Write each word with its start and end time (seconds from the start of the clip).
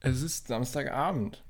Es 0.00 0.22
ist 0.22 0.48
Samstagabend. 0.48 1.42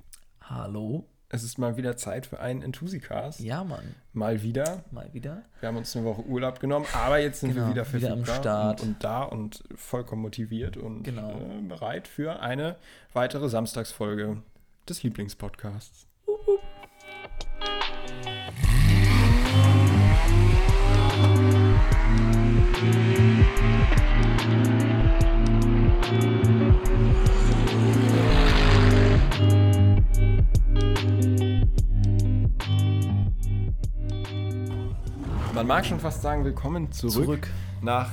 Hallo? 0.42 1.06
Es 1.30 1.42
ist 1.42 1.58
mal 1.58 1.76
wieder 1.76 1.98
Zeit 1.98 2.24
für 2.24 2.40
einen 2.40 2.62
Enthusiast. 2.62 3.40
Ja, 3.40 3.62
Mann. 3.62 3.94
Mal 4.14 4.42
wieder. 4.42 4.84
Mal 4.90 5.12
wieder. 5.12 5.42
Wir 5.60 5.68
haben 5.68 5.76
uns 5.76 5.94
eine 5.94 6.06
Woche 6.06 6.22
Urlaub 6.24 6.58
genommen, 6.58 6.86
aber 6.94 7.18
jetzt 7.18 7.40
sind 7.40 7.52
Genau, 7.52 7.66
wir 7.66 7.74
wieder 7.74 7.92
wieder 7.92 8.12
am 8.12 8.24
Start. 8.24 8.80
Und, 8.80 8.88
und 8.88 9.04
da 9.04 9.24
und 9.24 9.62
vollkommen 9.74 10.22
motiviert 10.22 10.78
und 10.78 11.02
Genau. 11.02 11.30
äh, 11.38 11.60
bereit 11.68 12.08
für 12.08 12.40
eine 12.40 12.76
weitere 13.12 13.50
Samstagsfolge 13.50 14.42
des 14.88 15.02
Lieblingspodcasts. 15.02 16.06
Mag 35.68 35.84
schon 35.84 36.00
fast 36.00 36.22
sagen, 36.22 36.46
willkommen 36.46 36.90
zurück, 36.92 37.12
Zurück. 37.12 37.48
nach 37.82 38.08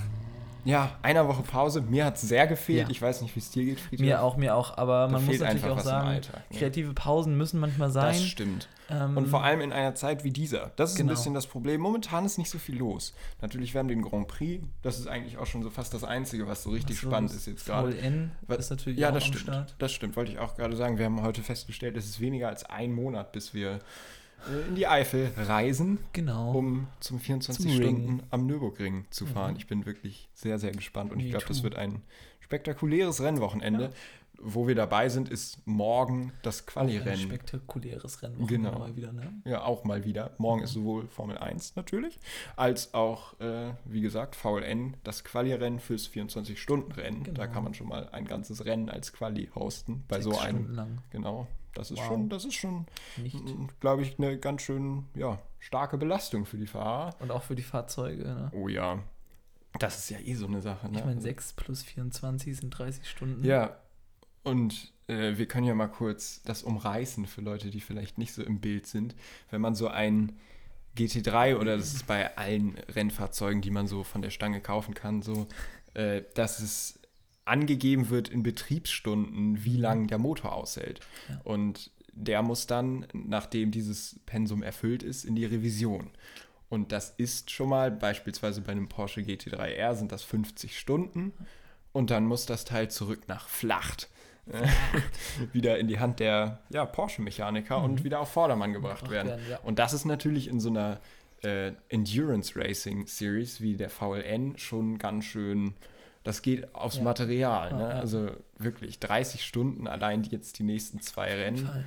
ja, 0.65 0.97
einer 1.03 1.25
Woche 1.29 1.41
Pause. 1.41 1.79
Mir 1.79 2.03
hat 2.03 2.15
es 2.17 2.23
sehr 2.23 2.47
gefehlt. 2.47 2.87
Ja. 2.87 2.89
Ich 2.89 3.01
weiß 3.01 3.21
nicht, 3.21 3.33
wie 3.33 3.39
es 3.39 3.49
dir 3.49 3.63
geht, 3.63 3.79
Friedrich. 3.79 4.05
Mir 4.05 4.21
auch, 4.21 4.35
mir 4.35 4.55
auch. 4.57 4.77
Aber 4.77 5.07
man 5.07 5.23
muss 5.23 5.39
natürlich 5.39 5.63
einfach 5.63 5.77
auch 5.77 5.79
sagen, 5.79 6.07
Alltag, 6.09 6.51
ne? 6.51 6.57
kreative 6.59 6.93
Pausen 6.93 7.37
müssen 7.37 7.61
manchmal 7.61 7.91
sein. 7.91 8.07
Das 8.13 8.23
stimmt. 8.23 8.67
Ähm, 8.89 9.15
Und 9.15 9.27
vor 9.29 9.43
allem 9.45 9.61
in 9.61 9.71
einer 9.71 9.95
Zeit 9.95 10.25
wie 10.25 10.31
dieser. 10.31 10.71
Das 10.75 10.91
ist 10.91 10.97
Genau. 10.97 11.11
ein 11.11 11.15
bisschen 11.15 11.33
das 11.33 11.47
Problem. 11.47 11.79
Momentan 11.79 12.25
ist 12.25 12.37
nicht 12.37 12.49
so 12.49 12.57
viel 12.57 12.77
los. 12.77 13.13
Natürlich, 13.41 13.73
wir 13.73 13.79
haben 13.79 13.87
den 13.87 14.01
Grand 14.01 14.27
Prix. 14.27 14.65
Das 14.81 14.99
ist 14.99 15.07
eigentlich 15.07 15.37
auch 15.37 15.45
schon 15.45 15.63
so 15.63 15.69
fast 15.69 15.93
das 15.93 16.03
Einzige, 16.03 16.45
was 16.47 16.63
so 16.63 16.71
richtig 16.71 16.99
so 16.99 17.07
spannend 17.07 17.31
ist 17.31 17.45
jetzt 17.47 17.65
gerade. 17.67 17.93
VLN 17.93 18.31
ist 18.49 18.69
natürlich 18.69 18.99
Ja, 18.99 19.09
auch 19.09 19.13
das 19.13 19.23
am 19.23 19.27
stimmt. 19.29 19.43
Start. 19.43 19.75
Das 19.77 19.93
stimmt, 19.93 20.17
wollte 20.17 20.31
ich 20.33 20.39
auch 20.39 20.55
gerade 20.55 20.75
sagen. 20.75 20.97
Wir 20.97 21.05
haben 21.05 21.21
heute 21.21 21.41
festgestellt, 21.41 21.95
es 21.95 22.05
ist 22.05 22.19
weniger 22.19 22.49
als 22.49 22.65
ein 22.65 22.91
Monat, 22.91 23.31
bis 23.31 23.53
wir 23.53 23.79
in 24.69 24.75
die 24.75 24.87
Eifel 24.87 25.31
reisen, 25.37 25.99
Genau. 26.13 26.51
um 26.51 26.87
zum 26.99 27.19
24 27.19 27.65
Zum 27.65 27.73
Stunden 27.75 28.05
Ring. 28.19 28.23
am 28.29 28.45
Nürburgring 28.45 29.05
zu 29.09 29.25
fahren. 29.25 29.51
Mhm. 29.53 29.57
Ich 29.57 29.67
bin 29.67 29.85
wirklich 29.85 30.29
sehr, 30.33 30.59
sehr 30.59 30.71
gespannt 30.71 31.11
und 31.11 31.19
ich 31.19 31.25
Me 31.25 31.31
glaube, 31.31 31.45
das 31.47 31.63
wird 31.63 31.75
ein 31.75 32.01
spektakuläres 32.41 33.21
Rennwochenende. 33.21 33.85
Ja. 33.85 33.89
Wo 34.41 34.67
wir 34.67 34.75
dabei 34.75 35.09
sind, 35.09 35.29
ist 35.29 35.65
morgen 35.65 36.31
das 36.43 36.61
Auch 36.61 36.61
ein 36.63 36.87
Quali-Rennen. 36.87 37.17
spektakuläres 37.21 38.21
Rennen. 38.21 38.45
Genau. 38.47 38.77
Mal 38.79 38.95
wieder, 38.95 39.11
ne? 39.13 39.33
Ja, 39.45 39.63
auch 39.63 39.83
mal 39.83 40.03
wieder. 40.05 40.31
Morgen 40.37 40.61
ist 40.63 40.73
sowohl 40.73 41.07
Formel 41.07 41.37
1 41.37 41.75
natürlich, 41.75 42.19
als 42.55 42.93
auch, 42.93 43.39
äh, 43.39 43.73
wie 43.85 44.01
gesagt, 44.01 44.35
VLN, 44.35 44.97
das 45.03 45.23
Quali-Rennen 45.23 45.79
fürs 45.79 46.07
24-Stunden-Rennen. 46.07 47.23
Da 47.25 47.31
Genau. 47.45 47.53
kann 47.53 47.63
man 47.63 47.73
schon 47.73 47.87
mal 47.87 48.09
ein 48.09 48.25
ganzes 48.25 48.65
Rennen 48.65 48.89
als 48.89 49.13
Quali 49.13 49.49
hosten. 49.55 50.03
Bei 50.07 50.15
Sechs 50.21 50.25
so 50.25 50.33
Stunden 50.41 50.65
einem. 50.65 50.75
lang. 50.75 50.97
Genau. 51.11 51.47
Das 51.73 51.91
ist 51.91 51.97
Wow. 51.99 52.05
schon, 52.07 52.29
das 52.29 52.45
ist 52.45 52.53
schon, 52.53 52.85
glaube 53.81 54.01
ich, 54.03 54.17
eine 54.17 54.37
ganz 54.37 54.61
schön, 54.61 55.05
ja, 55.13 55.39
starke 55.59 55.97
Belastung 55.97 56.45
für 56.45 56.57
die 56.57 56.67
Fahrer. 56.67 57.15
Und 57.19 57.31
auch 57.31 57.43
für 57.43 57.55
die 57.55 57.63
Fahrzeuge. 57.63 58.23
Ne? 58.23 58.51
Oh 58.53 58.67
ja. 58.69 58.99
Das 59.79 59.97
ist 59.99 60.09
ja 60.09 60.19
eh 60.19 60.35
so 60.35 60.45
eine 60.47 60.61
Sache, 60.61 60.89
ne? 60.89 60.99
Ich 60.99 61.05
meine, 61.05 61.19
6 61.19 61.51
plus 61.53 61.83
24 61.83 62.55
sind 62.55 62.69
30 62.69 63.09
Stunden. 63.09 63.43
Ja, 63.43 63.75
und 64.45 64.93
äh, 65.07 65.37
wir 65.37 65.47
können 65.47 65.65
ja 65.67 65.75
mal 65.75 65.87
kurz 65.87 66.41
das 66.43 66.63
umreißen 66.63 67.25
für 67.25 67.41
Leute, 67.41 67.69
die 67.69 67.81
vielleicht 67.81 68.17
nicht 68.17 68.33
so 68.33 68.43
im 68.43 68.61
Bild 68.61 68.87
sind. 68.87 69.15
Wenn 69.49 69.59
man 69.59 69.75
so 69.75 69.87
ein 69.87 70.33
GT3 70.95 71.57
oder 71.57 71.77
das 71.77 71.93
ist 71.93 72.07
bei 72.07 72.37
allen 72.37 72.77
Rennfahrzeugen, 72.95 73.61
die 73.61 73.71
man 73.71 73.87
so 73.87 74.03
von 74.03 74.21
der 74.21 74.29
Stange 74.29 74.61
kaufen 74.61 74.93
kann, 74.93 75.21
so, 75.21 75.47
äh, 75.93 76.21
dass 76.35 76.59
es 76.59 76.99
angegeben 77.43 78.09
wird 78.09 78.29
in 78.29 78.43
Betriebsstunden, 78.43 79.63
wie 79.65 79.77
lang 79.77 80.07
der 80.07 80.17
Motor 80.17 80.53
aushält. 80.53 81.01
Ja. 81.29 81.41
Und 81.43 81.91
der 82.13 82.41
muss 82.41 82.65
dann, 82.65 83.05
nachdem 83.13 83.71
dieses 83.71 84.19
Pensum 84.25 84.63
erfüllt 84.63 85.03
ist, 85.03 85.25
in 85.25 85.35
die 85.35 85.45
Revision. 85.45 86.11
Und 86.69 86.91
das 86.91 87.13
ist 87.17 87.51
schon 87.51 87.69
mal, 87.69 87.91
beispielsweise 87.91 88.61
bei 88.61 88.71
einem 88.71 88.89
Porsche 88.89 89.21
GT3R 89.21 89.95
sind 89.95 90.11
das 90.11 90.23
50 90.23 90.79
Stunden. 90.79 91.33
Und 91.91 92.09
dann 92.09 92.25
muss 92.25 92.45
das 92.45 92.65
Teil 92.65 92.89
zurück 92.89 93.27
nach 93.27 93.47
Flacht. 93.47 94.09
wieder 95.53 95.77
in 95.79 95.87
die 95.87 95.99
Hand 95.99 96.19
der 96.19 96.59
ja, 96.69 96.85
Porsche-Mechaniker 96.85 97.81
und 97.81 98.03
wieder 98.03 98.19
auf 98.19 98.31
Vordermann 98.31 98.73
gebracht 98.73 99.09
werden. 99.09 99.29
werden, 99.29 99.43
ja. 99.49 99.59
Und 99.63 99.79
das 99.79 99.93
ist 99.93 100.05
natürlich 100.05 100.47
in 100.47 100.59
so 100.59 100.69
einer 100.69 100.99
äh, 101.43 101.71
Endurance 101.89 102.55
Racing 102.55 103.07
Series 103.07 103.61
wie 103.61 103.75
der 103.75 103.89
VLN 103.89 104.57
schon 104.57 104.97
ganz 104.97 105.25
schön. 105.25 105.73
Das 106.23 106.41
geht 106.41 106.73
aufs 106.73 106.97
Ja. 106.97 107.03
Material. 107.03 107.73
Ne? 107.73 107.87
Also 107.87 108.29
wirklich 108.57 108.99
30 108.99 109.43
Stunden 109.43 109.87
allein 109.87 110.23
die 110.23 110.31
jetzt 110.31 110.57
die 110.59 110.63
nächsten 110.63 110.99
zwei 111.01 111.33
Rennen. 111.35 111.65
Fall. 111.65 111.85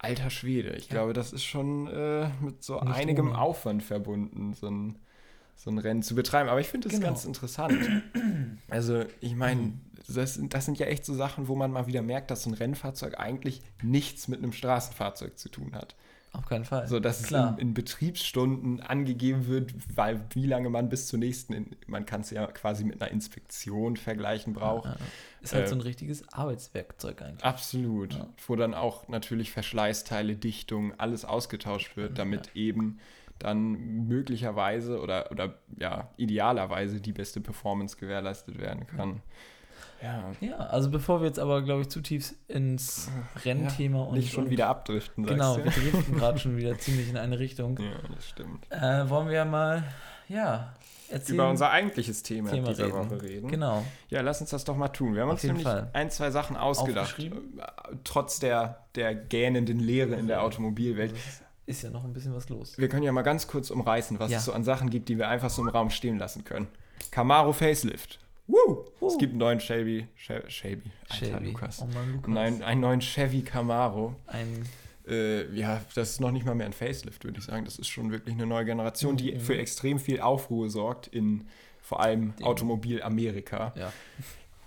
Alter 0.00 0.30
Schwede, 0.30 0.70
ich 0.76 0.88
glaube, 0.88 1.12
das 1.12 1.32
ist 1.32 1.42
schon 1.44 1.88
äh, 1.88 2.28
mit 2.40 2.62
so 2.62 2.78
Nicht 2.80 2.94
einigem 2.94 3.30
ohne. 3.30 3.38
Aufwand 3.38 3.82
verbunden, 3.82 4.54
so 4.54 4.68
ein, 4.70 4.96
so 5.56 5.70
ein 5.72 5.78
Rennen 5.78 6.04
zu 6.04 6.14
betreiben. 6.14 6.48
Aber 6.48 6.60
ich 6.60 6.68
finde 6.68 6.88
das 6.88 6.96
Genau. 7.00 7.08
ganz 7.08 7.24
interessant. 7.24 7.76
Also, 8.68 9.04
ich 9.20 9.34
meine, 9.34 9.72
das, 10.14 10.34
sind- 10.34 10.54
das 10.54 10.64
sind 10.64 10.78
ja 10.78 10.86
echt 10.86 11.04
so 11.04 11.14
Sachen, 11.14 11.48
wo 11.48 11.54
man 11.54 11.70
mal 11.70 11.86
wieder 11.86 12.02
merkt, 12.02 12.30
dass 12.30 12.42
so 12.44 12.50
ein 12.50 12.54
Rennfahrzeug 12.54 13.18
eigentlich 13.18 13.62
nichts 13.82 14.28
mit 14.28 14.38
einem 14.38 14.52
Straßenfahrzeug 14.52 15.38
zu 15.38 15.48
tun 15.48 15.74
hat. 15.74 15.94
Auf 16.32 16.44
keinen 16.44 16.66
Fall. 16.66 16.86
So, 16.86 17.00
dass 17.00 17.22
Klar. 17.22 17.54
es 17.54 17.60
in, 17.62 17.68
in 17.68 17.74
Betriebsstunden 17.74 18.80
angegeben 18.80 19.46
wird, 19.46 19.72
weil 19.96 20.20
wie 20.34 20.46
lange 20.46 20.68
man 20.68 20.90
bis 20.90 21.06
zur 21.06 21.18
nächsten, 21.18 21.54
in, 21.54 21.76
man 21.86 22.04
kann 22.04 22.20
es 22.20 22.30
ja 22.30 22.46
quasi 22.48 22.84
mit 22.84 23.00
einer 23.00 23.10
Inspektion 23.10 23.96
vergleichen, 23.96 24.52
braucht. 24.52 24.84
Ja, 24.84 24.92
ja. 24.92 24.98
Ist 25.40 25.54
halt 25.54 25.64
Äh, 25.64 25.68
so 25.68 25.74
ein 25.76 25.80
richtiges 25.80 26.28
Arbeitswerkzeug 26.32 27.22
eigentlich. 27.22 27.44
Absolut. 27.44 28.12
Ja. 28.14 28.28
Wo 28.46 28.56
dann 28.56 28.74
auch 28.74 29.08
natürlich 29.08 29.50
Verschleißteile, 29.52 30.36
Dichtung, 30.36 30.92
alles 30.98 31.24
ausgetauscht 31.24 31.96
wird, 31.96 32.18
damit 32.18 32.54
eben 32.54 32.98
dann 33.38 34.06
möglicherweise 34.06 35.00
oder, 35.00 35.30
oder 35.30 35.54
ja, 35.78 36.10
idealerweise 36.18 37.00
die 37.00 37.12
beste 37.12 37.40
Performance 37.40 37.96
gewährleistet 37.96 38.58
werden 38.58 38.86
kann. 38.86 39.22
Ja. 40.02 40.32
Ja, 40.40 40.56
also 40.56 40.90
bevor 40.90 41.20
wir 41.20 41.26
jetzt 41.26 41.38
aber, 41.38 41.62
glaube 41.62 41.82
ich, 41.82 41.88
zu 41.88 42.00
tief 42.00 42.34
ins 42.46 43.08
Rennthema 43.44 44.02
und 44.04 44.14
Nicht 44.16 44.32
schon 44.32 44.44
und, 44.44 44.50
wieder 44.50 44.68
abdriften, 44.68 45.26
Genau, 45.26 45.56
du? 45.56 45.64
wir 45.64 45.70
driften 45.72 46.16
gerade 46.18 46.38
schon 46.38 46.56
wieder 46.56 46.78
ziemlich 46.78 47.08
in 47.08 47.16
eine 47.16 47.38
Richtung. 47.38 47.78
Ja, 47.80 47.90
das 48.14 48.28
stimmt. 48.28 48.64
Äh, 48.70 49.08
wollen 49.10 49.26
wir 49.26 49.34
ja 49.34 49.44
mal, 49.44 49.82
ja, 50.28 50.72
erzählen. 51.10 51.34
Über 51.36 51.50
unser 51.50 51.70
eigentliches 51.70 52.22
Thema, 52.22 52.50
Thema 52.50 52.68
dieser 52.68 52.86
reden. 52.86 52.96
Woche 53.10 53.22
reden. 53.22 53.48
Genau. 53.50 53.84
Ja, 54.08 54.20
lass 54.20 54.40
uns 54.40 54.50
das 54.50 54.64
doch 54.64 54.76
mal 54.76 54.88
tun. 54.88 55.14
Wir 55.14 55.22
haben 55.22 55.28
Auf 55.30 55.34
uns 55.36 55.42
nämlich 55.44 55.64
Fall. 55.64 55.88
ein, 55.92 56.10
zwei 56.10 56.30
Sachen 56.30 56.56
ausgedacht. 56.56 57.18
Äh, 57.18 57.30
Trotz 58.04 58.38
der, 58.38 58.84
der 58.94 59.14
gähnenden 59.14 59.80
Leere 59.80 60.14
in 60.14 60.28
der 60.28 60.42
Automobilwelt. 60.42 61.14
Ist 61.66 61.82
ja 61.82 61.90
noch 61.90 62.04
ein 62.04 62.12
bisschen 62.12 62.34
was 62.34 62.48
los. 62.48 62.78
Wir 62.78 62.88
können 62.88 63.02
ja 63.02 63.12
mal 63.12 63.22
ganz 63.22 63.46
kurz 63.46 63.70
umreißen, 63.70 64.18
was 64.20 64.30
Ja. 64.30 64.38
es 64.38 64.44
so 64.44 64.52
an 64.52 64.64
Sachen 64.64 64.90
gibt, 64.90 65.08
die 65.08 65.18
wir 65.18 65.28
einfach 65.28 65.50
so 65.50 65.60
im 65.62 65.68
Raum 65.68 65.90
stehen 65.90 66.18
lassen 66.18 66.44
können. 66.44 66.68
Camaro 67.10 67.52
Facelift. 67.52 68.20
Woo! 68.48 68.84
Es 68.96 69.00
Woo. 69.00 69.18
gibt 69.18 69.32
einen 69.32 69.38
neuen 69.38 69.60
Shelby. 69.60 70.08
Shel- 70.16 70.48
Shelby. 70.50 70.90
Alter, 71.08 71.26
Chevy. 71.26 71.46
Lukas. 71.46 71.80
Oh 71.82 71.86
Mann, 71.94 72.12
Lukas. 72.12 72.30
Nein, 72.34 72.62
einen 72.62 72.80
neuen 72.80 73.00
Chevy 73.00 73.42
Camaro. 73.42 74.16
Ein, 74.26 74.64
Äh, 75.06 75.50
ja, 75.54 75.80
das 75.94 76.10
ist 76.10 76.20
noch 76.20 76.30
nicht 76.32 76.44
mal 76.44 76.54
mehr 76.54 76.66
ein 76.66 76.74
Facelift, 76.74 77.24
würde 77.24 77.38
ich 77.38 77.44
sagen. 77.46 77.64
Das 77.64 77.78
ist 77.78 77.88
schon 77.88 78.10
wirklich 78.10 78.34
eine 78.34 78.44
neue 78.46 78.66
Generation, 78.66 79.16
die 79.16 79.32
Mhm. 79.32 79.40
für 79.40 79.56
extrem 79.56 79.98
viel 79.98 80.20
Aufruhr 80.20 80.68
sorgt 80.68 81.06
in 81.06 81.46
vor 81.80 82.00
allem 82.00 82.34
Den- 82.36 82.44
Automobil 82.46 83.02
Amerika. 83.02 83.72
ja. 83.76 83.92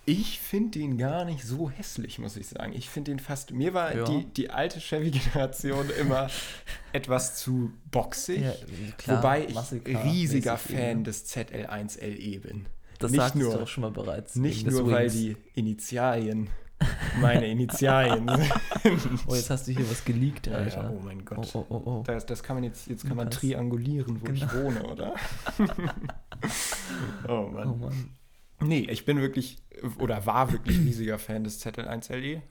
Ich 0.03 0.39
finde 0.39 0.79
den 0.79 0.97
gar 0.97 1.25
nicht 1.25 1.43
so 1.43 1.69
hässlich, 1.69 2.17
muss 2.17 2.35
ich 2.35 2.47
sagen. 2.47 2.73
Ich 2.73 2.89
finde 2.89 3.11
den 3.11 3.19
fast. 3.19 3.51
Mir 3.51 3.75
war 3.75 3.95
Ja. 3.95 4.03
die, 4.03 4.25
die 4.25 4.49
alte 4.49 4.79
Chevy-Generation 4.79 5.91
immer 6.01 6.27
etwas 6.91 7.35
zu 7.37 7.71
boxig. 7.91 8.41
ja 8.41 8.53
klar, 8.97 9.17
wobei 9.19 9.45
ich 9.45 9.53
Car 9.53 10.03
riesiger 10.05 10.57
Fan 10.57 10.77
eben. 10.89 11.03
des 11.03 11.27
ZL1LE 11.27 12.15
E 12.17 12.39
bin. 12.39 12.65
Das 13.03 13.11
nicht 13.11 13.35
nur- 13.35 13.53
du 13.57 13.63
auch 13.63 13.67
schon 13.67 13.81
mal 13.81 13.91
bereits. 13.91 14.35
Nicht 14.35 14.65
nur, 14.67 14.89
weil 14.91 15.09
die 15.09 15.35
Initialien 15.55 16.49
meine 17.21 17.47
Initialien 17.47 18.27
sind. 18.83 19.19
Oh, 19.27 19.35
jetzt 19.35 19.49
hast 19.51 19.67
du 19.67 19.71
hier 19.71 19.87
was 19.89 20.03
geleakt, 20.03 20.47
Ja, 20.47 20.53
Alter. 20.53 20.83
ja, 20.83 20.89
oh 20.89 20.99
mein 21.03 21.21
oh, 21.21 21.25
Gott. 21.25 21.49
oh, 21.53 21.65
oh, 21.69 21.81
oh. 21.85 22.03
Das, 22.07 22.25
das 22.25 22.41
kann 22.41 22.55
man 22.55 22.63
jetzt, 22.63 22.87
jetzt 22.87 23.05
kann 23.07 23.15
man 23.17 23.27
Lukas. 23.27 23.39
triangulieren, 23.39 24.19
wo 24.21 24.31
ich 24.31 24.39
Genau. 24.49 24.53
wohne, 24.65 24.83
oder? 24.83 25.13
oh 27.27 27.47
Mann. 27.53 27.67
Oh 27.67 27.75
Mann. 27.75 28.09
Nee, 28.61 28.87
ich 28.89 29.05
bin 29.05 29.19
wirklich 29.19 29.57
oder 29.99 30.25
war 30.25 30.51
wirklich 30.51 30.77
riesiger 30.79 31.17
Fan 31.19 31.43
des 31.43 31.65
ZL1LE. 31.65 32.41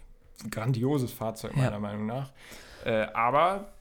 Ein 0.44 0.50
grandioses 0.50 1.12
Fahrzeug, 1.12 1.53
Ja. 1.56 1.64
meiner 1.64 1.79
Meinung 1.81 2.06
nach. 2.06 2.32
Äh, 2.85 3.06
aber 3.12 3.73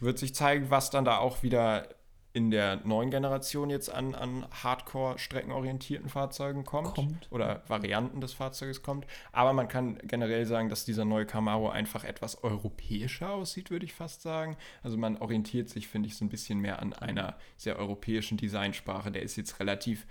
wird 0.00 0.18
sich 0.18 0.34
zeigen, 0.34 0.70
was 0.70 0.90
dann 0.90 1.04
da 1.04 1.18
auch 1.18 1.42
wieder 1.42 1.88
in 2.34 2.50
der 2.50 2.80
neuen 2.84 3.10
Generation 3.10 3.70
jetzt 3.70 3.88
an, 3.94 4.14
an 4.14 4.44
Hardcore-streckenorientierten 4.64 6.08
Fahrzeugen 6.08 6.64
kommt, 6.64 6.94
Kommt. 6.94 7.28
oder 7.30 7.62
Varianten 7.68 8.20
des 8.20 8.32
Fahrzeuges 8.32 8.82
kommt. 8.82 9.06
Aber 9.32 9.52
man 9.52 9.68
kann 9.68 9.98
generell 10.02 10.44
sagen, 10.44 10.68
dass 10.68 10.84
dieser 10.84 11.04
neue 11.04 11.26
Camaro 11.26 11.70
einfach 11.70 12.02
etwas 12.04 12.42
europäischer 12.42 13.30
aussieht, 13.30 13.70
würde 13.70 13.84
ich 13.86 13.94
fast 13.94 14.22
sagen. 14.22 14.56
Also 14.82 14.96
man 14.96 15.16
orientiert 15.18 15.68
sich, 15.68 15.86
finde 15.86 16.08
ich, 16.08 16.16
so 16.16 16.24
ein 16.24 16.28
bisschen 16.28 16.58
mehr 16.58 16.80
an 16.82 16.92
einer 16.92 17.36
sehr 17.56 17.78
europäischen 17.78 18.36
Designsprache. 18.36 19.12
Der 19.12 19.22
ist 19.22 19.36
jetzt 19.36 19.60
relativ 19.60 20.04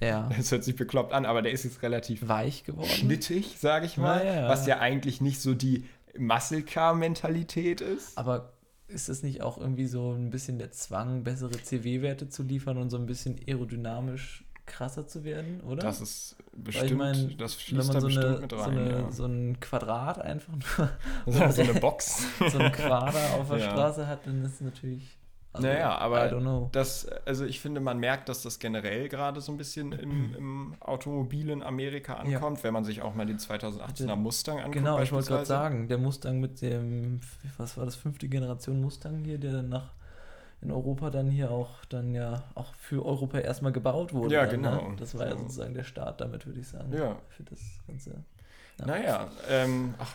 Ja. 0.00 0.30
Das 0.36 0.50
hört 0.50 0.64
sich 0.64 0.74
bekloppt 0.74 1.12
an, 1.12 1.26
aber 1.26 1.42
der 1.42 1.52
ist 1.52 1.64
jetzt 1.64 1.82
relativ 1.82 2.26
Weich 2.28 2.64
geworden. 2.64 2.88
schnittig, 2.88 3.58
sage 3.58 3.84
ich 3.84 3.98
mal, 3.98 4.24
Ja, 4.24 4.32
ja, 4.32 4.40
ja. 4.42 4.48
was 4.48 4.66
ja 4.66 4.78
eigentlich 4.78 5.20
nicht 5.20 5.40
so 5.42 5.52
die 5.54 5.84
Muscle 6.18 6.62
Car 6.62 6.94
Mentalität 6.94 7.82
ist. 7.82 8.16
Aber 8.16 8.54
ist 8.88 9.08
das 9.08 9.22
nicht 9.22 9.42
auch 9.42 9.58
irgendwie 9.58 9.86
so 9.86 10.12
ein 10.12 10.30
bisschen 10.30 10.58
der 10.58 10.70
Zwang, 10.70 11.24
bessere 11.24 11.52
CW-Werte 11.60 12.28
zu 12.28 12.42
liefern 12.42 12.78
und 12.78 12.90
so 12.90 12.96
ein 12.96 13.06
bisschen 13.06 13.36
aerodynamisch 13.46 14.44
krasser 14.64 15.06
zu 15.06 15.22
werden, 15.24 15.60
oder? 15.60 15.82
Das 15.82 16.00
ist 16.00 16.36
bestimmt, 16.52 16.90
ich 16.90 16.96
mein, 16.96 17.36
das 17.38 17.56
Wenn 17.56 17.60
schließt 17.60 17.88
da 17.88 17.92
man 17.92 18.00
so, 18.00 18.06
bestimmt 18.08 18.26
eine, 18.26 18.40
mit 18.40 18.50
so, 18.50 18.56
rein. 18.56 18.78
eine, 18.78 18.90
ja. 18.90 19.12
so 19.12 19.24
ein 19.26 19.60
Quadrat 19.60 20.20
einfach 20.20 20.52
nur, 21.26 21.34
so, 21.34 21.50
so 21.52 21.62
eine 21.70 21.74
Box. 21.80 22.26
so 22.50 22.58
ein 22.58 22.72
Quader 22.72 23.34
auf 23.40 23.48
der 23.48 23.58
Ja. 23.58 23.70
Straße 23.70 24.06
hat, 24.08 24.26
dann 24.26 24.44
ist 24.44 24.54
es 24.54 24.60
natürlich. 24.60 25.16
Also, 25.56 25.66
Naja, 25.68 25.98
aber 25.98 26.26
I 26.26 26.32
don't 26.32 26.40
know. 26.40 26.68
Das, 26.72 27.06
also 27.24 27.44
ich 27.44 27.60
finde, 27.60 27.80
man 27.80 27.98
merkt, 27.98 28.28
dass 28.28 28.42
das 28.42 28.58
generell 28.58 29.08
gerade 29.08 29.40
so 29.40 29.52
ein 29.52 29.58
bisschen 29.58 29.92
im, 29.92 30.34
im 30.34 30.74
automobilen 30.80 31.62
Amerika 31.62 32.14
ankommt, 32.14 32.62
wenn 32.64 32.72
man 32.72 32.84
sich 32.84 33.02
auch 33.02 33.14
mal 33.14 33.26
den 33.26 33.38
2018er 33.38 34.06
Der- 34.06 34.16
Mustang 34.16 34.58
anguckt. 34.58 34.74
Genau, 34.76 35.00
ich 35.00 35.12
wollte 35.12 35.28
gerade 35.28 35.46
sagen, 35.46 35.88
der 35.88 35.98
Mustang 35.98 36.40
mit 36.40 36.60
dem, 36.62 37.20
was 37.58 37.76
war 37.76 37.84
das, 37.84 37.96
fünfte 37.96 38.28
Generation 38.28 38.80
Mustang 38.80 39.24
hier, 39.24 39.38
der 39.38 39.52
dann 39.52 39.68
nach 39.68 39.90
in 40.62 40.70
Europa 40.72 41.10
dann 41.10 41.28
hier 41.30 41.50
auch 41.50 41.84
dann 41.84 42.14
ja 42.14 42.44
auch 42.54 42.74
für 42.74 43.04
Europa 43.04 43.38
erstmal 43.38 43.72
gebaut 43.72 44.14
wurde. 44.14 44.34
Ja, 44.34 44.46
dann, 44.46 44.50
genau. 44.62 44.88
Ne? 44.90 44.96
Das 44.96 45.16
war 45.18 45.26
ja 45.26 45.32
So. 45.32 45.38
sozusagen 45.40 45.74
der 45.74 45.84
Start 45.84 46.20
damit, 46.20 46.46
würde 46.46 46.60
ich 46.60 46.66
sagen. 46.68 46.92
Ja. 46.96 47.16
Für 47.28 47.42
das 47.42 47.60
Ganze. 47.86 48.22
Ja. 48.80 48.86
Naja, 48.86 49.28
ähm, 49.50 49.94
ach, 49.98 50.12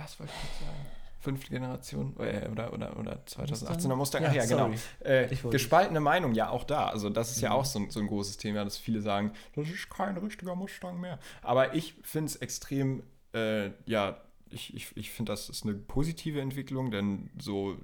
was 0.00 0.18
wollte 0.18 0.32
ich 0.36 0.42
jetzt 0.50 0.60
sagen? 0.60 0.86
Fünfte 1.26 1.50
Generation 1.50 2.14
äh, 2.20 2.48
oder, 2.52 2.72
oder, 2.72 2.96
oder 2.98 3.18
2018er 3.26 3.96
Mustang? 3.96 4.24
Ach 4.24 4.32
ja, 4.32 4.44
genau. 4.46 4.70
Äh, 5.00 5.28
gespaltene 5.50 5.98
Meinung, 5.98 6.34
ja, 6.34 6.50
auch 6.50 6.62
da. 6.62 6.86
Also, 6.88 7.10
das 7.10 7.32
ist 7.32 7.40
ja 7.40 7.48
Mhm. 7.50 7.54
auch 7.56 7.64
so, 7.64 7.80
ein- 7.80 7.90
so 7.90 7.98
ein 7.98 8.06
großes 8.06 8.36
Thema, 8.36 8.62
dass 8.64 8.78
viele 8.78 9.00
sagen, 9.00 9.32
das 9.56 9.68
ist 9.68 9.90
kein 9.90 10.16
richtiger 10.16 10.54
Mustang 10.54 11.00
mehr. 11.00 11.18
Aber 11.42 11.74
ich 11.74 11.94
finde 12.02 12.26
es 12.30 12.36
extrem, 12.36 13.02
äh, 13.34 13.70
ja, 13.86 14.20
ich, 14.50 14.72
ich, 14.74 14.96
ich 14.96 15.10
finde, 15.10 15.32
das 15.32 15.48
ist 15.48 15.64
eine 15.64 15.74
positive 15.74 16.40
Entwicklung, 16.40 16.92
denn 16.92 17.28
so 17.40 17.76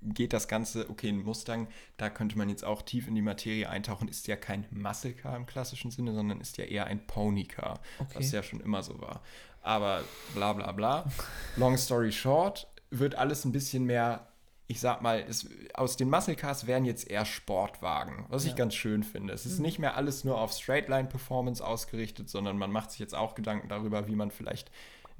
geht 0.00 0.32
das 0.32 0.48
Ganze, 0.48 0.88
okay, 0.88 1.08
ein 1.10 1.22
Mustang, 1.24 1.68
da 1.98 2.08
könnte 2.08 2.38
man 2.38 2.48
jetzt 2.48 2.64
auch 2.64 2.80
tief 2.82 3.06
in 3.08 3.14
die 3.14 3.20
Materie 3.22 3.68
eintauchen, 3.68 4.08
ist 4.08 4.26
ja 4.28 4.36
kein 4.36 4.64
Muscle 4.70 5.12
Car 5.12 5.36
im 5.36 5.44
klassischen 5.44 5.90
Sinne, 5.90 6.14
sondern 6.14 6.40
ist 6.40 6.56
ja 6.56 6.64
eher 6.64 6.86
ein 6.86 7.06
Pony 7.06 7.44
Car, 7.44 7.80
Okay. 7.98 8.14
was 8.14 8.32
ja 8.32 8.42
schon 8.42 8.60
immer 8.60 8.82
so 8.82 8.98
war. 9.00 9.20
Aber 9.60 10.02
bla 10.34 10.52
bla 10.54 10.70
bla. 10.72 11.04
Long 11.56 11.76
story 11.76 12.12
short, 12.12 12.66
wird 12.90 13.14
alles 13.16 13.44
ein 13.44 13.52
bisschen 13.52 13.84
mehr, 13.84 14.28
ich 14.66 14.80
sag 14.80 15.00
mal, 15.02 15.24
es, 15.28 15.48
aus 15.74 15.96
den 15.96 16.10
Muscle 16.10 16.34
Cars 16.36 16.66
werden 16.66 16.84
jetzt 16.84 17.08
eher 17.08 17.24
Sportwagen, 17.24 18.26
was 18.28 18.44
ich 18.44 18.50
Ja. 18.50 18.56
ganz 18.56 18.74
schön 18.74 19.02
finde. 19.02 19.32
Es 19.32 19.46
ist 19.46 19.58
nicht 19.60 19.78
mehr 19.78 19.96
alles 19.96 20.24
nur 20.24 20.38
auf 20.40 20.52
Straightline 20.52 21.08
Performance 21.08 21.64
ausgerichtet, 21.64 22.28
sondern 22.28 22.58
man 22.58 22.70
macht 22.70 22.90
sich 22.90 23.00
jetzt 23.00 23.14
auch 23.14 23.34
Gedanken 23.34 23.68
darüber, 23.68 24.06
wie 24.08 24.14
man 24.16 24.30
vielleicht 24.30 24.70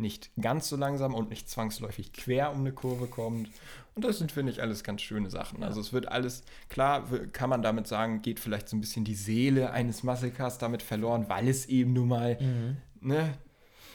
nicht 0.01 0.31
ganz 0.41 0.69
so 0.69 0.77
langsam 0.77 1.13
und 1.13 1.29
nicht 1.29 1.51
zwangsläufig 1.51 2.13
quer 2.13 2.53
um 2.53 2.61
eine 2.61 2.73
Kurve 2.73 3.09
kommt. 3.09 3.51
Und 3.97 4.05
das 4.05 4.19
sind, 4.19 4.31
finde 4.31 4.53
ich, 4.53 4.63
alles 4.63 4.85
ganz 4.85 5.03
schöne 5.03 5.29
Sachen. 5.29 5.65
Also 5.65 5.81
es 5.81 5.93
wird 5.93 6.07
alles, 6.07 6.45
klar 6.69 7.05
kann 7.33 7.51
man 7.51 7.63
damit 7.63 7.89
sagen, 7.89 8.23
geht 8.23 8.39
vielleicht 8.39 8.69
so 8.69 8.77
ein 8.77 8.81
bisschen 8.81 9.05
die 9.05 9.17
Seele 9.17 9.73
eines 9.73 10.05
Muscle 10.05 10.31
Cars 10.31 10.59
damit 10.59 10.83
verloren, 10.85 11.29
weil 11.29 11.49
es 11.49 11.67
eben 11.67 11.95
nun 11.95 12.07
mal, 12.09 12.39
Mhm. 12.41 12.77
ne, 13.01 13.35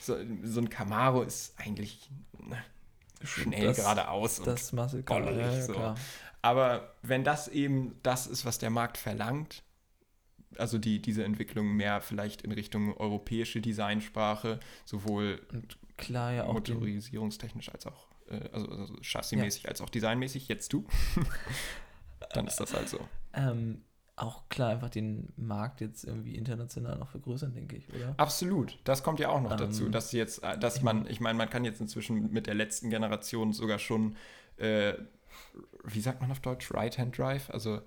so, 0.02 0.18
so 0.44 0.60
ein 0.60 0.70
Camaro 0.70 1.22
ist 1.22 1.54
eigentlich 1.58 2.10
ne, 2.38 2.58
schnell 3.24 3.68
Das- 3.68 3.78
geradeaus 3.78 4.40
und 4.40 4.48
Das 4.48 4.72
Muscle 4.74 5.04
Car, 5.04 5.32
ja, 5.32 5.52
ja, 5.52 5.62
so. 5.62 5.74
klar. 5.74 5.96
aber 6.42 6.94
wenn 7.02 7.24
das 7.24 7.48
eben 7.48 8.00
das 8.04 8.28
ist, 8.28 8.46
was 8.46 8.60
der 8.60 8.70
Markt 8.70 8.98
verlangt, 8.98 9.64
also 10.58 10.78
die, 10.78 11.02
diese 11.02 11.24
Entwicklung 11.24 11.74
mehr 11.76 12.02
vielleicht 12.02 12.44
in 12.44 12.52
Richtung 12.52 12.96
europäische 12.98 13.60
Designsprache, 13.62 14.60
sowohl 14.86 15.42
Und 15.52 15.78
klar 15.98 16.32
ja 16.32 16.44
auch 16.46 16.54
motorisierungstechnisch 16.54 17.70
als 17.70 17.88
auch, 17.88 18.08
äh, 18.28 18.50
also, 18.52 18.68
also 18.70 18.96
chassismäßig 19.02 19.68
als 19.68 19.82
auch 19.82 19.90
designmäßig, 19.90 20.48
jetzt 20.48 20.72
du, 20.74 20.86
dann 22.34 22.48
ist 22.48 22.60
das 22.60 22.74
halt 22.74 22.88
so. 22.90 23.00
ähm, 23.34 23.84
auch 24.16 24.48
klar 24.50 24.70
einfach 24.70 24.90
den 24.90 25.34
Markt 25.38 25.82
jetzt 25.82 26.04
irgendwie 26.04 26.36
international 26.36 26.98
noch 26.98 27.10
vergrößern, 27.10 27.54
denke 27.54 27.78
ich, 27.78 27.90
oder? 27.94 28.14
Absolut, 28.18 28.78
das 28.84 29.02
kommt 29.04 29.20
ja 29.20 29.30
auch 29.30 29.42
noch 29.42 29.52
Ähm, 29.52 29.58
dazu, 29.58 29.90
dass 29.90 30.12
jetzt, 30.12 30.44
äh, 30.44 30.58
dass 30.58 30.82
man, 30.84 31.08
ich 31.08 31.20
meine, 31.20 31.38
man 31.38 31.50
kann 31.50 31.66
jetzt 31.66 31.82
inzwischen 31.82 32.32
mit 32.32 32.46
der 32.46 32.54
letzten 32.54 32.90
Generation 32.90 33.54
sogar 33.54 33.80
schon, 33.80 34.16
äh, 34.58 34.94
wie 35.84 36.00
sagt 36.00 36.22
man 36.22 36.32
auf 36.32 36.40
Deutsch, 36.42 36.72
Right-Hand 36.72 37.18
Drive, 37.18 37.50
also 37.50 37.82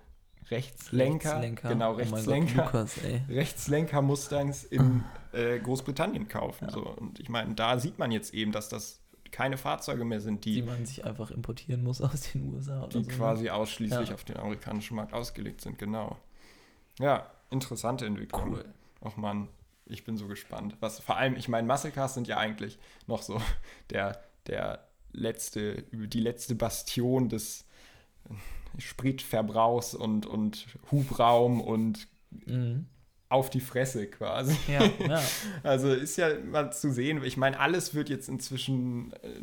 Rechtslenker, 0.50 1.40
genau, 1.68 1.92
Oh 1.92 1.96
Rechtslenker. 1.96 2.64
Lukas, 2.66 2.98
ey. 2.98 3.22
Rechtslenker-Mustangs 3.28 4.64
in 4.64 5.04
äh, 5.32 5.58
Großbritannien 5.58 6.28
kaufen. 6.28 6.66
Ja. 6.66 6.70
So. 6.72 6.86
Und 6.88 7.18
ich 7.18 7.28
meine, 7.28 7.54
da 7.54 7.78
sieht 7.78 7.98
man 7.98 8.12
jetzt 8.12 8.32
eben, 8.32 8.52
dass 8.52 8.68
das 8.68 9.00
keine 9.32 9.56
Fahrzeuge 9.56 10.04
mehr 10.04 10.20
sind, 10.20 10.44
Die 10.44 10.54
die, 10.56 10.62
man 10.62 10.84
sich 10.86 11.04
einfach 11.04 11.30
importieren 11.30 11.82
muss 11.82 12.00
aus 12.00 12.32
den 12.32 12.52
USA 12.54 12.78
oder 12.84 12.88
die 12.98 13.04
so. 13.04 13.10
ne? 13.10 13.16
quasi 13.16 13.50
ausschließlich 13.50 14.08
Ja. 14.10 14.14
auf 14.14 14.24
den 14.24 14.36
amerikanischen 14.36 14.96
Markt 14.96 15.12
ausgelegt 15.14 15.60
sind. 15.60 15.78
Genau. 15.78 16.16
Ja, 16.98 17.30
interessante 17.50 18.06
Entwicklung. 18.06 18.52
Cool. 18.54 18.64
Och 19.00 19.16
man, 19.16 19.48
ich 19.84 20.04
bin 20.04 20.16
so 20.16 20.26
gespannt. 20.26 20.76
Was 20.80 20.98
vor 21.00 21.16
allem, 21.16 21.36
ich 21.36 21.48
meine, 21.48 21.66
Muscle 21.66 21.90
Cars 21.90 22.14
sind 22.14 22.26
ja 22.28 22.38
eigentlich 22.38 22.78
noch 23.06 23.22
so 23.22 23.40
der, 23.90 24.20
der 24.46 24.86
letzte, 25.12 25.82
die 25.92 26.20
letzte 26.20 26.54
Bastion 26.54 27.28
des 27.28 27.64
Spritverbrauchs 28.78 29.94
und, 29.94 30.26
und 30.26 30.66
Hubraum 30.90 31.60
und 31.60 32.08
Mhm. 32.46 32.86
Auf 33.28 33.50
die 33.50 33.60
Fresse 33.60 34.06
quasi. 34.06 34.56
Ja, 34.68 34.84
ja. 35.06 35.20
Also 35.64 35.92
ist 35.92 36.16
ja 36.16 36.28
mal 36.44 36.72
zu 36.72 36.92
sehen. 36.92 37.24
Ich 37.24 37.36
meine, 37.36 37.58
alles 37.58 37.92
wird 37.94 38.08
jetzt 38.08 38.28
inzwischen 38.28 39.12
äh, 39.14 39.40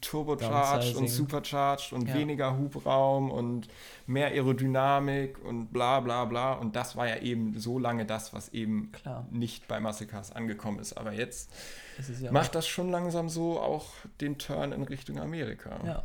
turbocharged 0.00 0.96
und 0.96 1.08
supercharged 1.08 1.92
und 1.94 2.08
Ja. 2.08 2.14
weniger 2.14 2.58
Hubraum 2.58 3.30
und 3.30 3.68
mehr 4.06 4.28
Aerodynamik 4.28 5.42
und 5.44 5.72
bla 5.72 6.00
bla 6.00 6.24
bla. 6.26 6.52
Und 6.52 6.76
das 6.76 6.94
war 6.96 7.08
ja 7.08 7.16
eben 7.18 7.58
so 7.58 7.78
lange 7.78 8.04
das, 8.04 8.32
was 8.34 8.50
eben 8.50 8.92
Klar. 8.92 9.26
nicht 9.30 9.66
bei 9.66 9.80
Muscle 9.80 10.06
Cars 10.06 10.32
angekommen 10.32 10.78
ist. 10.78 10.94
Aber 10.94 11.12
jetzt 11.12 11.50
macht 12.30 12.54
das 12.54 12.66
schon 12.68 12.90
langsam 12.90 13.28
so 13.28 13.60
auch 13.60 13.86
den 14.20 14.36
Turn 14.38 14.72
in 14.72 14.82
Richtung 14.82 15.18
Amerika. 15.20 15.80
ja. 15.86 16.02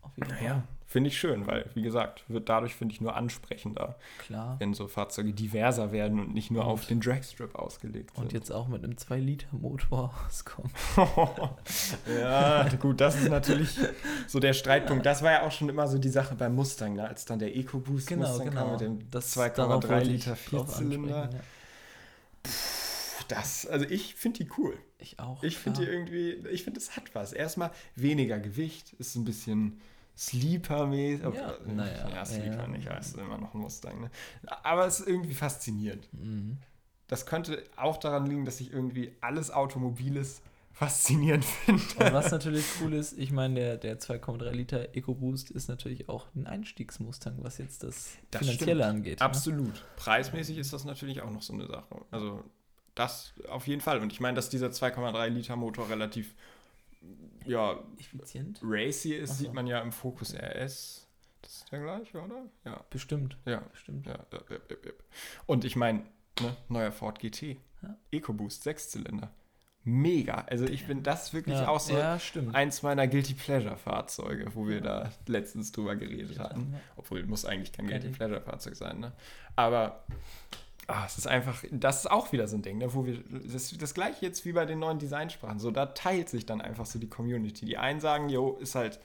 Auf 0.00 0.16
jeden 0.16 0.30
Naja, 0.30 0.48
Fall. 0.50 0.62
Finde 0.90 1.08
ich 1.08 1.18
schön, 1.18 1.46
weil, 1.46 1.68
wie 1.74 1.82
gesagt, 1.82 2.24
wird 2.28 2.48
dadurch, 2.48 2.74
finde 2.74 2.94
ich, 2.94 3.00
nur 3.02 3.14
ansprechender, 3.14 3.96
Klar. 4.18 4.56
wenn 4.58 4.72
so 4.72 4.88
Fahrzeuge 4.88 5.34
diverser 5.34 5.92
werden 5.92 6.18
und 6.18 6.32
nicht 6.32 6.50
nur 6.50 6.64
Und- 6.64 6.70
auf 6.70 6.86
den 6.86 7.00
Dragstrip 7.00 7.54
ausgelegt 7.54 8.14
sind. 8.14 8.24
Und 8.24 8.32
jetzt 8.32 8.50
auch 8.50 8.68
mit 8.68 8.82
einem 8.82 8.94
2-Liter-Motor 8.94 10.14
rauskommen. 10.24 10.72
ja, 12.20 12.66
gut, 12.80 13.00
das 13.02 13.20
ist 13.20 13.28
natürlich 13.28 13.76
so 14.26 14.40
der 14.40 14.54
Streitpunkt. 14.54 15.04
Das 15.04 15.22
war 15.22 15.30
ja 15.32 15.42
auch 15.46 15.52
schon 15.52 15.68
immer 15.68 15.86
so 15.86 15.98
die 15.98 16.08
Sache 16.08 16.34
beim 16.34 16.54
Mustang, 16.54 16.94
ne? 16.94 17.06
als 17.06 17.26
dann 17.26 17.38
der 17.38 17.54
EcoBoost 17.54 18.06
Genau, 18.08 18.26
Mustang 18.26 18.46
kam 18.50 18.54
genau. 18.54 18.70
mit 18.72 18.80
dem 18.80 19.10
Das- 19.10 19.36
2,3 19.36 19.54
darauf 19.56 19.88
wollte 19.88 20.02
ich 20.04 20.08
Liter 20.24 20.36
Vierzylinder. 20.36 21.28
Das, 23.28 23.66
also 23.66 23.84
ich 23.84 24.14
finde 24.14 24.44
die 24.44 24.50
cool. 24.56 24.78
Ich 24.98 25.18
auch. 25.18 25.42
Ich 25.42 25.58
finde 25.58 25.80
die 25.82 25.86
irgendwie, 25.86 26.30
ich 26.50 26.64
finde, 26.64 26.80
es 26.80 26.96
hat 26.96 27.14
was. 27.14 27.32
Erstmal 27.32 27.70
weniger 27.94 28.38
Gewicht, 28.38 28.94
ist 28.98 29.16
ein 29.16 29.24
bisschen 29.24 29.80
Sleeper-mäßig. 30.18 31.22
Ja, 31.22 31.54
naja, 31.64 32.08
ja, 32.08 32.24
Sleeper 32.24 32.62
ja. 32.62 32.66
nicht, 32.66 32.90
heißt 32.90 33.16
immer 33.18 33.38
noch 33.38 33.54
ein 33.54 33.60
Mustang. 33.60 34.00
Ne? 34.00 34.10
Aber 34.64 34.84
es 34.86 34.98
ist 34.98 35.06
irgendwie 35.08 35.34
faszinierend. 35.34 36.08
Mhm. 36.12 36.58
Das 37.06 37.24
könnte 37.24 37.62
auch 37.76 37.96
daran 37.98 38.26
liegen, 38.26 38.44
dass 38.44 38.60
ich 38.60 38.72
irgendwie 38.72 39.12
alles 39.20 39.52
Automobiles 39.52 40.42
faszinierend 40.72 41.44
finde. 41.64 41.82
Und 41.98 42.12
was 42.12 42.32
natürlich 42.32 42.64
cool 42.82 42.94
ist, 42.94 43.16
ich 43.16 43.30
meine, 43.30 43.54
der, 43.54 43.76
der 43.76 43.98
2,3 44.00 44.50
Liter 44.50 44.94
EcoBoost 44.94 45.50
ist 45.52 45.68
natürlich 45.68 46.08
auch 46.08 46.26
ein 46.34 46.46
Einstiegsmustang, 46.46 47.36
was 47.38 47.58
jetzt 47.58 47.84
das, 47.84 48.10
Das 48.32 48.40
Finanzielle 48.40 48.82
stimmt. 48.82 48.82
angeht. 48.82 49.20
ne? 49.20 49.24
Absolut. 49.24 49.84
Preismäßig 49.96 50.58
ist 50.58 50.72
das 50.72 50.84
natürlich 50.84 51.22
auch 51.22 51.30
noch 51.30 51.42
so 51.42 51.52
eine 51.52 51.66
Sache. 51.68 52.04
Also 52.10 52.42
das 52.96 53.34
auf 53.48 53.68
jeden 53.68 53.80
Fall. 53.80 54.00
Und 54.00 54.12
ich 54.12 54.18
meine, 54.18 54.34
dass 54.34 54.50
dieser 54.50 54.68
2,3 54.68 55.28
Liter 55.28 55.54
Motor 55.54 55.88
relativ 55.88 56.34
ja, 57.48 57.78
Effizient? 57.98 58.60
racy 58.62 59.14
ist, 59.14 59.38
so. 59.38 59.44
sieht 59.44 59.52
man 59.52 59.66
ja 59.66 59.80
im 59.80 59.92
Focus 59.92 60.34
RS. 60.34 61.08
Das 61.42 61.56
ist 61.56 61.72
der 61.72 61.80
gleiche, 61.80 62.20
oder? 62.20 62.46
Ja, 62.64 62.84
Bestimmt. 62.90 63.36
ja, 63.44 63.60
Bestimmt. 63.60 64.06
ja. 64.06 64.18
Und 65.46 65.64
ich 65.64 65.76
meine, 65.76 66.04
ne, 66.40 66.56
neuer 66.68 66.92
Ford 66.92 67.18
GT. 67.20 67.56
Ja. 67.82 67.96
EcoBoost, 68.10 68.64
Sechszylinder. 68.64 69.30
Mega. 69.84 70.44
Also 70.48 70.66
ich 70.66 70.86
bin 70.86 71.02
das 71.02 71.32
wirklich 71.32 71.56
ja, 71.56 71.68
auch 71.68 71.80
so 71.80 71.96
ja, 71.96 72.18
eins 72.52 72.82
meiner 72.82 73.06
Guilty 73.06 73.34
Pleasure 73.34 73.76
Fahrzeuge, 73.76 74.54
wo 74.54 74.66
wir 74.66 74.80
da 74.80 75.10
letztens 75.26 75.72
drüber 75.72 75.96
geredet 75.96 76.38
hatten. 76.38 76.74
Obwohl, 76.96 77.24
muss 77.24 77.44
eigentlich 77.44 77.72
kein 77.72 77.86
Guilty 77.86 78.08
Pleasure 78.08 78.40
Fahrzeug 78.40 78.76
sein, 78.76 79.00
ne? 79.00 79.12
Aber 79.56 80.04
ah, 80.88 81.04
es 81.06 81.16
ist 81.18 81.26
einfach, 81.28 81.62
das 81.70 82.00
ist 82.00 82.10
auch 82.10 82.32
wieder 82.32 82.48
so 82.48 82.56
ein 82.56 82.62
Ding, 82.62 82.78
ne? 82.78 82.92
wo 82.92 83.06
wir, 83.06 83.22
das, 83.52 83.76
das 83.78 83.94
gleiche 83.94 84.24
jetzt 84.26 84.44
wie 84.44 84.52
bei 84.52 84.64
den 84.66 84.78
neuen 84.80 84.98
Designsprachen, 84.98 85.58
so 85.60 85.70
da 85.70 85.86
teilt 85.86 86.28
sich 86.28 86.44
dann 86.46 86.60
einfach 86.60 86.86
so 86.86 86.98
die 86.98 87.08
Community. 87.08 87.64
Die 87.66 87.78
einen 87.78 88.00
sagen, 88.00 88.28
jo, 88.28 88.54
ist 88.56 88.74
halt 88.74 88.98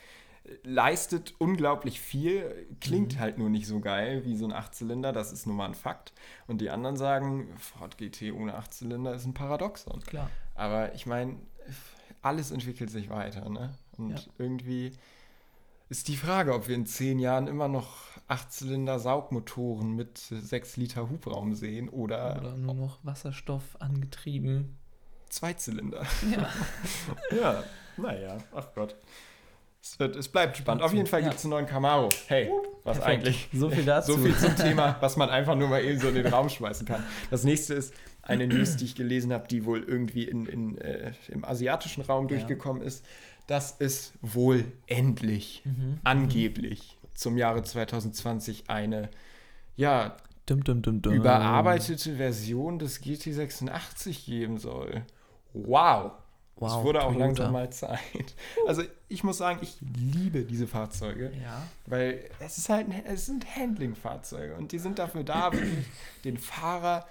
leistet 0.64 1.34
unglaublich 1.38 2.02
viel, 2.02 2.68
klingt 2.82 3.16
Mhm. 3.16 3.20
halt 3.20 3.38
nur 3.38 3.50
nicht 3.50 3.66
so 3.68 3.80
geil 3.80 4.26
wie 4.26 4.36
so 4.36 4.46
ein 4.46 4.52
Achtzylinder, 4.52 5.14
das 5.14 5.32
ist 5.32 5.46
nun 5.48 5.56
mal 5.56 5.68
ein 5.68 5.74
Fakt. 5.76 6.12
Und 6.48 6.60
die 6.60 6.70
anderen 6.70 6.98
sagen, 6.98 7.48
Ford 7.58 7.98
GT 7.98 8.34
ohne 8.34 8.56
Achtzylinder 8.56 9.14
ist 9.14 9.26
ein 9.26 9.34
Paradoxon. 9.34 10.02
Klar. 10.02 10.30
Aber 10.56 10.94
ich 10.96 11.06
meine, 11.06 11.38
alles 12.22 12.52
entwickelt 12.52 12.90
sich 12.90 13.10
weiter, 13.10 13.50
ne? 13.50 13.74
Und 13.98 14.10
Ja. 14.12 14.20
irgendwie 14.38 14.92
ist 15.90 16.08
die 16.08 16.16
Frage, 16.18 16.54
ob 16.54 16.68
wir 16.68 16.76
in 16.76 16.86
zehn 16.86 17.20
Jahren 17.20 17.48
immer 17.48 17.68
noch 17.68 17.98
Achtzylinder-Saugmotoren 18.28 19.96
mit 19.96 20.18
6 20.18 20.78
Liter 20.78 21.10
Hubraum 21.10 21.54
sehen 21.56 21.90
oder, 21.90 22.38
Oder 22.40 22.58
nur 22.58 22.74
noch 22.76 23.00
Wasserstoff 23.04 23.64
angetrieben. 23.80 24.78
Zweizylinder. 25.30 26.04
Ja. 26.32 26.50
ja, 27.42 27.64
naja, 27.98 28.38
ach 28.56 28.68
Gott. 28.76 28.96
Es, 29.82 30.00
wird, 30.00 30.16
es 30.16 30.30
bleibt 30.30 30.56
spannend. 30.58 30.82
Auf 30.84 30.94
jeden 30.94 31.08
Fall 31.08 31.22
Ja. 31.22 31.28
gibt 31.28 31.40
es 31.40 31.44
einen 31.46 31.52
neuen 31.52 31.66
Camaro. 31.66 32.10
Hey, 32.28 32.50
was 32.84 33.00
Perfekt. 33.00 33.20
eigentlich? 33.28 33.50
So 33.52 33.70
viel 33.70 33.84
dazu. 33.84 34.14
So 34.14 34.18
viel 34.20 34.36
zum 34.38 34.56
Thema, 34.56 34.96
was 35.02 35.18
man 35.18 35.30
einfach 35.30 35.56
nur 35.56 35.68
mal 35.68 35.84
eben 35.84 36.00
so 36.00 36.08
in 36.08 36.16
den 36.16 36.28
Raum 36.28 36.48
schmeißen 36.50 36.88
kann. 36.88 37.04
Das 37.30 37.44
nächste 37.44 37.74
ist 37.74 37.94
eine 38.22 38.48
News, 38.48 38.78
die 38.78 38.86
ich 38.86 38.96
gelesen 38.96 39.34
habe, 39.34 39.48
die 39.50 39.66
wohl 39.66 39.84
irgendwie 39.84 40.24
in, 40.24 40.46
in, 40.46 40.78
äh, 40.78 41.12
im 41.28 41.44
asiatischen 41.44 42.02
Raum 42.02 42.26
Ja. 42.26 42.38
durchgekommen 42.38 42.82
ist, 42.82 43.04
dass 43.48 43.76
es 43.80 44.14
wohl 44.22 44.66
endlich, 44.88 45.62
Mhm. 45.66 46.00
angeblich 46.04 46.98
zum 47.14 47.38
Jahre 47.38 47.64
2020 47.64 48.70
eine 48.70 49.10
ja, 49.76 50.18
Dum, 50.46 50.64
dum, 50.64 50.82
dum, 50.82 51.00
überarbeitete 51.14 52.18
Version 52.18 52.78
des 52.78 53.02
GT86 53.02 54.26
geben 54.26 54.58
soll. 54.58 55.06
Wow! 55.54 56.12
Wow, 56.58 56.78
es 56.78 56.84
wurde 56.84 57.04
auch 57.04 57.16
langsam 57.16 57.52
mal 57.52 57.72
Zeit. 57.72 58.36
Also 58.68 58.84
ich 59.08 59.24
muss 59.24 59.38
sagen, 59.38 59.60
ich 59.62 59.78
liebe 59.82 60.44
diese 60.44 60.68
Fahrzeuge. 60.68 61.32
Ja. 61.42 61.64
Weil 61.88 62.30
es 62.40 62.58
ist 62.58 62.70
halt, 62.70 62.88
es 63.06 63.26
sind 63.26 63.56
Handling-Fahrzeuge 63.56 64.56
und 64.56 64.72
die 64.72 64.80
sind 64.80 65.00
dafür 65.00 65.24
da, 65.24 65.52
wirklich 65.52 65.86
den 66.24 66.38
Fahrer 66.38 67.08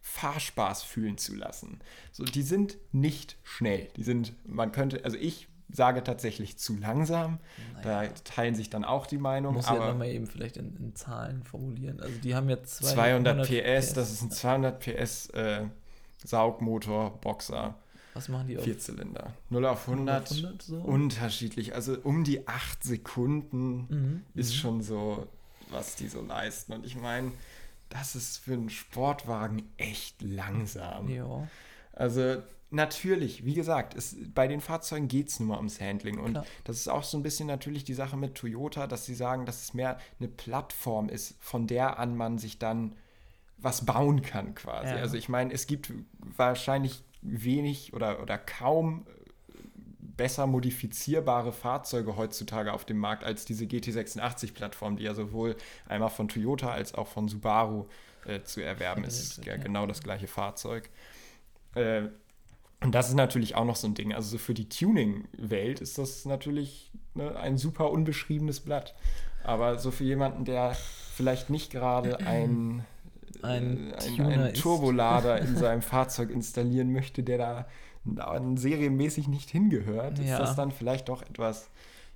Fahrspaß 0.00 0.82
fühlen 0.82 1.18
zu 1.18 1.34
lassen. 1.34 1.80
So, 2.12 2.24
die 2.24 2.42
sind 2.42 2.76
nicht 2.92 3.36
schnell. 3.44 3.88
Die 3.96 4.02
sind, 4.02 4.32
man 4.46 4.72
könnte, 4.72 5.04
also 5.04 5.16
ich 5.16 5.48
sage 5.70 6.02
tatsächlich 6.04 6.58
zu 6.58 6.76
langsam. 6.76 7.38
Naja. 7.82 8.02
Da 8.08 8.08
teilen 8.24 8.54
sich 8.54 8.68
dann 8.70 8.84
auch 8.84 9.06
die 9.06 9.18
Meinungen. 9.18 9.56
Muss 9.56 9.66
ja 9.66 9.72
aber 9.72 9.88
nochmal 9.88 10.08
eben 10.08 10.26
vielleicht 10.26 10.56
in, 10.56 10.76
in 10.76 10.94
Zahlen 10.94 11.42
formulieren. 11.42 12.00
Also 12.00 12.14
die 12.18 12.34
haben 12.34 12.48
jetzt 12.48 12.84
200 12.84 13.46
PS, 13.46 13.92
das 13.94 14.12
ist 14.12 14.22
ein 14.22 14.30
200 14.30 14.78
PS 14.80 15.26
äh, 15.30 15.64
Saugmotor, 16.24 17.18
Boxer, 17.20 17.74
Was 18.14 18.28
machen 18.28 18.46
die 18.48 18.58
auf 18.58 18.64
Vierzylinder. 18.64 19.32
0 19.50 19.66
auf 19.66 19.88
100, 19.88 20.30
100 20.30 20.62
so? 20.62 20.76
unterschiedlich. 20.76 21.74
Also 21.74 21.96
um 22.02 22.24
die 22.24 22.46
8 22.46 22.82
Sekunden 22.84 23.86
Mhm. 23.88 24.22
ist 24.34 24.54
schon 24.54 24.82
so, 24.82 25.26
was 25.70 25.96
die 25.96 26.08
so 26.08 26.22
leisten. 26.22 26.72
Und 26.74 26.86
ich 26.86 26.96
meine, 26.96 27.32
das 27.88 28.14
ist 28.14 28.38
für 28.38 28.52
einen 28.52 28.70
Sportwagen 28.70 29.62
echt 29.76 30.22
langsam. 30.22 31.08
Ja. 31.08 31.48
Also 31.92 32.36
natürlich, 32.72 33.44
wie 33.44 33.54
gesagt, 33.54 33.94
es, 33.94 34.16
bei 34.34 34.48
den 34.48 34.60
Fahrzeugen 34.60 35.08
geht 35.08 35.28
es 35.28 35.40
nur 35.40 35.50
mal 35.50 35.56
ums 35.56 35.80
Handling. 35.80 36.18
Und 36.18 36.32
Klar. 36.32 36.46
das 36.64 36.78
ist 36.78 36.88
auch 36.88 37.04
so 37.04 37.16
ein 37.18 37.22
bisschen 37.22 37.46
natürlich 37.46 37.84
die 37.84 37.94
Sache 37.94 38.16
mit 38.16 38.34
Toyota, 38.34 38.86
dass 38.86 39.06
sie 39.06 39.14
sagen, 39.14 39.46
dass 39.46 39.62
es 39.62 39.74
mehr 39.74 39.98
eine 40.18 40.28
Plattform 40.28 41.08
ist, 41.08 41.36
von 41.40 41.66
der 41.66 41.98
an 41.98 42.16
man 42.16 42.38
sich 42.38 42.58
dann 42.58 42.96
was 43.58 43.84
bauen 43.84 44.22
kann 44.22 44.54
quasi. 44.54 44.88
Ja. 44.88 44.96
Also 44.96 45.16
ich 45.16 45.28
meine, 45.28 45.52
es 45.52 45.66
gibt 45.66 45.92
wahrscheinlich 46.18 47.04
wenig 47.20 47.94
oder, 47.94 48.20
oder 48.20 48.36
kaum 48.38 49.06
äh, 49.06 49.58
besser 50.00 50.46
modifizierbare 50.46 51.52
Fahrzeuge 51.52 52.16
heutzutage 52.16 52.72
auf 52.72 52.84
dem 52.84 52.98
Markt 52.98 53.22
als 53.22 53.44
diese 53.44 53.64
GT86-Plattform, 53.64 54.96
die 54.96 55.04
ja 55.04 55.14
sowohl 55.14 55.56
einmal 55.88 56.10
von 56.10 56.28
Toyota 56.28 56.72
als 56.72 56.94
auch 56.94 57.06
von 57.06 57.28
Subaru 57.28 57.86
äh, 58.26 58.42
zu 58.42 58.60
erwerben 58.60 59.04
ist. 59.04 59.44
ja. 59.44 59.56
genau 59.56 59.86
das 59.86 60.02
gleiche 60.02 60.26
Fahrzeug. 60.26 60.90
Äh, 61.74 62.08
und 62.82 62.94
das 62.94 63.08
ist 63.08 63.14
natürlich 63.14 63.54
auch 63.54 63.64
noch 63.64 63.76
so 63.76 63.86
ein 63.86 63.94
Ding. 63.94 64.12
Also 64.12 64.30
so 64.30 64.38
für 64.38 64.54
die 64.54 64.68
Tuning-Welt 64.68 65.80
ist 65.80 65.98
das 65.98 66.24
natürlich 66.24 66.90
ne, 67.14 67.36
ein 67.36 67.58
super 67.58 67.90
unbeschriebenes 67.90 68.60
Blatt. 68.60 68.94
Aber 69.44 69.78
so 69.78 69.90
für 69.90 70.04
jemanden, 70.04 70.44
der 70.44 70.74
vielleicht 71.14 71.50
nicht 71.50 71.70
gerade 71.72 72.18
ein, 72.20 72.84
Ein 73.42 73.92
äh, 73.92 73.96
ein, 73.96 74.20
einen 74.20 74.46
ist. 74.46 74.60
Turbolader 74.62 75.40
in 75.40 75.56
seinem 75.56 75.82
Fahrzeug 75.82 76.30
installieren 76.30 76.92
möchte, 76.92 77.22
der 77.22 77.38
da 77.38 77.66
n- 78.36 78.56
serienmäßig 78.56 79.28
nicht 79.28 79.50
hingehört, 79.50 80.18
ist 80.20 80.28
Ja. 80.28 80.38
das 80.38 80.54
dann 80.56 80.70
vielleicht 80.70 81.08
doch 81.08 81.22
etwas, 81.22 81.70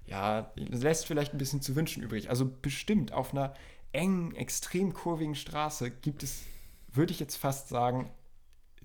ja, 0.07 0.51
lässt 0.57 1.07
vielleicht 1.07 1.35
ein 1.35 1.39
bisschen 1.39 1.61
zu 1.63 1.75
wünschen 1.75 2.03
übrig. 2.03 2.31
Also 2.31 2.49
bestimmt 2.63 3.13
auf 3.13 3.33
einer 3.33 3.55
engen, 3.93 4.35
extrem 4.37 4.93
kurvigen 4.95 5.35
Straße 5.35 5.91
gibt 5.91 6.23
es, 6.23 6.43
würde 6.93 7.13
ich 7.13 7.19
jetzt 7.21 7.37
fast 7.37 7.69
sagen, 7.69 8.11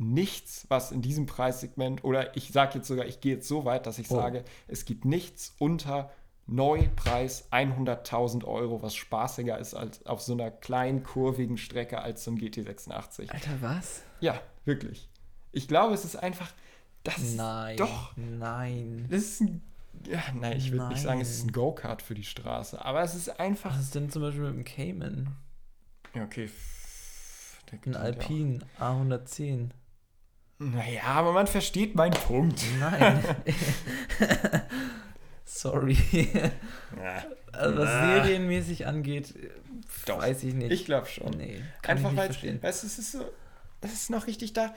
nichts, 0.02 0.66
was 0.70 0.92
in 0.92 1.02
diesem 1.02 1.26
Preissegment, 1.26 2.04
oder 2.04 2.36
ich 2.36 2.52
sage 2.52 2.76
jetzt 2.80 2.88
sogar, 2.88 3.06
ich 3.06 3.22
gehe 3.22 3.36
jetzt 3.36 3.48
so 3.48 3.66
weit, 3.66 3.86
dass 3.86 4.00
ich 4.00 4.10
Oh. 4.12 4.16
sage, 4.16 4.44
es 4.68 4.86
gibt 4.86 5.06
nichts 5.06 5.54
unter 5.60 6.12
Neupreis 6.48 7.48
100.000 7.52 8.44
Euro, 8.46 8.82
was 8.82 8.96
spaßiger 8.96 9.58
ist 9.58 9.74
als 9.74 10.06
auf 10.06 10.22
so 10.22 10.34
einer 10.34 10.52
kleinen, 10.52 11.04
kurvigen 11.04 11.58
Strecke 11.58 12.02
als 12.02 12.24
so 12.24 12.32
ein 12.32 12.38
GT86. 12.38 13.30
Alter, 13.32 13.52
was? 13.62 14.04
Ja, 14.20 14.42
wirklich. 14.66 15.08
Ich 15.52 15.68
glaube, 15.68 15.94
es 15.94 16.04
ist 16.06 16.16
einfach, 16.18 16.52
das 17.04 17.18
ist, 17.20 17.38
Nein. 17.38 17.78
doch, 17.78 18.16
Nein. 18.18 19.08
das 19.10 19.22
ist 19.22 19.42
ein, 19.42 19.62
ja, 20.10 20.22
nein, 20.34 20.58
ich 20.58 20.72
würde 20.72 20.88
nicht 20.90 21.02
sagen, 21.02 21.22
es 21.22 21.30
ist 21.30 21.46
ein. 21.46 21.52
Go-Kart 21.52 22.02
für 22.02 22.16
die 22.16 22.24
Straße, 22.24 22.84
aber 22.84 23.02
es 23.02 23.14
ist 23.16 23.40
einfach, 23.40 23.74
Was 23.76 23.82
ist 23.84 23.96
denn 23.96 24.10
zum 24.10 24.22
Beispiel 24.22 24.44
mit 24.44 24.56
dem 24.56 24.64
Cayman? 24.66 25.36
ja, 26.16 26.24
okay, 26.24 26.50
Ein 27.86 27.94
ja 27.94 28.00
Alpine 28.00 28.60
A110. 28.80 29.70
Naja, 30.64 31.02
aber 31.06 31.32
man 31.34 31.48
versteht 31.48 31.96
meinen 31.96 32.14
Punkt. 32.14 32.62
Nein. 32.80 33.24
Sorry. 35.46 35.98
Ja, 36.98 37.26
Also, 37.52 37.78
was 37.78 37.86
Na. 37.90 38.16
serienmäßig 38.24 38.86
angeht, 38.86 39.34
Doch. 40.06 40.20
weiß 40.20 40.44
ich 40.44 40.54
nicht. 40.54 40.72
ich 40.72 40.86
glaube 40.86 41.08
schon. 41.08 41.32
Nee, 41.32 41.62
Einfach 41.86 42.16
weil 42.16 42.30
es 42.30 42.84
ist 42.84 43.12
so, 43.12 43.26
es 43.82 43.94
ist 43.94 44.10
noch 44.12 44.28
richtig 44.28 44.54
da, 44.54 44.74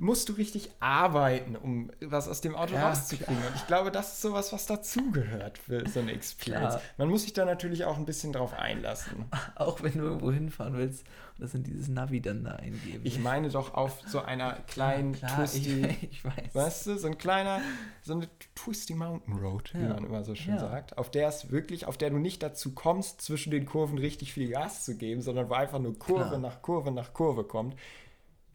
musst 0.00 0.28
du 0.28 0.32
richtig 0.34 0.70
arbeiten, 0.78 1.56
um 1.56 1.90
was 2.00 2.28
aus 2.28 2.40
dem 2.40 2.54
Auto 2.54 2.74
Ja, 2.74 2.88
rauszukriegen. 2.88 3.36
Und 3.36 3.56
ich 3.56 3.66
glaube, 3.66 3.90
das 3.90 4.12
ist 4.12 4.22
sowas, 4.22 4.52
was 4.52 4.64
dazugehört 4.66 5.58
für 5.58 5.88
so 5.88 5.98
eine 6.00 6.12
Experience. 6.12 6.74
Klar. 6.74 6.82
Man 6.98 7.08
muss 7.08 7.22
sich 7.24 7.32
da 7.32 7.44
natürlich 7.44 7.84
auch 7.84 7.96
ein 7.96 8.06
bisschen 8.06 8.32
drauf 8.32 8.54
einlassen. 8.54 9.24
Auch 9.56 9.82
wenn 9.82 9.92
du 9.94 10.04
irgendwo 10.04 10.30
hinfahren 10.30 10.76
willst 10.76 11.04
und 11.36 11.42
das 11.42 11.52
in 11.54 11.64
dieses 11.64 11.88
Navi 11.88 12.20
dann 12.20 12.44
da 12.44 12.52
eingeben. 12.52 13.00
Ich 13.04 13.18
meine 13.18 13.48
doch 13.48 13.74
auf 13.74 14.00
so 14.06 14.20
einer 14.20 14.52
kleinen 14.68 15.12
Klar, 15.14 15.44
ich, 15.44 15.50
Twisty, 15.50 15.96
ich 16.10 16.24
weiß. 16.24 16.54
weißt 16.54 16.86
du, 16.86 16.98
so 16.98 17.08
ein 17.08 17.18
kleiner, 17.18 17.60
so 18.02 18.12
eine 18.14 18.28
Twisty 18.54 18.94
Mountain 18.94 19.34
Road, 19.36 19.72
wie 19.74 19.82
Ja. 19.82 19.94
man 19.94 20.04
immer 20.04 20.24
so 20.24 20.34
schön 20.36 20.54
Ja. 20.54 20.60
sagt, 20.60 20.96
auf 20.96 21.10
der 21.10 21.26
es 21.28 21.50
wirklich, 21.50 21.86
auf 21.86 21.98
der 21.98 22.10
du 22.10 22.18
nicht 22.18 22.40
dazu 22.42 22.72
kommst, 22.72 23.20
zwischen 23.20 23.50
den 23.50 23.66
Kurven 23.66 23.98
richtig 23.98 24.32
viel 24.32 24.48
Gas 24.48 24.84
zu 24.84 24.96
geben, 24.96 25.22
sondern 25.22 25.50
wo 25.50 25.54
einfach 25.54 25.80
nur 25.80 25.98
Kurve 25.98 26.28
Klar. 26.28 26.38
nach 26.38 26.62
Kurve 26.62 26.92
nach 26.92 27.12
Kurve 27.12 27.42
kommt, 27.42 27.74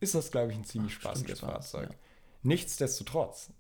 ist 0.04 0.16
das, 0.16 0.30
glaube 0.32 0.52
ich, 0.52 0.58
ein 0.58 0.64
ziemlich 0.66 0.94
bestimmt 0.96 1.16
spaßiges 1.16 1.38
Spaß, 1.40 1.72
Fahrzeug. 1.72 1.90
ja. 1.92 1.96
Nichtsdestotrotz 2.44 3.52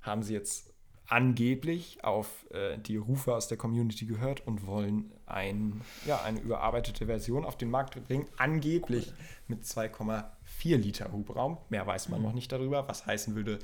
haben 0.00 0.22
sie 0.22 0.32
jetzt 0.34 0.72
angeblich 1.06 2.04
auf 2.04 2.46
äh, 2.50 2.76
die 2.78 2.96
Rufe 2.98 3.34
aus 3.34 3.48
der 3.48 3.56
Community 3.56 4.04
gehört 4.06 4.46
und 4.46 4.66
wollen 4.66 5.10
ein, 5.26 5.80
ja, 6.06 6.20
eine 6.22 6.38
überarbeitete 6.40 7.06
Version 7.06 7.44
auf 7.44 7.56
den 7.56 7.70
Markt 7.70 8.02
bringen. 8.06 8.26
Angeblich 8.36 9.12
mit 9.48 9.64
2,4 9.64 10.76
Liter 10.76 11.10
Hubraum. 11.12 11.58
Mehr 11.70 11.86
weiß 11.86 12.10
man 12.10 12.22
noch 12.22 12.32
nicht 12.34 12.52
darüber, 12.52 12.86
was 12.88 13.06
heißen 13.06 13.34
würde 13.34 13.58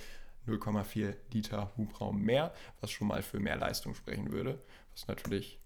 0,4 0.46 1.14
Liter 1.32 1.70
Hubraum 1.76 2.22
mehr, 2.22 2.52
was 2.80 2.90
schon 2.90 3.08
mal 3.08 3.22
für 3.22 3.40
mehr 3.40 3.56
Leistung 3.56 3.94
sprechen 3.94 4.32
würde, 4.32 4.58
was 4.92 5.06
natürlich 5.06 5.58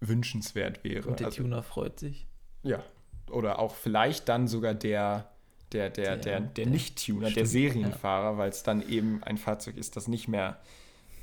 wünschenswert 0.00 0.84
wäre. 0.84 1.08
und 1.08 1.20
der 1.20 1.26
Also- 1.28 1.42
Tuner 1.42 1.62
freut 1.62 1.98
sich. 2.00 2.26
ja. 2.62 2.82
Oder 3.30 3.60
auch 3.60 3.74
vielleicht 3.76 4.28
dann 4.28 4.46
sogar 4.48 4.74
der, 4.74 5.31
der, 5.72 5.90
der, 5.90 6.16
Der- 6.16 6.40
der, 6.40 6.66
Nicht-Tuner, 6.66 7.30
der 7.30 7.46
Serienfahrer, 7.46 8.38
weil 8.38 8.50
es 8.50 8.62
dann 8.62 8.86
eben 8.88 9.22
ein 9.24 9.38
Fahrzeug 9.38 9.76
ist, 9.76 9.96
das 9.96 10.08
nicht 10.08 10.28
mehr 10.28 10.58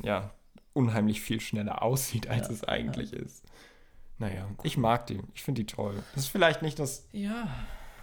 ja, 0.02 0.32
unheimlich 0.74 1.22
viel 1.22 1.40
schneller 1.42 1.82
aussieht, 1.84 2.28
als 2.28 2.50
es 2.50 2.64
eigentlich 2.64 3.14
ist. 3.14 3.44
Naja, 4.18 4.48
ich 4.64 4.78
mag 4.78 5.08
die. 5.08 5.22
Ich 5.34 5.44
finde 5.44 5.62
die 5.62 5.66
toll. 5.66 6.02
Das 6.16 6.24
ist 6.26 6.30
vielleicht 6.30 6.62
nicht 6.62 6.78
das 6.80 7.08
Ja. 7.14 7.48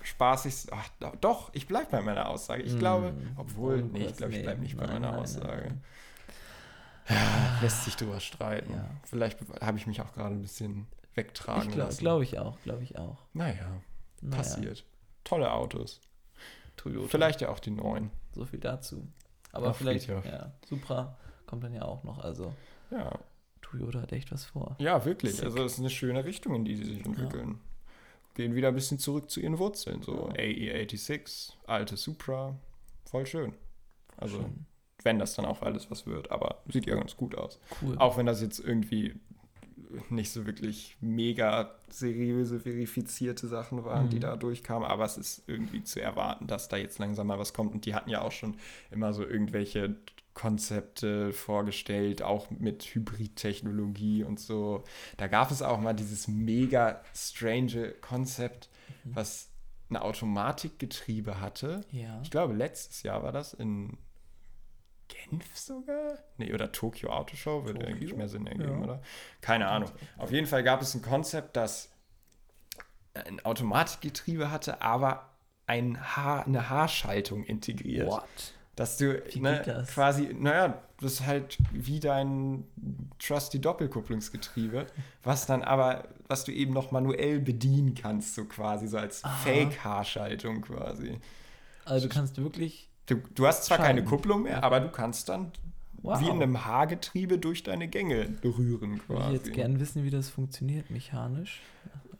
spaßigste. 0.02 0.72
Ach, 0.72 0.88
do- 1.00 1.12
doch, 1.20 1.50
ich 1.52 1.66
bleibe 1.66 1.90
bei 1.90 2.00
meiner 2.00 2.28
Aussage. 2.28 2.62
Ich 2.62 2.78
glaube, 2.78 3.12
Mm, 3.12 3.32
obwohl, 3.36 3.82
oh 3.82 3.88
nee, 3.92 4.06
ich 4.06 4.16
glaube, 4.16 4.34
ich 4.34 4.42
bleibe 4.42 4.62
nicht 4.62 4.76
bei 4.76 4.86
meiner 4.86 5.18
Aussage. 5.18 5.74
Ja, 7.08 7.58
lässt 7.62 7.84
sich 7.84 7.96
drüber 7.96 8.18
streiten. 8.20 8.72
Ja. 8.72 8.84
Vielleicht 9.04 9.38
habe 9.60 9.78
ich 9.78 9.86
mich 9.86 10.00
auch 10.00 10.12
gerade 10.12 10.34
ein 10.34 10.42
bisschen 10.42 10.86
wegtragen 11.14 11.62
Ich 11.62 11.68
glaube 11.68 11.88
lassen. 11.88 12.00
glaub 12.00 12.22
ich 12.22 12.38
auch, 12.38 12.60
glaube 12.62 12.82
ich 12.82 12.98
auch. 12.98 13.18
Naja, 13.32 13.54
Naja, 14.22 14.36
passiert. 14.36 14.84
Tolle 15.24 15.52
Autos. 15.52 16.00
Toyota. 16.76 17.08
Vielleicht 17.08 17.40
ja 17.40 17.48
auch 17.48 17.58
die 17.58 17.70
neuen. 17.70 18.10
So 18.34 18.44
viel 18.44 18.60
dazu. 18.60 19.06
Aber 19.52 19.70
Auf 19.70 19.76
vielleicht, 19.78 20.06
Friedhof. 20.06 20.26
ja, 20.26 20.52
Supra 20.68 21.16
kommt 21.46 21.64
dann 21.64 21.72
ja 21.72 21.82
auch 21.82 22.04
noch. 22.04 22.18
Also, 22.18 22.52
Ja. 22.90 23.18
Toyota 23.62 24.00
hat 24.02 24.12
echt 24.12 24.30
was 24.30 24.44
vor. 24.44 24.76
Ja, 24.78 25.04
wirklich. 25.04 25.36
Sick. 25.36 25.44
Also 25.44 25.64
es 25.64 25.72
ist 25.74 25.78
eine 25.80 25.90
schöne 25.90 26.24
Richtung, 26.24 26.54
in 26.54 26.64
die 26.64 26.76
sie 26.76 26.84
sich 26.84 27.04
entwickeln. 27.04 27.60
Gehen 28.34 28.54
wieder 28.54 28.68
ein 28.68 28.74
bisschen 28.74 28.98
zurück 28.98 29.28
zu 29.30 29.40
ihren 29.40 29.58
Wurzeln. 29.58 30.02
So 30.02 30.28
Ja. 30.28 30.34
AE86, 30.34 31.52
alte 31.66 31.96
Supra. 31.96 32.54
Voll 33.06 33.26
schön. 33.26 33.54
Also, 34.16 34.38
Schön. 34.40 34.66
wenn 35.02 35.18
das 35.18 35.34
dann 35.34 35.46
auch 35.46 35.62
alles 35.62 35.90
was 35.90 36.06
wird. 36.06 36.30
Aber 36.30 36.62
sieht 36.68 36.86
ja 36.86 36.94
ganz 36.94 37.16
gut 37.16 37.34
aus. 37.36 37.58
Cool. 37.82 37.96
Auch 37.98 38.16
wenn 38.16 38.26
das 38.26 38.40
jetzt 38.40 38.58
irgendwie 38.60 39.14
nicht 40.10 40.30
so 40.32 40.46
wirklich 40.46 40.96
mega 41.00 41.74
seriöse, 41.88 42.60
verifizierte 42.60 43.46
Sachen 43.48 43.84
waren, 43.84 44.08
die 44.10 44.16
Mhm. 44.16 44.20
da 44.20 44.36
durchkamen. 44.36 44.88
Aber 44.88 45.04
es 45.04 45.16
ist 45.16 45.42
irgendwie 45.46 45.82
zu 45.84 46.00
erwarten, 46.00 46.46
dass 46.46 46.68
da 46.68 46.76
jetzt 46.76 46.98
langsam 46.98 47.26
mal 47.28 47.38
was 47.38 47.52
kommt. 47.52 47.72
Und 47.74 47.86
die 47.86 47.94
hatten 47.94 48.10
ja 48.10 48.20
auch 48.22 48.32
schon 48.32 48.56
immer 48.90 49.12
so 49.12 49.24
irgendwelche 49.26 49.96
Konzepte 50.34 51.32
vorgestellt, 51.32 52.22
auch 52.22 52.50
mit 52.50 52.82
Hybridtechnologie 52.84 54.22
und 54.22 54.38
so. 54.38 54.84
Da 55.16 55.28
gab 55.28 55.50
es 55.50 55.62
auch 55.62 55.80
mal 55.80 55.94
dieses 55.94 56.28
mega 56.28 57.02
strange 57.14 57.94
Konzept, 58.02 58.68
Mhm. 59.04 59.16
was 59.16 59.50
ein 59.88 59.96
Automatikgetriebe 59.96 61.40
hatte. 61.40 61.80
Ja. 61.90 62.20
Ich 62.22 62.30
glaube, 62.30 62.54
letztes 62.54 63.02
Jahr 63.02 63.22
war 63.22 63.32
das 63.32 63.54
in 63.54 63.96
Genf 65.08 65.56
sogar? 65.56 66.18
Nee, 66.36 66.52
oder 66.52 66.72
Tokyo 66.72 67.10
Auto 67.10 67.36
Show, 67.36 67.64
würde 67.64 67.78
Tokio? 67.80 67.94
eigentlich 67.94 68.14
mehr 68.14 68.28
Sinn 68.28 68.46
ergeben, 68.46 68.78
Ja. 68.78 68.84
oder? 68.84 69.02
Keine 69.40 69.68
Ahnung. 69.68 69.90
Auf 70.18 70.32
jeden 70.32 70.46
Fall 70.46 70.62
gab 70.64 70.82
es 70.82 70.94
ein 70.94 71.02
Konzept, 71.02 71.56
das 71.56 71.90
ein 73.14 73.44
Automatikgetriebe 73.44 74.50
hatte, 74.50 74.82
aber 74.82 75.30
ein 75.66 75.98
Haar, 76.16 76.46
eine 76.46 76.68
Haarschaltung 76.68 77.44
integriert. 77.44 78.08
What? 78.08 78.24
Dass 78.76 78.98
du 78.98 79.22
Wie 79.32 79.40
ne, 79.40 79.56
geht 79.56 79.68
das? 79.68 79.88
quasi, 79.94 80.34
naja, 80.34 80.82
das 81.00 81.14
ist 81.14 81.26
halt 81.26 81.56
wie 81.72 81.98
dein 81.98 82.64
Trusty 83.18 83.58
Doppelkupplungsgetriebe, 83.58 84.86
was 85.22 85.46
dann 85.46 85.62
aber, 85.62 86.08
was 86.28 86.44
du 86.44 86.52
eben 86.52 86.74
noch 86.74 86.90
manuell 86.90 87.40
bedienen 87.40 87.94
kannst, 87.94 88.34
so 88.34 88.44
quasi, 88.44 88.86
so 88.86 88.98
als. 88.98 89.22
Fake-Haarschaltung 89.44 90.60
quasi. 90.60 91.18
Also 91.86 92.08
du 92.08 92.14
kannst 92.14 92.36
wirklich. 92.36 92.90
Du, 93.06 93.16
du 93.34 93.46
hast 93.46 93.64
zwar 93.64 93.78
keine 93.78 94.00
Schalten. 94.00 94.08
Kupplung 94.08 94.42
mehr, 94.44 94.62
aber 94.64 94.80
du 94.80 94.88
kannst 94.90 95.28
dann 95.28 95.52
Wow. 96.02 96.20
wie 96.20 96.26
in 96.28 96.40
einem 96.42 96.64
Haargetriebe 96.64 97.38
durch 97.38 97.64
deine 97.64 97.88
Gänge 97.88 98.26
berühren 98.40 99.00
Würde 99.08 99.20
quasi. 99.22 99.26
ich 99.28 99.32
jetzt 99.44 99.52
gern 99.54 99.80
wissen, 99.80 100.04
wie 100.04 100.10
das 100.10 100.28
funktioniert 100.28 100.88
mechanisch. 100.90 101.60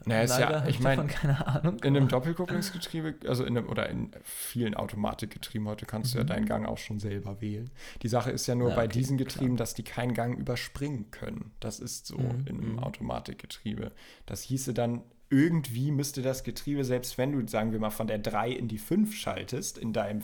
Naja, 0.07 0.23
ist 0.23 0.31
Leider 0.31 0.50
ja, 0.62 0.66
ich 0.66 0.81
meine, 0.81 1.07
keine 1.07 1.47
Ahnung. 1.47 1.78
in 1.81 1.97
einem 1.97 2.09
Doppelkupplungsgetriebe, 2.09 3.14
also 3.28 3.45
in 3.45 3.57
einem, 3.57 3.69
oder 3.69 3.88
in 3.88 4.11
vielen 4.25 4.75
Automatikgetrieben 4.75 5.69
heute 5.69 5.85
kannst 5.87 6.14
du 6.14 6.19
ja 6.19 6.25
Mhm. 6.25 6.28
deinen 6.28 6.47
Gang 6.47 6.66
auch 6.66 6.78
schon 6.78 6.99
selber 6.99 7.40
wählen. 7.40 7.71
Die 8.02 8.09
Sache 8.09 8.31
ist 8.31 8.47
ja 8.49 8.55
nur 8.57 8.71
Ja, 8.71 8.76
bei 8.76 8.85
okay, 8.87 8.93
diesen 8.99 9.19
Getrieben, 9.19 9.57
dass 9.57 9.75
die 9.75 9.83
keinen 9.85 10.14
Gang 10.14 10.37
überspringen 10.38 11.11
können. 11.12 11.52
Das 11.61 11.78
ist 11.78 12.07
so 12.07 12.19
Mhm, 12.19 12.47
in 12.47 12.57
einem 12.61 12.73
mhm. 12.75 12.78
Automatikgetriebe. 12.81 13.93
Das 14.26 14.43
hieße 14.43 14.75
dann, 14.75 15.02
irgendwie 15.28 15.90
müsste 15.93 16.23
das 16.23 16.45
Getriebe, 16.45 16.85
selbst 16.85 17.19
wenn 17.19 17.33
du, 17.33 17.47
sagen 17.49 17.73
wir 17.73 17.78
mal, 17.81 17.90
von 17.90 18.07
der 18.07 18.19
3 18.19 18.50
in 18.50 18.69
die 18.69 18.78
5 18.78 19.14
schaltest, 19.14 19.76
in 19.78 19.93
deinem 19.93 20.23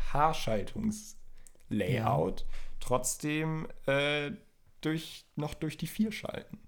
Fake-Haarschaltungs-Layout, 0.00 2.46
trotzdem 2.80 3.66
äh, 3.86 4.32
durch, 4.80 5.24
noch 5.36 5.54
durch 5.54 5.76
die 5.76 5.86
4 5.86 6.12
schalten. 6.12 6.58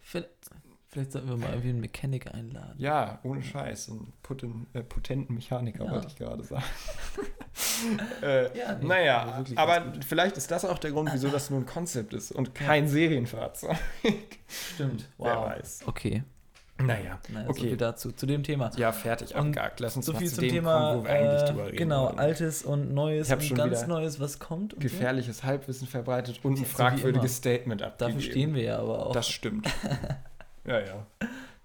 Vielleicht, 0.00 0.28
vielleicht 0.88 1.12
sollten 1.12 1.28
wir 1.28 1.36
mal 1.36 1.50
irgendwie 1.50 1.70
einen 1.70 1.80
Mechaniker 1.80 2.32
einladen. 2.34 2.76
Ja, 2.78 3.18
ohne 3.24 3.42
Scheiß. 3.42 3.90
Einen 3.90 4.12
poten, 4.22 4.66
äh, 4.72 4.82
potenten 4.82 5.34
Mechaniker, 5.34 5.84
Ja. 5.84 5.90
wollte 5.90 6.06
ich 6.06 6.16
gerade 6.16 6.44
sagen. 6.44 6.64
äh, 8.22 8.56
Ja, 8.56 8.74
nee, 8.78 8.86
naja, 8.86 9.22
aber 9.22 9.36
wirklich 9.38 9.58
aber 9.58 9.92
vielleicht 10.06 10.36
ist 10.36 10.50
das 10.50 10.64
auch 10.64 10.78
der 10.78 10.92
Grund, 10.92 11.10
wieso 11.12 11.28
das 11.28 11.50
nur 11.50 11.60
ein 11.60 11.66
Konzept 11.66 12.14
ist 12.14 12.30
und 12.30 12.54
kein 12.54 12.86
Serienfahrzeug. 12.88 13.76
Stimmt. 14.46 15.08
Wer 15.18 15.40
weiß. 15.40 15.80
Okay. 15.86 16.22
Naja, 16.78 17.18
Naja, 17.32 17.48
okay. 17.48 17.60
so 17.60 17.66
viel 17.68 17.76
dazu, 17.78 18.12
zu 18.12 18.26
dem 18.26 18.42
Thema. 18.42 18.70
Ja, 18.76 18.92
fertig, 18.92 19.34
abgehakt. 19.34 19.80
Lass 19.80 19.96
uns 19.96 20.04
So 20.06 20.12
mal 20.12 20.18
viel 20.18 20.28
zu 20.28 20.34
zum 20.36 20.44
dem 20.44 20.50
Thema, 20.50 20.78
kommen, 20.90 21.00
wo 21.00 21.04
wir 21.04 21.10
eigentlich 21.10 21.42
äh, 21.42 21.46
drüber 21.46 21.66
reden 21.68 21.76
genau, 21.76 22.06
wollen. 22.08 22.18
altes 22.18 22.62
und 22.64 22.92
neues 22.94 23.30
und 23.32 23.54
ganz 23.54 23.86
Neues, 23.86 24.20
was 24.20 24.38
kommt. 24.38 24.74
und 24.74 24.82
so. 24.82 24.88
Gefährliches 24.88 25.42
Halbwissen 25.42 25.88
verbreitet 25.88 26.40
und 26.44 26.52
ein 26.52 26.56
so 26.58 26.64
fragwürdiges 26.64 27.30
immer. 27.32 27.36
Statement 27.38 27.82
abgegeben. 27.82 28.16
Dafür 28.18 28.30
stehen 28.30 28.54
wir 28.54 28.62
ja 28.62 28.78
aber 28.78 29.06
auch. 29.06 29.12
Das 29.12 29.28
stimmt. 29.28 29.66
ja, 30.66 30.80
ja. 30.80 31.06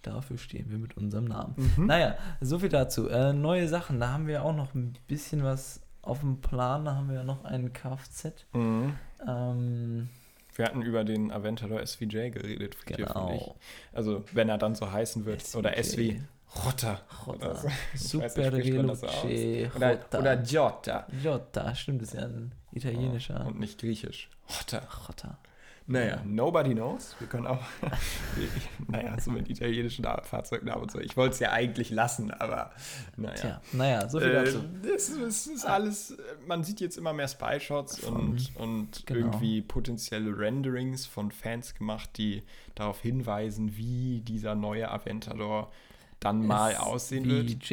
Dafür 0.01 0.37
stehen 0.37 0.71
wir 0.71 0.77
mit 0.77 0.95
unserem 0.97 1.25
Namen. 1.25 1.55
Mhm. 1.75 1.85
Naja, 1.85 2.15
so 2.39 2.59
viel 2.59 2.69
dazu. 2.69 3.07
Äh, 3.09 3.33
neue 3.33 3.67
Sachen, 3.67 3.99
da 3.99 4.13
haben 4.13 4.27
wir 4.27 4.43
auch 4.43 4.55
noch 4.55 4.73
ein 4.73 4.93
bisschen 5.07 5.43
was 5.43 5.81
auf 6.01 6.21
dem 6.21 6.41
Plan. 6.41 6.85
Da 6.85 6.95
haben 6.95 7.09
wir 7.09 7.17
ja 7.17 7.23
noch 7.23 7.43
einen 7.45 7.71
Kfz. 7.73 8.31
Mhm. 8.53 8.93
Ähm, 9.27 10.09
Wir 10.55 10.65
hatten 10.65 10.81
über 10.81 11.03
den 11.03 11.31
Aventador 11.31 11.85
SVJ 11.85 12.29
geredet, 12.29 12.75
genau. 12.85 13.55
Also, 13.93 14.23
wenn 14.33 14.49
er 14.49 14.57
dann 14.57 14.75
so 14.75 14.91
heißen 14.91 15.25
wird. 15.25 15.43
Oder 15.55 15.81
SW. 15.81 16.19
Rotter. 16.65 17.01
Rotta. 17.25 17.51
Oder 17.51 17.55
so. 17.55 18.19
Super 18.19 18.51
nicht? 18.51 18.73
Veloce. 18.73 19.05
Oder, 19.75 19.91
Rotta. 19.91 20.19
oder 20.19 20.37
Giotta. 20.37 21.07
Jota, 21.23 21.75
stimmt, 21.75 22.01
ist 22.01 22.13
ja 22.13 22.23
ein 22.23 22.51
italienischer. 22.73 23.45
Und 23.45 23.59
nicht 23.59 23.79
griechisch. 23.79 24.29
Rotter. 24.49 24.85
Rotta. 25.07 25.37
Naja, 25.91 26.21
nobody 26.25 26.73
knows. 26.73 27.15
Wir 27.19 27.27
können 27.27 27.47
auch, 27.47 27.59
naja, 28.87 29.19
so 29.19 29.31
mit 29.31 29.49
italienischen 29.49 30.05
Fahrzeugnamen 30.23 30.83
und 30.83 30.91
so. 30.91 30.99
Ich 30.99 31.17
wollte 31.17 31.33
es 31.33 31.39
ja 31.39 31.51
eigentlich 31.51 31.89
lassen, 31.91 32.31
aber 32.31 32.71
naja. 33.17 33.35
Tja, 33.35 33.61
naja, 33.73 34.09
so 34.09 34.19
viel 34.19 34.29
Äh, 34.29 34.45
dazu. 34.45 34.59
ist- 34.95 35.17
das 35.21 35.47
ist 35.47 35.65
alles, 35.65 36.15
man 36.47 36.63
sieht 36.63 36.79
jetzt 36.81 36.97
immer 36.97 37.13
mehr 37.13 37.27
Spy-Shots 37.27 37.99
und, 38.01 38.51
und 38.55 39.05
Genau. 39.05 39.19
irgendwie 39.19 39.61
potenzielle 39.61 40.37
Renderings 40.37 41.05
von 41.05 41.31
Fans 41.31 41.75
gemacht, 41.75 42.09
die 42.17 42.43
darauf 42.75 43.01
hinweisen, 43.01 43.75
wie 43.77 44.21
dieser 44.21 44.55
neue 44.55 44.89
Aventador 44.89 45.71
dann 46.19 46.45
mal 46.45 46.75
aussehen 46.77 47.25
wird. 47.27 47.69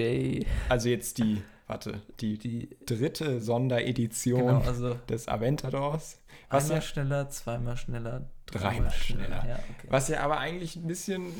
Also 0.68 0.88
jetzt 0.88 1.18
die, 1.18 1.42
warte, 1.66 2.00
die, 2.20 2.38
die, 2.38 2.68
dritte 2.86 3.40
Sonderedition 3.42 4.40
genau, 4.46 4.60
also 4.62 4.94
des 5.08 5.28
Aventadors. 5.28 6.18
Was 6.50 6.64
einmal 6.64 6.78
ja, 6.78 6.82
schneller, 6.82 7.28
zweimal 7.28 7.76
schneller, 7.76 8.30
Dreimal 8.46 8.90
schneller. 8.90 9.44
Ja, 9.46 9.56
okay. 9.56 9.88
was 9.88 10.08
ja 10.08 10.20
aber 10.20 10.38
eigentlich 10.38 10.76
ein 10.76 10.86
bisschen 10.86 11.32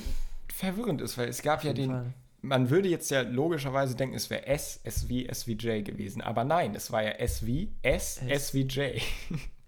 verwirrend 0.52 1.00
ist, 1.00 1.16
weil 1.16 1.28
es 1.28 1.42
gab 1.42 1.60
Auf 1.60 1.64
ja 1.64 1.72
den, 1.72 1.90
Fall. 1.90 2.12
man 2.42 2.70
würde 2.70 2.88
jetzt 2.88 3.10
ja 3.10 3.22
logischerweise 3.22 3.94
denken, 3.94 4.14
es 4.14 4.28
wäre 4.30 4.46
S, 4.46 4.80
SW, 4.88 5.26
SVJ 5.32 5.82
gewesen. 5.82 6.20
Aber 6.22 6.44
nein, 6.44 6.74
es 6.74 6.90
war 6.90 7.02
ja 7.02 7.26
SW, 7.26 7.68
S, 7.82 8.20
S. 8.26 8.48
SVJ. 8.48 9.00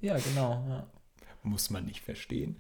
Ja, 0.01 0.17
genau. 0.19 0.65
Ja. 0.69 0.87
Muss 1.43 1.71
man 1.71 1.85
nicht 1.85 2.01
verstehen. 2.01 2.59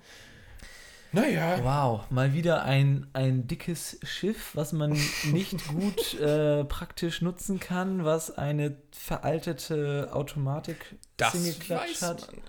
Naja. 1.12 1.58
Wow, 1.64 2.08
mal 2.10 2.32
wieder 2.34 2.62
ein, 2.64 3.06
ein 3.14 3.46
dickes 3.48 3.98
Schiff, 4.04 4.54
was 4.54 4.72
man 4.72 4.90
nicht 5.32 5.66
gut 5.68 6.14
äh, 6.20 6.64
praktisch 6.64 7.20
nutzen 7.20 7.58
kann, 7.58 8.04
was 8.04 8.36
eine 8.38 8.76
veraltete 8.92 10.10
automatik 10.12 10.96
Das 11.16 11.34
weiß 11.68 12.02
hat. 12.02 12.26
man 12.28 12.36
nicht. 12.36 12.46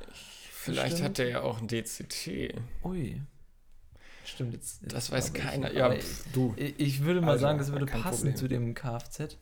Vielleicht 0.51 0.97
Stimmt. 0.97 1.09
hat 1.09 1.19
er 1.19 1.29
ja 1.29 1.41
auch 1.41 1.59
ein 1.59 1.67
DCT. 1.67 2.53
Ui. 2.83 3.19
Stimmt, 4.23 4.53
jetzt. 4.53 4.83
jetzt 4.83 4.93
Das 4.93 5.11
weiß 5.11 5.33
glaube 5.33 5.39
ich- 5.47 5.51
keiner. 5.53 5.73
Ja, 5.73 5.85
aber 5.87 5.95
pf, 5.95 6.25
du. 6.31 6.53
ich, 6.55 6.79
ich 6.79 7.03
würde 7.03 7.21
mal 7.21 7.31
Also, 7.31 7.41
sagen, 7.41 7.57
das 7.57 7.71
würde 7.71 7.87
passen 7.87 8.17
Problem. 8.17 8.35
zu 8.35 8.47
dem 8.47 8.73
Kfz. 8.75 9.37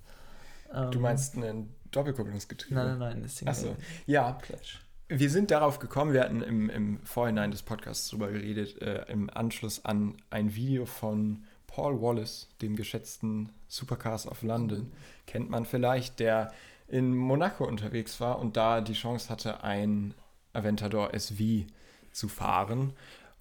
Ähm, 0.73 0.91
Du 0.91 0.99
meinst 1.01 1.35
einen 1.35 1.75
Doppelkupplungsgetriebe? 1.91 2.73
Nein, 2.75 2.97
nein, 2.99 3.19
nein, 3.21 3.47
Achso. 3.47 3.75
Ja, 4.05 4.31
Clutch. 4.41 4.79
Wir 5.11 5.31
sind 5.31 5.49
darauf 5.49 5.79
gekommen, 5.79 6.13
wir 6.13 6.21
hatten 6.21 6.43
im, 6.43 6.69
im 6.69 6.99
Vorhinein 7.03 7.49
des 7.49 7.63
Podcasts 7.63 8.09
drüber 8.09 8.31
geredet, 8.31 8.79
äh, 8.79 9.05
im 9.11 9.27
Anschluss 9.31 9.83
an 9.83 10.15
ein 10.29 10.53
Video 10.53 10.85
von 10.85 11.45
Paul 11.65 11.99
Wallace, 11.99 12.47
dem 12.61 12.75
geschätzten 12.75 13.49
Supercars 13.67 14.27
of 14.27 14.43
London, 14.43 14.91
kennt 15.25 15.49
man 15.49 15.65
vielleicht, 15.65 16.19
der 16.19 16.53
in 16.87 17.15
Monaco 17.15 17.65
unterwegs 17.65 18.21
war 18.21 18.37
und 18.37 18.55
da 18.55 18.81
die 18.81 18.93
Chance 18.93 19.29
hatte, 19.29 19.63
ein 19.63 20.13
Aventador 20.53 21.11
SV 21.11 21.65
zu 22.11 22.27
fahren, 22.27 22.93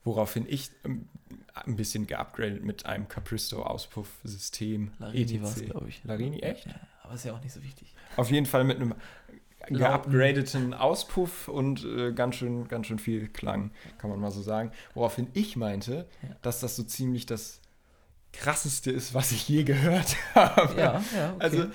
woraufhin 0.05 0.47
ich 0.49 0.71
ähm, 0.87 1.07
ein 1.55 1.77
bisschen 1.77 2.07
geupgradet 2.07 2.65
mit 2.65 2.87
einem 2.87 3.09
Capristo-Auspuffsystem. 3.09 4.93
Larini 4.99 5.43
war 5.43 5.51
es, 5.51 5.63
glaube 5.63 5.91
ich. 5.91 6.03
Larini, 6.05 6.41
echt? 6.41 6.67
Ja, 6.67 6.81
aber 7.03 7.15
ist 7.15 7.27
ja 7.27 7.35
auch 7.35 7.43
nicht 7.43 7.53
so 7.53 7.63
wichtig. 7.63 7.95
Auf 8.17 8.31
jeden 8.31 8.47
Fall 8.47 8.65
mit 8.65 8.79
einem. 8.79 8.95
Geupgradeten 9.67 10.75
Auspuff 10.75 11.49
und 11.49 11.85
äh, 11.85 12.13
ganz, 12.13 12.37
schön, 12.37 12.69
ganz 12.69 12.87
schön 12.87 12.99
viel 12.99 13.29
Klang, 13.29 13.71
kann 13.99 14.11
man 14.11 14.21
mal 14.21 14.31
so 14.31 14.43
sagen. 14.43 14.71
Woraufhin 14.95 15.29
ich 15.35 15.57
meinte, 15.57 16.07
dass 16.43 16.61
das 16.61 16.77
so 16.77 16.83
ziemlich 16.83 17.27
das 17.27 17.61
krasseste 18.33 18.91
ist, 18.91 19.15
was 19.15 19.33
ich 19.33 19.49
je 19.49 19.65
gehört 19.65 20.17
habe. 20.35 20.79
Ja, 20.79 21.03
ja, 21.15 21.33
okay. 21.35 21.37
Also 21.39 21.67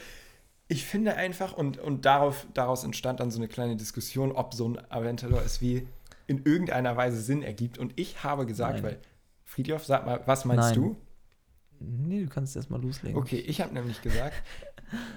ich 0.67 0.85
finde 0.85 1.15
einfach, 1.15 1.53
und, 1.53 1.77
und 1.77 2.05
darauf, 2.05 2.47
daraus 2.53 2.83
entstand 2.83 3.19
dann 3.19 3.31
so 3.31 3.37
eine 3.39 3.47
kleine 3.47 3.75
Diskussion, 3.75 4.31
ob 4.31 4.53
so 4.53 4.69
ein 4.69 4.91
Aventador 4.91 5.41
SV 5.43 5.85
in 6.25 6.43
irgendeiner 6.45 6.95
Weise 6.95 7.21
Sinn 7.21 7.43
ergibt. 7.43 7.77
Und 7.77 7.93
ich 7.95 8.23
habe 8.23 8.45
gesagt, 8.45 8.75
Nein. 8.75 8.83
weil, 8.83 8.99
Friedhof, 9.43 9.85
sag 9.85 10.05
mal, 10.05 10.21
was 10.25 10.45
meinst 10.45 10.69
Nein. 10.69 10.75
du? 10.75 10.97
Nee, 11.79 12.23
du 12.23 12.29
kannst 12.29 12.55
erst 12.55 12.69
mal 12.69 12.81
loslegen. 12.81 13.17
Okay, 13.17 13.39
ich 13.39 13.61
habe 13.61 13.73
nämlich 13.73 14.01
gesagt, 14.01 14.41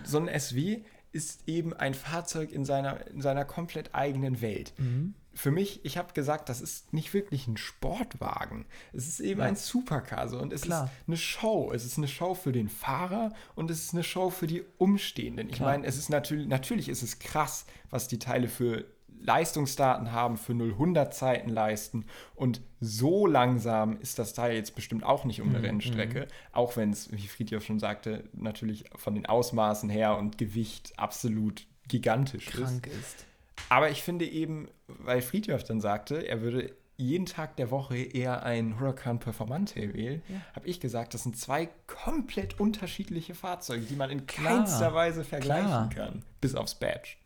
so 0.05 0.19
ein 0.19 0.29
SW 0.41 0.83
ist 1.17 1.49
eben 1.49 1.73
ein 1.73 1.95
Fahrzeug 1.95 2.53
in 2.53 2.65
seiner, 2.65 3.07
in 3.09 3.23
seiner 3.23 3.45
komplett 3.45 3.95
eigenen 3.95 4.41
Welt. 4.41 4.75
Mhm. 4.77 5.15
für 5.35 5.51
mich, 5.51 5.85
ich 5.85 5.99
habe 5.99 6.13
gesagt, 6.15 6.49
das 6.49 6.61
ist 6.61 6.93
nicht 6.93 7.13
wirklich 7.13 7.47
ein 7.47 7.57
Sportwagen. 7.57 8.67
Es 8.93 9.09
ist 9.09 9.21
eben 9.21 9.41
ja. 9.41 9.47
ein 9.47 9.57
Supercar 9.57 10.29
so, 10.29 10.39
und 10.39 10.53
es 10.53 10.63
Klar. 10.63 10.85
ist 10.85 11.09
eine 11.09 11.17
Show. 11.17 11.73
Es 11.75 11.85
ist 11.85 11.99
eine 11.99 12.09
Show 12.09 12.35
für 12.35 12.53
den 12.53 12.69
Fahrer 12.69 13.33
und 13.55 13.71
es 13.71 13.85
ist 13.85 13.95
eine 13.95 14.03
Show 14.03 14.31
für 14.31 14.47
die 14.47 14.65
Umstehenden. 14.79 15.51
Ich 15.51 15.61
meine, 15.61 15.87
es 15.87 15.99
ist 15.99 16.09
natürlich, 16.09 16.47
natürlich 16.47 16.89
ist 16.89 17.03
es 17.03 17.19
krass, 17.19 17.67
was 17.91 18.09
die 18.09 18.19
Teile 18.19 18.49
für 18.49 18.85
Leistungsdaten 19.27 20.13
haben, 20.13 20.37
für 20.37 20.53
0-100 20.53 21.11
Zeiten 21.11 21.51
leisten 21.51 22.07
und 22.35 22.63
so 22.81 23.27
langsam 23.27 23.99
ist 24.01 24.19
das 24.19 24.33
Teil 24.33 24.55
jetzt 24.55 24.75
bestimmt 24.75 25.05
auch 25.05 25.25
nicht 25.25 25.41
um 25.41 25.49
eine 25.49 25.59
mhm. 25.59 25.65
Rennstrecke, 25.65 26.21
mhm. 26.21 26.27
auch 26.53 26.77
wenn 26.77 26.91
es, 26.91 27.13
wie 27.13 27.27
Friedhof 27.27 27.65
schon 27.65 27.79
sagte, 27.79 28.25
natürlich 28.33 28.85
von 28.95 29.15
den 29.15 29.27
Ausmaßen 29.27 29.91
her 29.91 30.17
und 30.17 30.39
Gewicht 30.39 30.93
absolut 30.97 31.67
gigantisch 31.89 32.47
Krank 32.47 32.87
ist. 32.87 32.97
ist. 32.97 33.27
Aber 33.69 33.91
ich 33.91 34.03
finde 34.03 34.27
eben, 34.27 34.69
weil 34.87 35.23
Friedhoff 35.23 35.65
dann 35.65 35.81
sagte, 35.81 36.27
er 36.27 36.41
würde 36.41 36.75
jeden 36.97 37.27
Tag 37.27 37.57
der 37.57 37.71
Woche 37.71 37.97
eher 37.97 38.43
ein 38.43 38.79
Huracan 38.81 39.19
Performante 39.19 39.93
wählen, 39.95 40.23
ja. 40.29 40.41
habe 40.55 40.67
ich 40.67 40.81
gesagt, 40.81 41.15
das 41.15 41.25
sind 41.25 41.37
zwei 41.37 41.69
komplett 41.87 42.59
unterschiedliche 42.59 43.35
Fahrzeuge, 43.35 43.85
die 43.85 43.97
man 43.97 44.11
in 44.11 44.27
Klar. 44.27 44.59
keinster 44.59 44.95
Weise 44.95 45.25
vergleichen 45.25 45.91
Klar. 45.91 45.91
kann, 45.91 46.23
bis 46.41 46.55
aufs 46.55 46.75
Badge. 46.75 47.17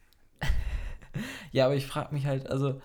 ja, 1.52 1.66
aber 1.66 1.76
ich 1.76 1.86
frage 1.86 2.14
mich 2.14 2.26
halt, 2.26 2.48
also 2.48 2.80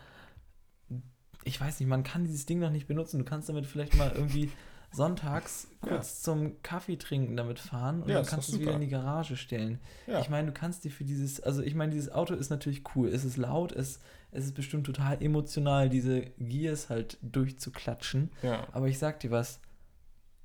ich 1.44 1.62
weiß 1.62 1.80
nicht, 1.80 1.90
man 1.90 2.04
kann 2.04 2.24
dieses 2.26 2.46
Ding 2.46 2.60
noch 2.60 2.72
nicht 2.72 2.88
benutzen. 2.88 3.20
Du 3.20 3.26
kannst 3.26 3.48
damit 3.50 3.66
vielleicht 3.66 3.96
mal 3.96 4.12
irgendwie 4.14 4.52
sonntags 4.92 5.68
kurz 5.82 6.20
ja. 6.20 6.24
zum 6.24 6.62
Kaffee 6.64 6.98
trinken 6.98 7.36
damit 7.36 7.60
fahren 7.60 8.02
und 8.02 8.10
ja, 8.10 8.16
dann 8.16 8.26
kannst 8.26 8.50
du 8.50 8.54
es 8.54 8.60
wieder 8.60 8.74
in 8.74 8.82
die 8.82 8.88
Garage 8.88 9.36
stellen. 9.36 9.80
Ja. 10.08 10.22
Ich 10.22 10.30
meine, 10.30 10.48
du 10.48 10.54
kannst 10.54 10.84
dir 10.84 10.92
für 10.92 11.04
dieses, 11.04 11.42
also 11.42 11.62
ich 11.62 11.76
meine, 11.76 11.92
dieses 11.92 12.12
Auto 12.12 12.34
ist 12.34 12.50
natürlich 12.50 12.84
cool. 12.96 13.10
Es 13.10 13.26
ist 13.26 13.38
laut, 13.38 13.72
es, 13.72 14.00
es 14.32 14.46
ist 14.46 14.56
bestimmt 14.56 14.86
total 14.86 15.22
emotional, 15.22 15.90
diese 15.90 16.22
Gears 16.40 16.90
halt 16.90 17.18
durchzuklatschen. 17.22 18.32
Aber 18.72 18.88
ich 18.88 18.98
sag 18.98 19.20
dir 19.20 19.32
was, 19.32 19.60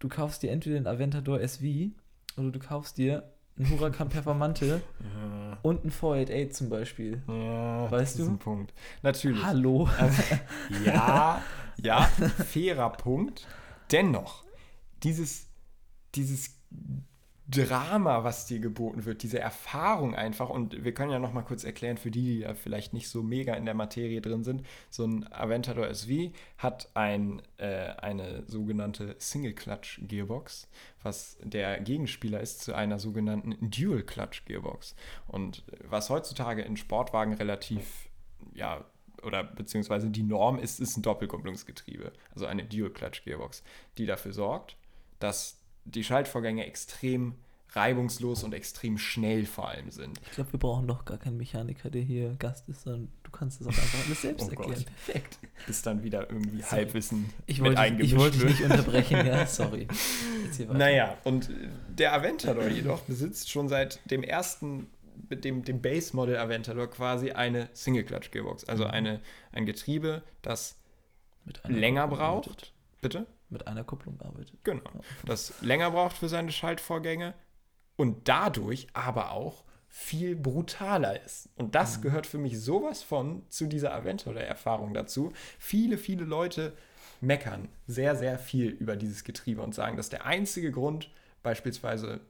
du 0.00 0.08
kaufst 0.08 0.42
dir 0.42 0.50
entweder 0.50 0.76
den 0.76 0.86
Aventador 0.86 1.40
SV 1.40 1.92
oder 2.36 2.50
du 2.50 2.58
kaufst 2.58 2.98
dir 2.98 3.32
einen 3.58 3.70
Huracan 3.70 4.08
Performante 4.08 4.80
und 5.62 5.82
einen 5.82 5.90
488 5.90 6.52
zum 6.52 6.68
Beispiel. 6.68 7.22
Ja, 7.28 7.90
weißt 7.90 8.14
das 8.14 8.16
du? 8.16 8.22
ist 8.22 8.28
ein 8.28 8.38
Punkt. 8.38 8.74
Natürlich. 9.02 9.44
Hallo. 9.44 9.88
Also, 9.98 10.22
ja, 10.84 11.42
ja, 11.82 12.02
fairer 12.02 12.90
Punkt 12.90 13.46
dennoch, 13.92 14.44
dieses, 15.02 15.46
dieses 16.14 16.56
Drama, 17.50 18.24
was 18.24 18.46
dir 18.46 18.60
geboten 18.60 19.04
wird, 19.04 19.22
diese 19.22 19.38
Erfahrung 19.38 20.14
einfach, 20.14 20.50
und 20.50 20.84
wir 20.84 20.94
können 20.94 21.10
ja 21.10 21.18
noch 21.18 21.32
mal 21.32 21.42
kurz 21.42 21.64
erklären, 21.64 21.96
für 21.96 22.10
die, 22.10 22.22
die 22.22 22.38
ja 22.40 22.54
vielleicht 22.54 22.92
nicht 22.92 23.08
so 23.08 23.22
mega 23.22 23.54
in 23.54 23.64
der 23.64 23.74
Materie 23.74 24.20
drin 24.20 24.44
sind, 24.44 24.64
so 24.88 25.04
ein 25.04 25.30
Aventador 25.32 25.88
SV 25.88 26.32
hat 26.58 26.90
ein, 26.94 27.42
äh, 27.58 27.92
eine 27.96 28.44
sogenannte 28.46 29.16
Single-Clutch-Gearbox, 29.18 30.68
was 31.02 31.38
der 31.42 31.80
Gegenspieler 31.80 32.40
ist 32.40 32.62
zu 32.62 32.74
einer 32.74 32.98
sogenannten 32.98 33.70
Dual-Clutch-Gearbox. 33.70 34.94
Und 35.26 35.64
was 35.88 36.10
heutzutage 36.10 36.62
in 36.62 36.76
Sportwagen 36.76 37.34
relativ 37.34 38.08
ja, 38.54 38.84
oder 39.22 39.44
beziehungsweise 39.44 40.10
die 40.10 40.22
Norm 40.22 40.58
ist, 40.58 40.80
ist 40.80 40.96
ein 40.96 41.02
Doppelkupplungsgetriebe, 41.02 42.12
also 42.34 42.46
eine 42.46 42.64
Dual-Clutch-Gearbox, 42.64 43.62
die 43.98 44.06
dafür 44.06 44.32
sorgt, 44.32 44.76
dass 45.18 45.59
die 45.84 46.04
Schaltvorgänge 46.04 46.66
extrem 46.66 47.34
reibungslos 47.72 48.42
und 48.42 48.52
extrem 48.52 48.98
schnell 48.98 49.46
vor 49.46 49.68
allem 49.68 49.90
sind. 49.90 50.20
Ich 50.26 50.32
glaube, 50.32 50.52
wir 50.52 50.58
brauchen 50.58 50.88
doch 50.88 51.04
gar 51.04 51.18
keinen 51.18 51.36
Mechaniker, 51.36 51.90
der 51.90 52.02
hier 52.02 52.34
Gast 52.38 52.68
ist, 52.68 52.82
sondern 52.82 53.08
du 53.22 53.30
kannst 53.30 53.60
es 53.60 53.66
auch 53.66 53.70
einfach 53.70 54.06
alles 54.06 54.22
selbst 54.22 54.46
oh 54.46 54.50
erklären. 54.50 54.74
Gott. 54.74 54.86
Perfekt. 54.86 55.38
Bis 55.66 55.82
dann 55.82 56.02
wieder 56.02 56.28
irgendwie 56.30 56.62
sorry. 56.62 56.70
Halbwissen 56.70 57.32
ich 57.46 57.60
wollte, 57.60 57.70
mit 57.70 57.78
eingemischt 57.78 58.12
Ich 58.12 58.18
wollte 58.18 58.38
dich 58.38 58.48
nicht 58.48 58.62
unterbrechen, 58.62 59.26
ja, 59.26 59.46
sorry. 59.46 59.86
Naja, 60.72 61.16
und 61.24 61.50
der 61.88 62.12
Aventador 62.12 62.66
jedoch 62.68 63.02
besitzt 63.02 63.50
schon 63.50 63.68
seit 63.68 64.00
dem 64.10 64.22
ersten 64.22 64.88
mit 65.28 65.44
dem, 65.44 65.62
dem 65.62 65.80
Base-Model 65.80 66.38
Aventador 66.38 66.88
quasi 66.88 67.30
eine 67.30 67.68
Single-Clutch-Gearbox. 67.74 68.64
Also 68.64 68.84
mhm. 68.84 68.90
eine, 68.90 69.20
ein 69.52 69.66
Getriebe, 69.66 70.22
das 70.42 70.76
länger 71.68 72.08
braucht. 72.08 72.72
Bitte? 73.00 73.26
Mit 73.50 73.66
einer 73.66 73.84
Kupplung 73.84 74.20
arbeitet. 74.20 74.64
Genau. 74.64 74.82
Das 75.24 75.60
länger 75.60 75.90
braucht 75.90 76.16
für 76.16 76.28
seine 76.28 76.52
Schaltvorgänge 76.52 77.34
und 77.96 78.28
dadurch 78.28 78.86
aber 78.92 79.32
auch 79.32 79.64
viel 79.88 80.36
brutaler 80.36 81.20
ist. 81.22 81.48
Und 81.56 81.74
das 81.74 81.98
mhm. 81.98 82.02
gehört 82.02 82.26
für 82.26 82.38
mich 82.38 82.60
sowas 82.60 83.02
von 83.02 83.42
zu 83.48 83.66
dieser 83.66 83.92
Aventador-Erfahrung 83.92 84.94
dazu. 84.94 85.32
Viele, 85.58 85.98
viele 85.98 86.24
Leute 86.24 86.74
meckern 87.20 87.68
sehr, 87.86 88.14
sehr 88.16 88.38
viel 88.38 88.68
über 88.70 88.96
dieses 88.96 89.24
Getriebe 89.24 89.62
und 89.62 89.74
sagen, 89.74 89.96
dass 89.96 90.08
der 90.08 90.24
einzige 90.24 90.70
Grund, 90.70 91.10
beispielsweise 91.42 92.20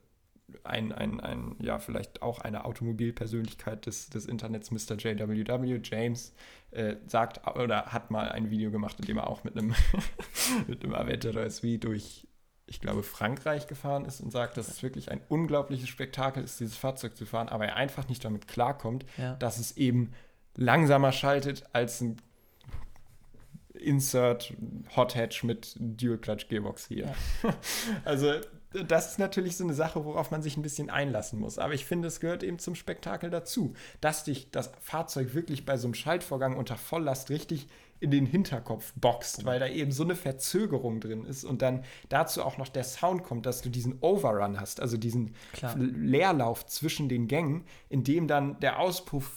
ein, 0.64 0.92
ein, 0.92 1.20
ein, 1.20 1.56
ja, 1.60 1.78
vielleicht 1.78 2.22
auch 2.22 2.38
eine 2.40 2.64
Automobilpersönlichkeit 2.64 3.86
des, 3.86 4.10
des 4.10 4.26
Internets, 4.26 4.70
Mr. 4.70 4.96
JWW, 4.96 5.80
James, 5.82 6.34
äh, 6.70 6.96
sagt 7.06 7.46
oder 7.56 7.86
hat 7.86 8.10
mal 8.10 8.28
ein 8.30 8.50
Video 8.50 8.70
gemacht, 8.70 8.98
in 9.00 9.06
dem 9.06 9.18
er 9.18 9.28
auch 9.28 9.44
mit 9.44 9.56
einem, 9.56 9.74
mit 10.66 10.84
einem 10.84 10.94
Aventador 10.94 11.42
SV 11.42 11.78
durch, 11.78 12.26
ich 12.66 12.80
glaube, 12.80 13.02
Frankreich 13.02 13.66
gefahren 13.66 14.04
ist 14.04 14.20
und 14.20 14.30
sagt, 14.30 14.56
dass 14.56 14.68
es 14.68 14.82
wirklich 14.82 15.10
ein 15.10 15.20
unglaubliches 15.28 15.88
Spektakel 15.88 16.44
ist, 16.44 16.60
dieses 16.60 16.76
Fahrzeug 16.76 17.16
zu 17.16 17.26
fahren, 17.26 17.48
aber 17.48 17.66
er 17.66 17.76
einfach 17.76 18.08
nicht 18.08 18.24
damit 18.24 18.46
klarkommt, 18.46 19.04
ja. 19.16 19.34
dass 19.34 19.58
es 19.58 19.76
eben 19.76 20.12
langsamer 20.56 21.12
schaltet 21.12 21.64
als 21.72 22.00
ein 22.00 22.16
Insert 23.74 24.52
Hot 24.94 25.14
Hatch 25.14 25.42
mit 25.42 25.74
Dual 25.78 26.18
Clutch 26.18 26.48
Gearbox 26.48 26.86
hier. 26.86 27.14
Ja. 27.42 27.54
also 28.04 28.34
das 28.72 29.12
ist 29.12 29.18
natürlich 29.18 29.56
so 29.56 29.64
eine 29.64 29.74
Sache, 29.74 30.04
worauf 30.04 30.30
man 30.30 30.42
sich 30.42 30.56
ein 30.56 30.62
bisschen 30.62 30.90
einlassen 30.90 31.40
muss. 31.40 31.58
Aber 31.58 31.74
ich 31.74 31.84
finde, 31.84 32.08
es 32.08 32.20
gehört 32.20 32.42
eben 32.42 32.58
zum 32.58 32.74
Spektakel 32.74 33.30
dazu, 33.30 33.74
dass 34.00 34.24
dich 34.24 34.50
das 34.50 34.70
Fahrzeug 34.80 35.34
wirklich 35.34 35.66
bei 35.66 35.76
so 35.76 35.88
einem 35.88 35.94
Schaltvorgang 35.94 36.56
unter 36.56 36.76
Volllast 36.76 37.30
richtig 37.30 37.66
in 37.98 38.10
den 38.10 38.26
Hinterkopf 38.26 38.92
boxt, 38.96 39.44
weil 39.44 39.60
da 39.60 39.66
eben 39.66 39.92
so 39.92 40.04
eine 40.04 40.14
Verzögerung 40.14 41.00
drin 41.00 41.24
ist 41.24 41.44
und 41.44 41.60
dann 41.60 41.84
dazu 42.08 42.42
auch 42.42 42.56
noch 42.56 42.68
der 42.68 42.84
Sound 42.84 43.24
kommt, 43.24 43.44
dass 43.44 43.60
du 43.60 43.68
diesen 43.68 43.98
Overrun 44.00 44.58
hast, 44.58 44.80
also 44.80 44.96
diesen 44.96 45.34
Klar. 45.52 45.76
Leerlauf 45.76 46.64
zwischen 46.64 47.10
den 47.10 47.28
Gängen, 47.28 47.64
in 47.90 48.02
dem 48.02 48.26
dann 48.26 48.58
der 48.60 48.78
Auspuff 48.78 49.30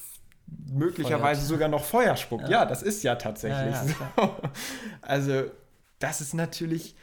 möglicherweise 0.72 1.42
Feuert. 1.42 1.50
sogar 1.50 1.68
noch 1.68 1.84
Feuer 1.84 2.16
spuckt. 2.16 2.44
Ja. 2.44 2.62
ja, 2.62 2.66
das 2.66 2.84
ist 2.84 3.04
ja 3.04 3.16
tatsächlich 3.16 3.76
ja, 3.76 3.86
ja, 3.86 4.16
so. 4.16 4.36
Also, 5.02 5.44
das 6.00 6.22
ist 6.22 6.34
natürlich 6.34 6.96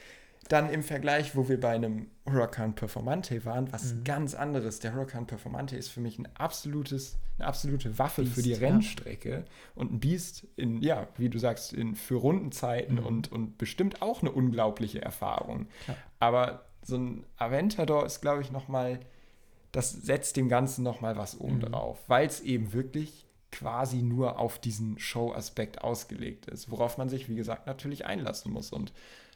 dann 0.51 0.69
im 0.69 0.83
Vergleich, 0.83 1.37
wo 1.37 1.49
wir 1.49 1.61
bei 1.61 1.71
einem 1.71 2.09
Huracan 2.29 2.75
Performante 2.75 3.45
waren, 3.45 3.73
was 3.73 3.95
mhm. 3.95 4.05
ganz 4.05 4.35
anderes. 4.35 4.81
Der 4.81 4.95
Huracan 4.95 5.27
Performante 5.27 5.77
ist 5.77 5.89
für 5.89 6.01
mich 6.01 6.19
ein 6.19 6.29
absolutes, 6.35 7.19
eine 7.39 7.47
absolute 7.47 8.01
Waffe 8.01 8.23
Biest, 8.23 8.35
für 8.35 8.43
die 8.43 8.55
Rennstrecke 8.55 9.31
ja. 9.31 9.45
und 9.77 9.93
ein 9.93 10.01
Biest 10.01 10.49
in, 10.57 10.83
ja, 10.83 11.07
wie 11.17 11.29
du 11.29 11.39
sagst, 11.39 11.73
in, 11.73 11.95
für 11.95 12.17
Rundenzeiten 12.17 12.97
mhm. 12.97 13.07
und, 13.07 13.33
und 13.33 13.59
bestimmt 13.59 14.03
auch 14.03 14.23
eine 14.23 14.33
unglaubliche 14.33 15.01
Erfahrung. 15.01 15.69
Ja. 15.87 15.97
Aber 16.19 16.65
so 16.83 16.97
ein 16.97 17.25
Aventador 17.37 18.05
ist, 18.05 18.21
glaube 18.21 18.43
ich, 18.43 18.51
nochmal, 18.51 18.99
das 19.71 19.93
setzt 19.93 20.37
dem 20.37 20.49
Ganzen 20.49 20.83
nochmal 20.83 21.17
was 21.17 21.39
oben 21.39 21.57
mhm. 21.57 21.61
drauf, 21.61 21.99
weil 22.09 22.27
es 22.27 22.41
eben 22.41 22.73
wirklich 22.73 23.25
quasi 23.53 24.03
nur 24.03 24.41
auf 24.41 24.59
diesen 24.59 24.99
Show-Aspekt 24.99 25.83
ausgelegt 25.83 26.47
ist, 26.47 26.73
worauf 26.73 26.99
man 26.99 27.09
sich, 27.09 27.29
wie 27.29 27.37
gesagt, 27.37 27.69
natürlich 27.69 28.05
einlassen 28.05 28.53
muss. 28.53 28.73
Und 28.73 28.93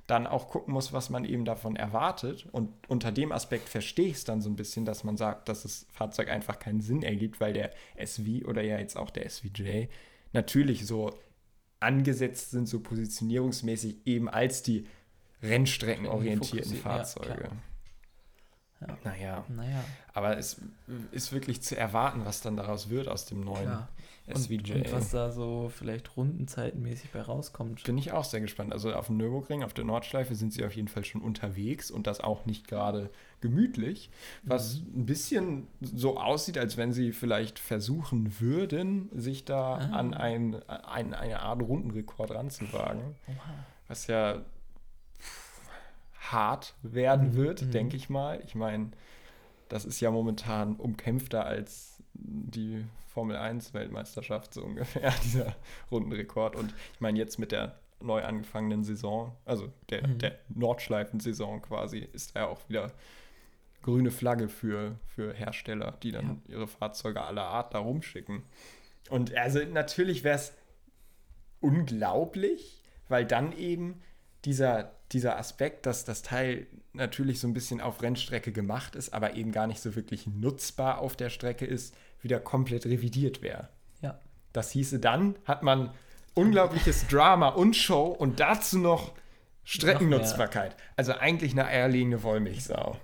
dann 0.07 0.27
auch 0.27 0.49
gucken 0.49 0.75
muss, 0.75 0.93
was 0.93 1.09
man 1.09 1.25
eben 1.25 1.45
davon 1.45 1.77
erwartet. 1.77 2.47
Und 2.53 2.71
unter 2.88 3.11
dem 3.11 3.33
Aspekt 3.33 3.69
verstehe 3.69 4.09
ich 4.09 4.17
es 4.17 4.25
dann 4.25 4.43
so 4.43 4.51
ein 4.51 4.57
bisschen, 4.57 4.85
dass 4.85 5.05
man 5.05 5.17
sagt, 5.17 5.49
dass 5.49 5.62
das 5.62 5.87
Fahrzeug 5.93 6.29
einfach 6.29 6.59
keinen 6.59 6.81
Sinn 6.81 7.03
ergibt, 7.03 7.40
weil 7.40 7.55
der 7.55 7.71
SV 7.97 8.47
oder 8.47 8.62
ja 8.62 8.79
jetzt 8.79 8.97
auch 8.97 9.11
der 9.11 9.29
SVJ 9.29 9.87
natürlich 10.33 10.87
so 10.87 11.11
angesetzt 11.81 12.51
sind, 12.51 12.69
so 12.69 12.81
positionierungsmäßig 12.81 14.07
eben 14.07 14.29
als 14.29 14.62
die 14.62 14.87
rennstreckenorientierten 15.43 16.77
Fahrzeuge. 16.77 17.51
Ja, 18.81 18.88
ja. 18.88 18.99
Naja. 19.05 19.45
naja. 19.49 19.85
Aber 20.12 20.37
es 20.37 20.61
ist 21.12 21.33
wirklich 21.33 21.62
zu 21.62 21.77
erwarten, 21.77 22.25
was 22.25 22.40
dann 22.40 22.57
daraus 22.57 22.90
wird 22.90 23.09
aus 23.09 23.27
dem 23.27 23.40
neuen. 23.40 23.64
Ja. 23.64 23.88
SVJ. 24.33 24.73
Und, 24.73 24.81
und, 24.87 24.93
was 24.93 25.11
da 25.11 25.31
so 25.31 25.71
vielleicht 25.75 26.17
rundenzeitenmäßig 26.17 27.11
bei 27.11 27.21
rauskommt. 27.21 27.85
Bin 27.85 27.99
ich 27.99 28.13
auch 28.13 28.25
sehr 28.25 28.41
gespannt. 28.41 28.73
Also 28.73 28.93
auf 28.95 29.09
dem 29.09 29.19
Nürburgring, 29.19 29.63
auf 29.63 29.75
der 29.75 29.85
Nordschleife 29.85 30.35
sind 30.35 30.53
sie 30.53 30.65
auf 30.65 30.75
jeden 30.75 30.89
Fall 30.89 31.05
schon 31.05 31.21
unterwegs 31.21 31.91
und 31.91 32.07
das 32.07 32.21
auch 32.21 32.47
nicht 32.47 32.67
gerade 32.67 33.11
gemütlich, 33.41 34.11
was 34.43 34.81
mhm. 34.81 35.01
ein 35.01 35.07
bisschen 35.07 35.67
so 35.81 36.19
aussieht, 36.19 36.57
als 36.57 36.79
wenn 36.79 36.93
sie 36.93 37.13
vielleicht 37.13 37.59
versuchen 37.59 38.41
würden, 38.41 39.11
sich 39.13 39.45
da 39.45 39.75
ah. 39.75 39.91
an 39.93 40.15
ein, 40.15 40.55
ein, 40.69 41.13
eine 41.13 41.41
Art 41.41 41.61
Rundenrekord 41.61 42.31
ranzuwagen. 42.31 43.03
Oha. 43.29 43.67
Was 43.89 44.07
ja 44.07 44.43
hart 46.19 46.75
werden 46.83 47.29
mhm. 47.33 47.35
wird, 47.35 47.63
mhm. 47.63 47.71
denke 47.73 47.97
ich 47.97 48.09
mal. 48.09 48.41
Ich 48.47 48.55
meine, 48.55 48.93
das 49.69 49.85
ist 49.85 50.01
ja 50.01 50.11
momentan 50.11 50.77
umkämpfter 50.77 51.45
als 51.45 51.94
die 52.14 52.85
Formel 53.09 53.37
1 53.37 53.74
Weltmeisterschaft 53.74 54.55
so 54.55 54.64
ungefähr, 54.64 55.12
dieser 55.24 55.55
Rundenrekord. 55.90 56.57
Und 56.57 56.74
ich 56.94 57.00
meine, 57.00 57.18
jetzt 57.18 57.38
mit 57.38 57.53
der 57.53 57.79
neu 58.00 58.22
angefangenen 58.22 58.85
Saison, 58.85 59.35
also 59.44 59.72
der, 59.90 60.07
Mhm. 60.07 60.18
der 60.18 60.38
Nordschleifen-Saison 60.48 61.62
quasi, 61.62 61.98
ist 62.12 62.37
er 62.37 62.48
auch 62.48 62.68
wieder 62.68 62.92
grüne 63.83 64.11
Flagge 64.11 64.48
für, 64.48 64.98
für 65.07 65.33
Hersteller, 65.33 65.96
die 66.03 66.11
dann 66.11 66.42
ihre 66.48 66.66
Fahrzeuge 66.66 67.22
aller 67.22 67.44
Art 67.44 67.74
da 67.74 67.79
rumschicken. 67.79 68.42
Und 69.11 69.35
also 69.37 69.61
natürlich 69.64 70.24
wäre 70.24 70.37
es 70.37 70.53
unglaublich, 71.61 72.83
weil 73.09 73.24
dann 73.27 73.53
eben 73.53 74.03
dieser, 74.44 74.92
dieser 75.12 75.38
Aspekt, 75.38 75.87
dass 75.87 76.05
das 76.05 76.22
Teil 76.22 76.66
natürlich 76.92 77.40
so 77.40 77.48
ein 77.48 77.55
bisschen 77.55 77.81
auf 77.81 78.03
Rennstrecke 78.03 78.53
gemacht 78.53 78.96
ist, 78.96 79.12
aber 79.12 79.35
eben 79.35 79.53
gar 79.53 79.66
nicht 79.66 79.81
so 79.81 79.94
wirklich 79.96 80.27
nutzbar 80.27 80.98
auf 80.98 81.16
der 81.16 81.31
Strecke 81.31 81.64
ist, 81.66 81.94
wieder 82.25 82.41
komplett 82.41 82.87
revidiert 82.87 83.43
wäre. 83.43 83.69
Ja. 84.01 84.19
Das 84.53 84.71
hieße, 84.73 84.99
dann 84.99 85.37
hat 85.45 85.63
man 85.63 85.91
unglaubliches 86.35 87.07
Drama 87.09 87.51
und 87.51 87.77
Show 87.77 88.07
und 88.07 88.41
dazu 88.41 88.79
noch 88.79 89.13
Streckennutzbarkeit. 89.63 90.77
Also 90.97 91.13
eigentlich 91.13 91.53
eine 91.53 91.67
eierlegende 91.67 92.23
Wollmilchsau. 92.23 92.99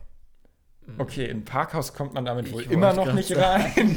Okay, 0.98 1.26
in 1.26 1.38
ein 1.38 1.44
Parkhaus 1.44 1.94
kommt 1.94 2.14
man 2.14 2.24
damit 2.24 2.48
Ich 2.48 2.52
wohl 2.52 2.62
immer 2.62 2.92
noch 2.92 3.12
nicht 3.12 3.36
rein. 3.36 3.96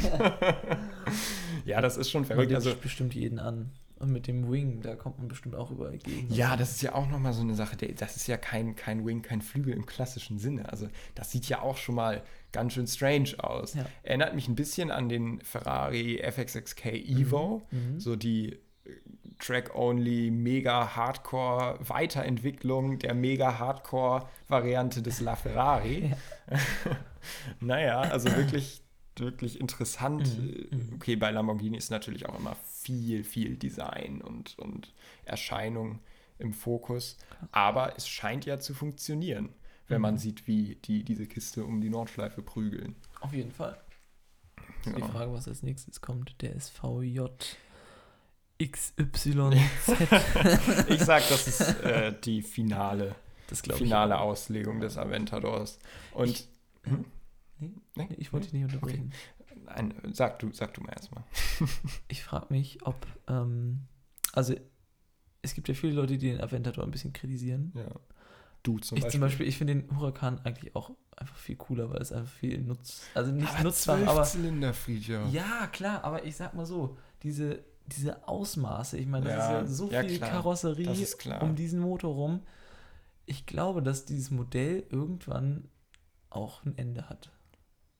ja, 1.64 1.80
das 1.80 1.96
ist 1.96 2.10
schon 2.10 2.24
verrückt. 2.24 2.52
also, 2.54 2.70
Also, 2.70 2.80
bestimmt 2.80 3.14
jeden 3.14 3.38
an. 3.38 3.72
Und 3.96 4.12
mit 4.12 4.26
dem 4.26 4.50
Wing, 4.50 4.82
da 4.82 4.96
kommt 4.96 5.18
man 5.18 5.28
bestimmt 5.28 5.54
auch 5.54 5.70
überall 5.70 5.96
gegen. 5.96 6.32
ja, 6.32 6.56
das 6.56 6.72
ist 6.72 6.82
ja 6.82 6.94
auch 6.94 7.08
nochmal 7.08 7.32
so 7.32 7.40
eine 7.40 7.54
Sache. 7.54 7.76
Das 7.76 8.16
ist 8.16 8.26
ja 8.26 8.36
kein, 8.36 8.76
kein 8.76 9.06
Wing, 9.06 9.22
kein 9.22 9.40
Flügel 9.40 9.72
im 9.72 9.86
klassischen 9.86 10.38
Sinne. 10.38 10.70
Also, 10.70 10.88
das 11.14 11.30
sieht 11.30 11.48
ja 11.48 11.62
auch 11.62 11.76
schon 11.76 11.94
mal 11.94 12.22
ganz 12.54 12.72
schön 12.72 12.86
strange 12.86 13.34
aus. 13.38 13.74
Ja. 13.74 13.84
Erinnert 14.02 14.34
mich 14.34 14.48
ein 14.48 14.54
bisschen 14.54 14.90
an 14.90 15.10
den 15.10 15.40
Ferrari 15.42 16.22
FXXK 16.22 16.86
Evo. 16.94 17.62
Mhm. 17.70 18.00
So 18.00 18.16
die 18.16 18.52
äh, 18.84 18.90
Track-Only, 19.38 20.30
mega 20.30 20.96
Hardcore 20.96 21.78
Weiterentwicklung 21.86 22.98
der 22.98 23.14
mega 23.14 23.58
Hardcore 23.58 24.28
Variante 24.48 25.02
des 25.02 25.20
LaFerrari. 25.20 26.14
naja, 27.60 28.00
also 28.00 28.34
wirklich, 28.36 28.82
wirklich 29.16 29.60
interessant. 29.60 30.38
Mhm, 30.38 30.66
mhm. 30.70 30.92
Okay, 30.94 31.16
bei 31.16 31.30
Lamborghini 31.30 31.76
ist 31.76 31.90
natürlich 31.90 32.26
auch 32.26 32.38
immer 32.38 32.56
viel, 32.64 33.24
viel 33.24 33.56
Design 33.56 34.22
und, 34.22 34.58
und 34.58 34.94
Erscheinung 35.24 35.98
im 36.38 36.52
Fokus. 36.52 37.18
Aber 37.52 37.96
es 37.96 38.08
scheint 38.08 38.46
ja 38.46 38.58
zu 38.58 38.74
funktionieren, 38.74 39.50
wenn 39.88 40.00
man 40.00 40.14
Mhm. 40.14 40.18
sieht, 40.18 40.46
wie 40.46 40.76
die 40.76 41.04
diese 41.04 41.26
Kiste 41.26 41.64
um 41.64 41.80
die 41.80 41.90
Nordschleife 41.90 42.42
prügeln. 42.42 42.94
Auf 43.20 43.32
jeden 43.32 43.52
Fall. 43.52 43.78
Ist 44.86 44.96
Die 44.96 45.00
Ja. 45.00 45.08
Frage, 45.08 45.32
was 45.32 45.48
als 45.48 45.62
nächstes 45.62 46.00
kommt, 46.00 46.40
der 46.42 46.54
SVJ 46.58 47.20
XYZ. 48.62 49.26
Ich 50.88 51.00
sag, 51.02 51.28
das 51.28 51.46
ist 51.48 51.60
äh, 51.80 52.14
die 52.24 52.42
finale, 52.42 53.14
das 53.48 53.62
ich. 53.66 53.72
finale 53.72 54.18
auch. 54.18 54.30
Auslegung 54.30 54.80
des 54.80 54.96
Aventadors. 54.96 55.78
Und 56.12 56.28
Ich- 56.30 56.48
Hm? 56.84 57.04
Nee, 57.58 57.70
Nee? 57.94 58.06
nee, 58.10 58.16
ich 58.18 58.32
wollte 58.32 58.46
dich 58.46 58.52
nicht 58.54 58.64
unterbrechen. 58.64 59.12
Nein, 59.64 59.94
sag 60.12 60.38
du, 60.40 60.52
sag 60.52 60.74
du 60.74 60.82
mal 60.82 60.92
erstmal. 60.92 61.24
Ich 62.08 62.22
frage 62.22 62.46
mich, 62.50 62.84
ob, 62.86 63.06
ähm, 63.28 63.86
also 64.32 64.54
es 65.40 65.54
gibt 65.54 65.68
ja 65.68 65.74
viele 65.74 65.94
Leute, 65.94 66.18
die 66.18 66.28
den 66.30 66.40
Aventador 66.42 66.84
ein 66.84 66.90
bisschen 66.90 67.12
kritisieren. 67.14 67.72
Ja. 67.74 67.88
Du 68.64 68.78
zum 68.80 68.96
ich 68.98 69.04
Beispiel. 69.04 69.12
zum 69.12 69.20
Beispiel, 69.20 69.46
ich 69.46 69.56
finde 69.58 69.74
den 69.76 69.96
Huracan 69.96 70.40
eigentlich 70.42 70.74
auch 70.74 70.90
einfach 71.16 71.36
viel 71.36 71.54
cooler, 71.56 71.90
weil 71.90 72.00
es 72.02 72.10
einfach 72.12 72.32
viel 72.32 72.60
nutzt, 72.60 73.02
also 73.14 73.30
nicht 73.30 73.48
aber 73.54 73.62
nutzbar, 73.62 73.98
aber 74.06 74.22
Zylinder, 74.24 74.74
Friedhof. 74.74 75.32
ja 75.32 75.66
klar, 75.68 76.02
aber 76.02 76.24
ich 76.24 76.34
sag 76.34 76.54
mal 76.54 76.64
so, 76.66 76.96
diese, 77.22 77.62
diese 77.86 78.26
Ausmaße, 78.26 78.96
ich 78.98 79.06
meine, 79.06 79.26
das 79.26 79.34
Ja, 79.36 79.60
ist 79.60 79.68
ja 79.70 79.74
so 79.74 79.90
ja, 79.92 80.00
viel 80.02 80.16
klar. 80.18 80.30
Karosserie 80.30 80.88
um 81.40 81.54
diesen 81.54 81.78
Motor 81.80 82.14
rum. 82.14 82.42
Ich 83.26 83.46
glaube, 83.46 83.82
dass 83.82 84.04
dieses 84.06 84.30
Modell 84.30 84.84
irgendwann 84.90 85.68
auch 86.30 86.64
ein 86.64 86.76
Ende 86.76 87.08
hat. 87.08 87.30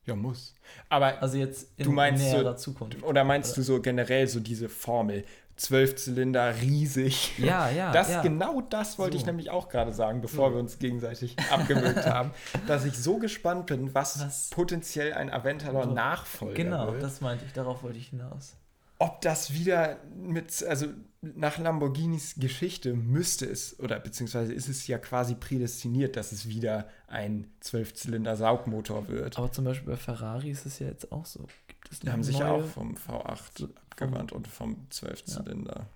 Ja, 0.06 0.14
muss. 0.16 0.54
Aber, 0.90 1.22
Also 1.22 1.38
jetzt 1.38 1.72
in 1.78 1.84
Du 1.84 1.92
meinst 1.92 2.22
so- 2.24 2.30
näherer 2.30 2.56
Zukunft. 2.56 3.02
oder 3.02 3.24
meinst 3.24 3.50
oder? 3.52 3.56
du 3.56 3.62
so 3.62 3.80
generell 3.80 4.26
so 4.28 4.40
diese 4.40 4.68
Formel? 4.68 5.24
Zwölf 5.56 5.94
Zylinder, 5.96 6.60
riesig. 6.60 7.38
Ja, 7.38 7.70
ja, 7.76 7.92
Das, 7.92 8.10
ja. 8.10 8.22
Genau 8.22 8.60
das 8.60 8.98
wollte 8.98 9.16
So. 9.16 9.20
ich 9.20 9.26
nämlich 9.26 9.50
auch 9.50 9.68
gerade 9.68 9.92
sagen, 9.92 10.20
bevor 10.20 10.48
So. 10.50 10.54
wir 10.56 10.60
uns 10.60 10.78
gegenseitig 10.78 11.36
abgewürgt 11.50 12.06
haben, 12.06 12.32
dass 12.66 12.84
ich 12.84 12.94
so 12.98 13.18
gespannt 13.18 13.66
bin, 13.66 13.94
was, 13.94 14.20
Was- 14.20 14.50
potenziell 14.50 15.12
ein 15.12 15.30
Aventador 15.30 15.84
So. 15.84 15.90
Nachfolger 15.92 16.54
Genau, 16.54 16.92
wird. 16.92 17.02
das 17.02 17.20
meinte 17.20 17.44
ich, 17.44 17.52
darauf 17.52 17.82
wollte 17.82 17.98
ich 17.98 18.08
hinaus. 18.08 18.56
Ob 18.98 19.20
das 19.22 19.52
wieder 19.52 19.98
mit, 20.16 20.62
also 20.64 20.86
nach 21.20 21.58
Lamborghinis 21.58 22.36
Geschichte 22.36 22.94
müsste 22.94 23.44
es, 23.44 23.78
oder 23.80 23.98
beziehungsweise 23.98 24.52
ist 24.52 24.68
es 24.68 24.86
ja 24.86 24.98
quasi 24.98 25.34
prädestiniert, 25.34 26.16
dass 26.16 26.30
es 26.32 26.48
wieder 26.48 26.86
ein 27.08 27.48
Zwölfzylinder-Saugmotor 27.60 29.08
wird. 29.08 29.36
Aber 29.38 29.50
zum 29.52 29.64
Beispiel 29.64 29.90
bei 29.92 29.96
Ferrari 29.96 30.50
ist 30.50 30.66
es 30.66 30.78
ja 30.78 30.86
jetzt 30.88 31.10
auch 31.12 31.26
so. 31.26 31.40
Gibt 31.66 31.90
es 31.92 32.00
Die 32.00 32.10
haben 32.10 32.22
sich 32.22 32.38
ja 32.38 32.50
auch 32.52 32.64
vom 32.64 32.94
V8 32.94 33.68
abgewandt 33.94 34.32
und 34.32 34.48
vom 34.48 34.90
Zwölfzylinder. 34.90 35.86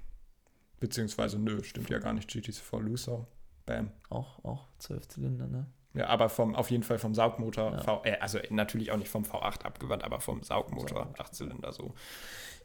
Beziehungsweise, 0.81 1.39
nö, 1.39 1.63
stimmt 1.65 1.91
ja 1.91 1.99
gar 1.99 2.13
nicht. 2.13 2.31
GT4 2.31 2.81
Lusso. 2.81 3.27
Bam. 3.67 3.91
auch, 4.09 4.43
auch 4.45 4.67
zwölf 4.79 5.07
Zylinder, 5.09 5.47
ne? 5.47 5.67
Ja, 5.93 6.07
aber 6.07 6.31
vom, 6.31 6.55
auf 6.55 6.71
jeden 6.71 6.85
Fall 6.85 6.99
vom 6.99 7.15
Saugmotor, 7.15 7.73
Ja. 7.73 7.83
V, 7.83 8.03
äh, 8.05 8.17
also 8.19 8.39
natürlich 8.49 8.93
auch 8.93 8.97
nicht 8.97 9.11
vom 9.11 9.25
V8 9.25 9.63
abgewandt, 9.65 10.05
aber 10.05 10.21
vom 10.21 10.43
Saugmotor, 10.43 10.89
Saugmotor. 10.89 11.21
Achtzylinder 11.21 11.73
so. 11.73 11.95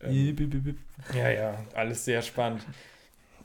Jip, 0.07 0.39
jip, 0.39 0.53
jip. 0.53 0.79
Ja, 1.13 1.29
ja, 1.29 1.65
alles 1.73 2.05
sehr 2.05 2.21
spannend. 2.21 2.65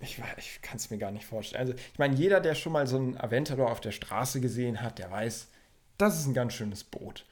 Ich, 0.00 0.22
ich 0.36 0.62
kann 0.62 0.76
es 0.76 0.90
mir 0.90 0.98
gar 0.98 1.10
nicht 1.10 1.24
vorstellen. 1.26 1.60
Also, 1.60 1.74
ich 1.74 1.98
meine, 1.98 2.14
jeder, 2.14 2.40
der 2.40 2.54
schon 2.54 2.72
mal 2.72 2.86
so 2.86 2.96
einen 2.96 3.16
Aventador 3.16 3.70
auf 3.72 3.80
der 3.80 3.92
Straße 3.92 4.40
gesehen 4.40 4.80
hat, 4.82 4.98
der 5.00 5.10
weiß, 5.10 5.48
das 5.96 6.20
ist 6.20 6.26
ein 6.26 6.34
ganz 6.34 6.52
schönes 6.52 6.84
Boot. 6.84 7.26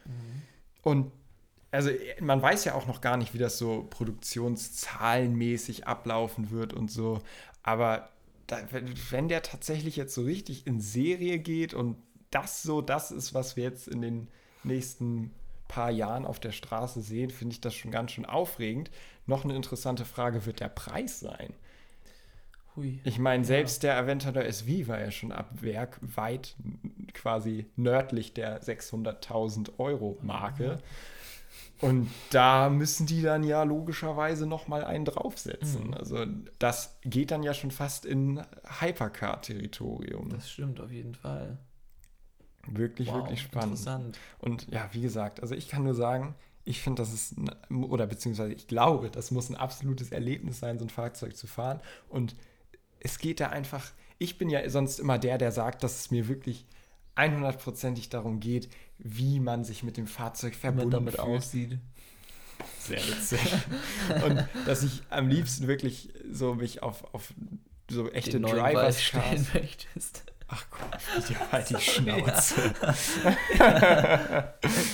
Und 0.83 1.12
also 1.76 1.90
man 2.20 2.40
weiß 2.40 2.64
ja 2.64 2.74
auch 2.74 2.86
noch 2.86 3.02
gar 3.02 3.18
nicht, 3.18 3.34
wie 3.34 3.38
das 3.38 3.58
so 3.58 3.86
produktionszahlenmäßig 3.90 5.86
ablaufen 5.86 6.50
wird 6.50 6.72
und 6.72 6.90
so. 6.90 7.20
Aber 7.62 8.08
da, 8.46 8.58
wenn, 9.10 9.28
der 9.28 9.42
tatsächlich 9.42 9.96
jetzt 9.96 10.14
so 10.14 10.22
richtig 10.22 10.66
in 10.66 10.80
Serie 10.80 11.38
geht 11.38 11.74
und 11.74 11.98
das 12.30 12.62
so 12.62 12.80
das 12.80 13.10
ist, 13.10 13.34
was 13.34 13.56
wir 13.56 13.64
jetzt 13.64 13.88
in 13.88 14.00
den 14.00 14.28
nächsten 14.64 15.32
paar 15.68 15.90
Jahren 15.90 16.24
auf 16.24 16.40
der 16.40 16.52
Straße 16.52 17.02
sehen, 17.02 17.28
finde 17.28 17.52
ich 17.52 17.60
das 17.60 17.74
schon 17.74 17.90
ganz 17.90 18.12
schön 18.12 18.24
aufregend. 18.24 18.90
Noch 19.26 19.44
eine 19.44 19.54
interessante 19.54 20.06
Frage 20.06 20.46
wird 20.46 20.60
der 20.60 20.68
Preis 20.70 21.20
sein. 21.20 21.52
Hui. 22.74 23.00
Ich 23.04 23.18
meine, 23.18 23.44
selbst 23.44 23.82
der 23.82 23.98
Aventador 23.98 24.44
SV 24.44 24.88
war 24.88 25.00
ja 25.00 25.10
schon 25.10 25.32
ab 25.32 25.50
Werk 25.60 25.98
weit 26.00 26.54
quasi 27.12 27.66
nördlich 27.76 28.32
der 28.32 28.62
600.000 28.62 29.78
Euro 29.78 30.18
Marke. 30.22 30.78
Und 31.81 32.09
da 32.31 32.71
müssen 32.71 33.07
die 33.07 33.21
dann 33.23 33.45
ja 33.45 33.62
logischerweise 33.62 34.47
noch 34.47 34.66
mal 34.66 34.85
einen 34.85 35.05
draufsetzen. 35.05 35.88
Mhm. 35.88 35.95
Also 35.95 36.25
das 36.59 36.97
geht 37.03 37.31
dann 37.31 37.42
ja 37.42 37.53
schon 37.53 37.71
fast 37.71 38.07
in 38.07 38.42
Hypercar-Territorium. 38.81 40.31
Das 40.31 40.51
stimmt 40.51 40.81
auf 40.81 40.90
jeden 40.90 41.14
Fall. 41.14 41.59
Wirklich, 42.66 43.09
Wow, 43.09 43.16
wirklich 43.16 43.42
spannend. 43.42 43.79
Interessant. 43.79 44.19
Und 44.38 44.69
ja, 44.71 44.88
wie 44.92 45.03
gesagt, 45.03 45.40
also 45.40 45.55
ich 45.55 45.69
kann 45.69 45.85
nur 45.85 45.95
sagen, 45.95 46.35
ich 46.64 46.81
finde, 46.81 47.03
das 47.03 47.12
ist, 47.12 47.37
ein, 47.37 47.51
oder 47.85 48.07
beziehungsweise 48.07 48.53
ich 48.53 48.66
glaube, 48.66 49.11
das 49.11 49.31
muss 49.31 49.49
ein 49.49 49.55
absolutes 49.55 50.11
Erlebnis 50.11 50.59
sein, 50.59 50.79
so 50.79 50.85
ein 50.85 50.90
Fahrzeug 50.90 51.37
zu 51.37 51.47
fahren. 51.47 51.81
Und 52.09 52.35
es 52.99 53.19
geht 53.19 53.40
da 53.40 53.51
einfach, 53.51 53.92
ich 54.19 54.37
bin 54.37 54.51
ja 54.51 54.69
sonst 54.69 54.99
immer 54.99 55.19
der, 55.19 55.38
der 55.38 55.53
sagt, 55.53 55.85
dass 55.85 56.01
es 56.01 56.11
mir 56.11 56.27
wirklich 56.27 56.66
100%ig 57.16 58.09
darum 58.09 58.40
geht, 58.40 58.69
wie 58.98 59.40
man 59.40 59.64
sich 59.64 59.82
mit 59.82 59.96
dem 59.96 60.06
Fahrzeug 60.06 60.54
verbunden 60.54 60.90
man 60.90 61.04
damit 61.04 61.14
fühlt. 61.14 61.26
aussieht. 61.26 61.78
Sehr 62.80 62.98
witzig. 63.06 63.40
Und 64.24 64.46
dass 64.66 64.82
ich 64.82 65.02
am 65.11 65.28
liebsten 65.28 65.66
wirklich 65.68 66.11
so 66.30 66.54
mich 66.54 66.82
auf, 66.82 67.12
auf 67.14 67.35
so 67.90 68.11
echte 68.11 68.40
Drivers 68.40 69.02
stellen 69.02 69.46
möchtest. 69.52 70.24
Ach 70.48 70.64
komm, 70.70 70.88
dir 71.28 71.37
halt 71.52 71.70
die 71.70 71.80
Schnauze. 71.80 72.54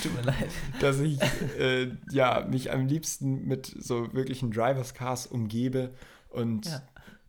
Tut 0.02 0.14
mir 0.14 0.22
leid. 0.22 0.50
dass 0.80 0.98
ich 1.00 1.20
äh, 1.58 1.90
ja, 2.10 2.46
mich 2.48 2.70
am 2.72 2.86
liebsten 2.86 3.46
mit 3.46 3.66
so 3.66 4.12
wirklichen 4.14 4.50
Drivers 4.50 4.94
Cars 4.94 5.26
umgebe. 5.26 5.94
Und 6.30 6.66
Ja. 6.66 6.82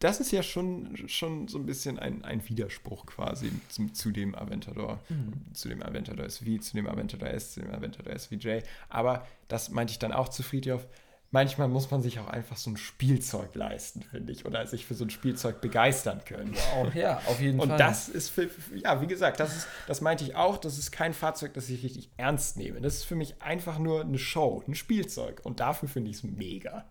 Das 0.04 0.20
ist 0.20 0.32
ja 0.32 0.44
schon, 0.44 1.08
schon 1.08 1.48
so 1.48 1.58
ein 1.58 1.66
bisschen 1.66 1.98
ein, 2.00 2.24
ein 2.26 2.48
Widerspruch 2.48 3.06
quasi 3.06 3.52
zu, 3.70 3.88
zu 3.90 4.12
dem 4.12 4.36
Aventador. 4.36 5.00
Mhm. 5.10 5.54
Zu 5.54 5.70
dem 5.70 5.82
Aventador 5.82 6.26
SV, 6.26 6.60
zu 6.62 6.76
dem 6.76 6.88
Aventador 6.88 7.30
S, 7.30 7.54
zu 7.54 7.62
dem 7.62 7.72
Aventador 7.74 8.18
SVJ. 8.18 8.60
Aber 8.90 9.26
das 9.48 9.70
meinte 9.70 9.92
ich 9.92 10.00
dann 10.00 10.12
auch 10.12 10.30
zu 10.30 10.44
Friedhof. 10.44 10.86
manchmal 11.32 11.68
muss 11.68 11.90
man 11.90 12.02
sich 12.04 12.20
auch 12.20 12.28
einfach 12.28 12.58
so 12.58 12.70
ein 12.70 12.78
Spielzeug 12.78 13.56
leisten, 13.56 14.04
finde 14.04 14.32
ich, 14.32 14.46
oder 14.46 14.68
sich 14.68 14.86
für 14.86 14.94
so 14.94 15.04
ein 15.04 15.10
Spielzeug 15.10 15.62
begeistern 15.62 16.22
können. 16.26 16.54
Wow, 16.76 16.94
ja, 16.94 17.18
auf 17.26 17.40
jeden 17.42 17.60
Und 17.60 17.70
Fall. 17.70 17.78
das 17.80 18.08
ist 18.08 18.30
für- 18.30 18.50
ja, 18.76 19.02
wie 19.02 19.08
gesagt, 19.08 19.40
das 19.40 19.56
ist, 19.58 19.68
das 19.88 20.02
meinte 20.02 20.24
ich 20.26 20.36
auch, 20.36 20.58
das 20.58 20.78
ist 20.78 20.92
kein 20.92 21.14
Fahrzeug, 21.14 21.54
das 21.56 21.70
ich 21.70 21.84
richtig 21.84 22.10
ernst 22.18 22.58
nehme. 22.58 22.82
Das 22.82 22.94
ist 22.96 23.06
für 23.06 23.16
mich 23.16 23.42
einfach 23.42 23.80
nur 23.80 24.02
eine 24.02 24.20
Show, 24.20 24.64
ein 24.68 24.76
Spielzeug. 24.76 25.42
Und 25.44 25.60
dafür 25.60 25.90
finde 25.90 26.12
ich 26.12 26.18
es 26.18 26.24
mega. 26.24 26.86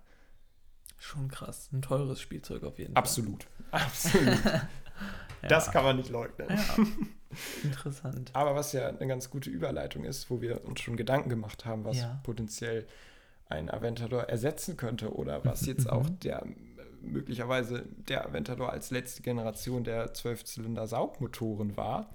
Schon 1.04 1.28
krass. 1.28 1.68
Ein 1.72 1.82
teures 1.82 2.20
Spielzeug 2.20 2.64
auf 2.64 2.78
jeden 2.78 2.96
Absolut. 2.96 3.46
Absolut. 3.70 4.38
Das 5.48 5.70
kann 5.72 5.84
man 5.84 5.96
nicht 5.96 6.10
leugnen. 6.10 6.56
Fall. 6.56 6.86
Interessant. 7.64 8.30
Aber 8.34 8.54
was 8.54 8.72
ja 8.72 8.88
eine 8.88 9.06
ganz 9.06 9.30
gute 9.30 9.50
Überleitung 9.50 10.04
ist, 10.04 10.30
wo 10.30 10.40
wir 10.40 10.64
uns 10.64 10.80
schon 10.80 10.96
Gedanken 10.96 11.30
gemacht 11.30 11.64
haben, 11.64 11.84
was 11.84 11.98
Ja. 11.98 12.20
potenziell 12.22 12.86
ein 13.48 13.70
Aventador 13.70 14.24
ersetzen 14.24 14.76
könnte 14.76 15.14
oder 15.14 15.44
was 15.44 15.66
jetzt 15.66 15.88
auch 15.90 16.08
der 16.22 16.42
äh, 16.42 16.46
möglicherweise 17.02 17.84
der 18.08 18.26
Aventador 18.26 18.70
als 18.72 18.90
letzte 18.90 19.22
Generation 19.22 19.82
der 19.84 20.14
Zwölfzylinder-Saugmotoren 20.14 21.76
war, 21.76 22.10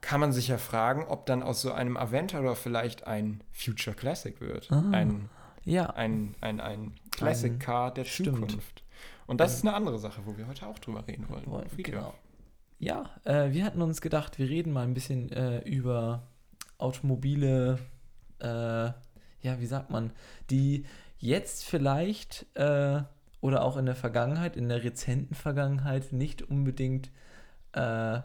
kann 0.00 0.20
man 0.20 0.32
sich 0.32 0.48
ja 0.48 0.58
fragen, 0.58 1.04
ob 1.04 1.26
dann 1.26 1.42
aus 1.42 1.60
so 1.62 1.72
einem 1.72 1.96
Aventador 1.96 2.54
vielleicht 2.56 3.06
ein 3.06 3.42
Future 3.52 3.96
Classic 3.96 4.40
wird. 4.40 4.70
Ah. 4.70 4.84
Ein, 4.92 5.28
Ja, 5.66 5.90
ein, 5.90 6.34
ein, 6.40 6.60
ein 6.60 6.94
Classic 7.10 7.52
Ein- 7.52 7.58
Car 7.58 7.92
der 7.92 8.04
stimmt. 8.04 8.36
Zukunft. 8.50 8.84
Und 9.26 9.40
das 9.40 9.54
ist 9.56 9.62
eine 9.66 9.74
andere 9.74 9.98
Sache, 9.98 10.22
wo 10.24 10.36
wir 10.38 10.46
heute 10.46 10.66
auch 10.66 10.78
drüber 10.78 11.06
reden 11.06 11.28
wollen. 11.28 11.44
wollen- 11.46 11.68
genau. 11.76 12.14
Ja, 12.78 13.10
äh, 13.24 13.52
wir 13.52 13.64
hatten 13.64 13.82
uns 13.82 14.00
gedacht, 14.00 14.38
wir 14.38 14.48
reden 14.48 14.72
mal 14.72 14.84
ein 14.84 14.94
bisschen 14.94 15.30
äh, 15.32 15.58
über 15.68 16.28
automobile, 16.78 17.78
äh, 18.38 18.46
ja, 18.46 19.60
wie 19.60 19.66
sagt 19.66 19.90
man, 19.90 20.12
die 20.50 20.84
jetzt 21.18 21.64
vielleicht 21.64 22.46
äh, 22.54 23.02
oder 23.40 23.62
auch 23.64 23.76
in 23.76 23.86
der 23.86 23.94
Vergangenheit, 23.96 24.56
in 24.56 24.68
der 24.68 24.84
rezenten 24.84 25.34
Vergangenheit 25.34 26.12
nicht 26.12 26.42
unbedingt, 26.42 27.10
äh, 27.72 28.20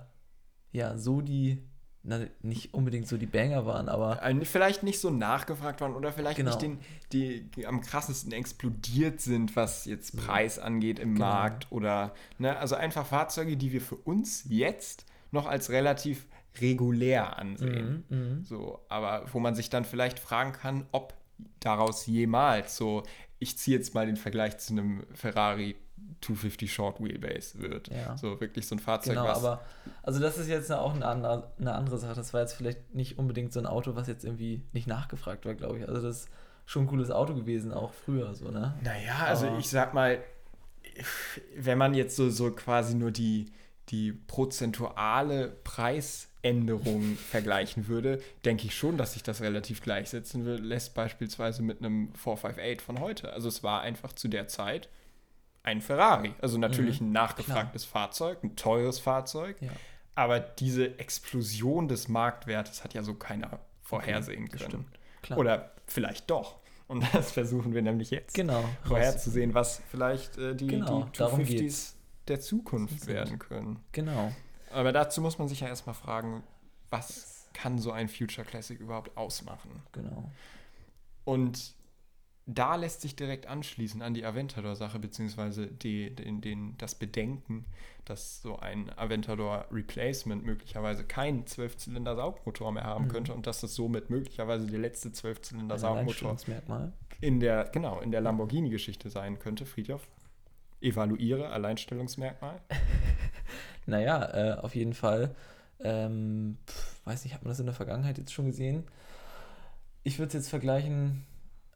ja, 0.73 0.97
so 0.97 1.21
die, 1.21 1.63
na, 2.03 2.21
nicht 2.41 2.73
unbedingt 2.73 3.07
so 3.07 3.17
die 3.17 3.25
Banger 3.27 3.65
waren, 3.65 3.87
aber 3.89 4.21
Ein- 4.23 4.43
Vielleicht 4.45 4.81
nicht 4.83 4.99
so 4.99 5.09
nachgefragt 5.11 5.81
worden 5.81 5.93
oder 5.95 6.11
vielleicht 6.11 6.37
Genau. 6.37 6.49
nicht 6.49 6.61
den, 6.61 6.79
die, 7.11 7.43
die 7.51 7.67
am 7.67 7.81
krassesten 7.81 8.31
explodiert 8.31 9.21
sind, 9.21 9.55
was 9.55 9.85
jetzt 9.85 10.17
Preis 10.17 10.57
angeht 10.59 10.97
im 10.99 11.13
Genau. 11.15 11.25
Markt 11.27 11.67
oder, 11.71 12.13
ne, 12.39 12.57
also 12.57 12.75
einfach 12.75 13.05
Fahrzeuge, 13.05 13.55
die 13.57 13.71
wir 13.71 13.81
für 13.81 13.95
uns 13.97 14.45
jetzt 14.49 15.05
noch 15.31 15.45
als 15.45 15.69
relativ 15.69 16.25
regulär 16.59 17.37
ansehen. 17.39 18.03
Mhm, 18.09 18.17
mhm. 18.17 18.43
So, 18.45 18.79
aber 18.89 19.25
wo 19.31 19.39
man 19.39 19.55
sich 19.55 19.69
dann 19.69 19.85
vielleicht 19.85 20.19
fragen 20.19 20.51
kann, 20.53 20.85
ob 20.91 21.13
daraus 21.59 22.05
jemals 22.07 22.75
so, 22.77 23.03
ich 23.39 23.57
ziehe 23.57 23.77
jetzt 23.77 23.93
mal 23.93 24.05
den 24.05 24.17
Vergleich 24.17 24.57
zu 24.57 24.73
einem 24.73 25.03
Ferrari 25.13 25.75
250 26.21 26.71
Short 26.71 26.99
Wheelbase 27.03 27.59
wird. 27.59 27.87
Ja. 27.89 28.15
So 28.17 28.39
wirklich 28.39 28.67
so 28.67 28.75
ein 28.75 28.79
Fahrzeug, 28.79 29.15
Genau, 29.15 29.27
was 29.27 29.39
aber 29.39 29.61
also 30.03 30.19
das 30.19 30.37
ist 30.37 30.47
jetzt 30.47 30.71
auch 30.71 30.93
eine 30.93 31.05
andere, 31.05 31.51
eine 31.59 31.73
andere 31.73 31.97
Sache. 31.97 32.13
Das 32.15 32.33
war 32.33 32.41
jetzt 32.41 32.53
vielleicht 32.53 32.93
nicht 32.93 33.17
unbedingt 33.17 33.53
so 33.53 33.59
ein 33.59 33.65
Auto, 33.65 33.95
was 33.95 34.07
jetzt 34.07 34.23
irgendwie 34.23 34.61
nicht 34.71 34.87
nachgefragt 34.87 35.45
war, 35.45 35.55
glaube 35.55 35.79
ich. 35.79 35.87
Also 35.87 36.01
das 36.01 36.21
ist 36.21 36.29
schon 36.65 36.83
ein 36.83 36.87
cooles 36.87 37.09
Auto 37.11 37.33
gewesen, 37.33 37.73
auch 37.73 37.91
früher 37.93 38.33
so, 38.35 38.49
ne? 38.51 38.75
Naja, 38.83 39.25
also 39.25 39.47
Aber- 39.47 39.57
ich 39.57 39.67
sag 39.69 39.93
mal, 39.93 40.19
wenn 41.57 41.77
man 41.77 41.93
jetzt 41.93 42.15
so, 42.15 42.29
so 42.29 42.51
quasi 42.51 42.95
nur 42.95 43.11
die, 43.11 43.51
die 43.89 44.11
prozentuale 44.11 45.49
Preisänderung 45.63 47.15
vergleichen 47.29 47.87
würde, 47.87 48.21
denke 48.45 48.67
ich 48.67 48.75
schon, 48.75 48.97
dass 48.97 49.13
sich 49.13 49.23
das 49.23 49.41
relativ 49.41 49.81
gleichsetzen 49.81 50.45
will, 50.45 50.55
lässt 50.59 50.93
beispielsweise 50.93 51.61
mit 51.63 51.79
einem 51.79 52.13
458 52.15 52.81
von 52.81 52.99
heute. 52.99 53.33
Also 53.33 53.47
es 53.47 53.63
war 53.63 53.81
einfach 53.81 54.13
zu 54.13 54.27
der 54.27 54.47
Zeit 54.47 54.89
ein 55.63 55.82
Ferrari. 55.82 56.34
Also 56.41 56.58
natürlich 56.58 57.02
Mhm, 57.02 57.08
ein 57.08 57.12
nachgefragtes 57.13 57.86
Fahrzeug, 57.86 58.43
ein 58.43 58.56
teures 58.56 59.00
Fahrzeug. 59.00 59.62
Ja. 59.62 59.71
Aber 60.15 60.39
diese 60.39 61.00
Explosion 61.00 61.88
des 61.88 62.08
Marktwertes 62.08 62.84
hat 62.84 62.93
ja 62.93 63.04
so 63.04 63.13
keiner 63.13 63.60
vorhersehen 63.82 64.47
das 64.52 64.62
können. 64.62 64.86
klar. 65.21 65.39
Oder 65.39 65.71
vielleicht 65.88 66.30
doch. 66.30 66.56
Und 66.88 67.04
das 67.13 67.32
versuchen 67.32 67.74
wir 67.74 67.82
nämlich 67.82 68.10
jetzt 68.12 68.34
Genau. 68.34 68.63
vorherzusehen, 68.84 69.54
was 69.54 69.82
vielleicht 69.89 70.38
äh, 70.38 70.56
die, 70.56 70.67
Genau, 70.67 71.04
die 71.04 71.17
darum 71.17 71.39
250s 71.41 71.45
geht's. 71.47 71.95
der 72.28 72.41
Zukunft 72.41 73.08
werden 73.08 73.39
können. 73.39 73.80
Genau. 73.93 74.32
Aber 74.71 74.91
dazu 74.91 75.21
muss 75.21 75.38
man 75.39 75.47
sich 75.47 75.62
ja 75.62 75.67
erstmal 75.67 75.95
fragen, 75.95 76.43
was 76.89 77.47
kann 77.54 77.80
so 77.80 77.91
ein 77.91 78.08
Future 78.10 78.45
Classic 78.45 78.80
überhaupt 78.80 79.15
ausmachen? 79.17 79.84
Genau. 79.93 80.30
Und 81.26 81.74
da 82.47 82.75
lässt 82.75 83.01
sich 83.01 83.15
direkt 83.15 83.47
anschließen 83.47 84.01
an 84.01 84.13
die 84.13 84.25
Aventador-Sache, 84.25 84.99
beziehungsweise 84.99 85.67
die, 85.67 86.13
den, 86.15 86.41
den, 86.41 86.77
das 86.77 86.95
Bedenken, 86.95 87.65
dass 88.06 88.41
so 88.41 88.58
ein 88.58 88.89
Aventador-Replacement 88.97 90.43
möglicherweise 90.43 91.04
keinen 91.04 91.45
Zwölfzylinder-Saugmotor 91.45 92.71
mehr 92.71 92.84
haben 92.84 93.06
Mhm. 93.06 93.10
könnte 93.10 93.34
und 93.34 93.45
dass 93.47 93.62
das 93.62 93.75
somit 93.75 94.10
möglicherweise 94.10 94.65
der 94.65 94.80
letzte 94.80 95.12
Zwölfzylinder-Saugmotor 95.12 96.32
Alleinstellungsmerkmal. 96.32 96.93
in 97.21 97.39
der, 97.39 97.65
genau, 97.71 97.99
in 98.01 98.12
der 98.12 98.21
Lamborghini-Geschichte 98.21 99.10
sein 99.10 99.38
könnte. 99.38 99.65
Friedhof, 99.65 100.08
evaluiere 100.82 101.49
Alleinstellungsmerkmal. 101.49 102.60
Naja, 103.88 104.23
äh, 104.34 104.60
auf 104.60 104.75
jeden 104.75 104.93
Fall. 104.93 105.36
Ähm, 105.80 106.60
pf, 106.67 107.01
weiß 107.06 107.23
nicht, 107.23 107.34
hat 107.34 107.41
man 107.43 107.49
das 107.49 107.60
in 107.60 107.65
der 107.65 107.73
Vergangenheit 107.73 108.19
jetzt 108.19 108.32
schon 108.32 108.45
gesehen? 108.45 108.84
Ich 110.04 110.19
würde 110.19 110.27
es 110.27 110.34
jetzt 110.34 110.49
vergleichen 110.49 111.25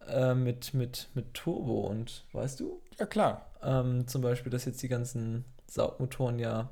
äh, 0.07 0.35
mit, 0.35 0.73
mit, 0.73 1.09
mit 1.13 1.33
Turbo 1.33 1.87
und 1.87 2.25
weißt 2.33 2.59
du? 2.59 2.81
Ja, 2.99 3.05
klar. 3.05 3.49
Ähm, 3.61 4.07
zum 4.07 4.21
Beispiel, 4.21 4.51
dass 4.51 4.65
jetzt 4.65 4.81
die 4.83 4.87
ganzen 4.87 5.45
Saugmotoren 5.67 6.39
ja 6.39 6.69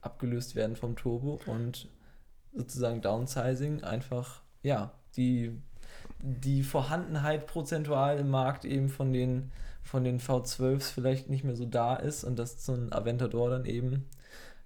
abgelöst 0.00 0.54
werden 0.54 0.76
vom 0.76 0.96
Turbo 0.96 1.40
und 1.46 1.88
sozusagen 2.52 3.00
Downsizing 3.00 3.82
einfach, 3.82 4.42
ja, 4.62 4.92
die, 5.16 5.58
die 6.20 6.62
Vorhandenheit 6.62 7.46
prozentual 7.46 8.18
im 8.18 8.30
Markt 8.30 8.64
eben 8.64 8.88
von 8.88 9.12
den, 9.12 9.52
von 9.82 10.04
den 10.04 10.20
V12s 10.20 10.92
vielleicht 10.92 11.30
nicht 11.30 11.44
mehr 11.44 11.56
so 11.56 11.66
da 11.66 11.96
ist 11.96 12.24
und 12.24 12.38
dass 12.38 12.64
so 12.64 12.74
ein 12.74 12.92
Aventador 12.92 13.50
dann 13.50 13.64
eben, 13.64 14.08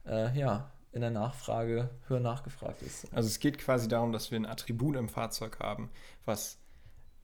äh, 0.06 0.36
ja, 0.38 0.70
in 0.92 1.02
der 1.02 1.10
Nachfrage 1.10 1.90
höher 2.08 2.20
nachgefragt 2.20 2.80
ist. 2.80 3.06
Also 3.12 3.26
es 3.26 3.38
geht 3.38 3.58
quasi 3.58 3.86
darum, 3.86 4.12
dass 4.12 4.30
wir 4.30 4.40
ein 4.40 4.46
Attribut 4.46 4.96
im 4.96 5.10
Fahrzeug 5.10 5.58
haben, 5.60 5.90
was 6.24 6.58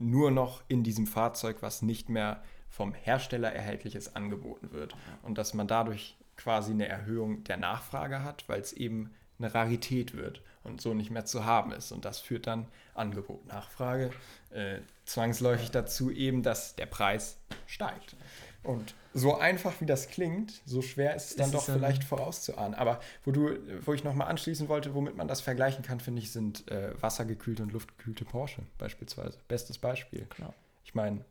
nur 0.03 0.31
noch 0.31 0.63
in 0.69 0.83
diesem 0.83 1.07
Fahrzeug, 1.07 1.59
was 1.61 1.83
nicht 1.83 2.09
mehr 2.09 2.43
vom 2.69 2.95
Hersteller 2.95 3.53
erhältlich 3.53 3.95
ist, 3.95 4.17
angeboten 4.17 4.73
wird. 4.73 4.95
Und 5.23 5.39
dass 5.39 5.55
man 5.55 5.69
dadurch 5.69 6.17
quasi 6.37 6.73
eine 6.73 6.89
Erhöhung 6.89 7.45
der 7.45 7.59
Nachfrage 7.59 8.25
hat, 8.25 8.49
weil 8.49 8.61
es 8.61 8.73
eben 8.73 9.15
eine 9.39 9.55
Rarität 9.55 10.15
wird 10.15 10.43
und 10.63 10.81
so 10.81 10.95
nicht 10.95 11.11
mehr 11.11 11.25
zu 11.25 11.45
haben 11.45 11.73
ist. 11.73 11.93
Und 11.93 12.05
das 12.05 12.19
führt 12.21 12.47
dann 12.47 12.67
Angebot, 12.95 13.47
Nachfrage 13.47 14.11
äh, 14.51 14.79
zwangsläufig 15.05 15.71
dazu 15.71 16.11
eben, 16.11 16.43
dass 16.43 16.77
der 16.77 16.87
Preis 16.87 17.39
steigt. 17.67 18.17
Und 18.63 18.95
so 19.15 19.37
einfach 19.37 19.81
wie 19.81 19.87
das 19.87 20.09
klingt, 20.09 20.63
so 20.65 20.83
schwer 20.83 21.15
ist 21.15 21.31
es 21.31 21.37
dann 21.37 21.47
Ist 21.47 21.55
doch 21.55 21.69
es 21.69 21.75
vielleicht 21.75 22.05
vorauszuahnen. 22.05 22.75
Aber 22.75 23.01
wo 23.25 23.31
du, 23.31 23.59
wo 23.85 23.93
ich 23.93 24.05
nochmal 24.05 24.29
anschließen 24.29 24.69
wollte, 24.69 24.95
womit 24.95 25.17
man 25.17 25.29
das 25.29 25.41
vergleichen 25.41 25.85
kann, 25.85 26.01
finde 26.01 26.23
ich, 26.23 26.33
sind 26.33 26.71
äh, 26.71 27.01
wassergekühlte 27.01 27.63
und 27.63 27.73
luftgekühlte 27.73 28.25
Porsche 28.25 28.63
beispielsweise. 28.79 29.39
Bestes 29.49 29.79
Beispiel. 29.79 30.27
Klar. 30.27 30.55
Ich 30.85 30.95
meine, 30.95 31.25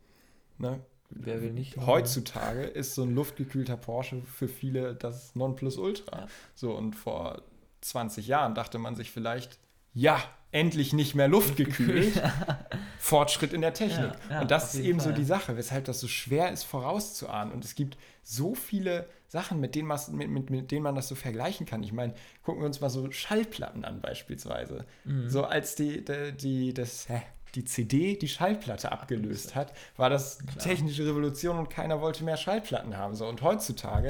ne, 0.58 0.80
Wer 1.10 1.42
will 1.42 1.52
nicht? 1.52 1.76
heutzutage 1.76 2.62
ist 2.62 2.94
so 2.94 3.02
ein 3.02 3.14
luftgekühlter 3.14 3.76
Porsche 3.76 4.22
für 4.22 4.48
viele 4.48 4.94
das 4.94 5.34
Nonplusultra. 5.34 6.20
Ja. 6.20 6.26
So, 6.54 6.72
und 6.72 6.94
vor 6.94 7.42
20 7.82 8.26
Jahren 8.26 8.54
dachte 8.54 8.78
man 8.78 8.94
sich 8.94 9.10
vielleicht, 9.10 9.58
ja, 9.92 10.22
endlich 10.52 10.92
nicht 10.92 11.14
mehr 11.14 11.28
luftgekühlt. 11.28 12.22
Fortschritt 12.98 13.52
in 13.52 13.62
der 13.62 13.74
Technik. 13.74 14.12
Ja, 14.28 14.34
ja, 14.36 14.40
und 14.42 14.50
das 14.50 14.74
ist 14.74 14.80
eben 14.80 15.00
so 15.00 15.06
Fall. 15.06 15.14
die 15.14 15.24
Sache, 15.24 15.56
weshalb 15.56 15.86
das 15.86 15.98
so 15.98 16.06
schwer 16.06 16.52
ist 16.52 16.62
vorauszuahnen. 16.62 17.52
Und 17.52 17.64
es 17.64 17.74
gibt 17.74 17.96
so 18.22 18.54
viele 18.54 19.08
Sachen, 19.26 19.58
mit 19.60 19.74
denen, 19.74 19.88
man- 19.88 19.98
mit, 20.12 20.28
mit, 20.30 20.50
mit 20.50 20.70
denen 20.70 20.82
man 20.84 20.94
das 20.94 21.08
so 21.08 21.14
vergleichen 21.16 21.66
kann. 21.66 21.82
Ich 21.82 21.92
meine, 21.92 22.14
gucken 22.44 22.62
wir 22.62 22.66
uns 22.66 22.80
mal 22.80 22.90
so 22.90 23.10
Schallplatten 23.10 23.84
an 23.84 24.00
beispielsweise. 24.00 24.84
Mhm. 25.04 25.28
So 25.28 25.44
als 25.44 25.74
die, 25.74 26.04
die, 26.04 26.32
die, 26.32 26.74
das, 26.74 27.08
hä, 27.08 27.22
die 27.54 27.64
CD 27.64 28.16
die 28.16 28.28
Schallplatte 28.28 28.92
abgelöst 28.92 29.54
hat, 29.56 29.72
war 29.96 30.10
das 30.10 30.38
technische 30.58 31.04
Revolution 31.06 31.58
und 31.58 31.70
keiner 31.70 32.00
wollte 32.00 32.24
mehr 32.24 32.36
Schallplatten 32.36 32.96
haben. 32.96 33.14
So, 33.16 33.26
und 33.26 33.42
heutzutage 33.42 34.08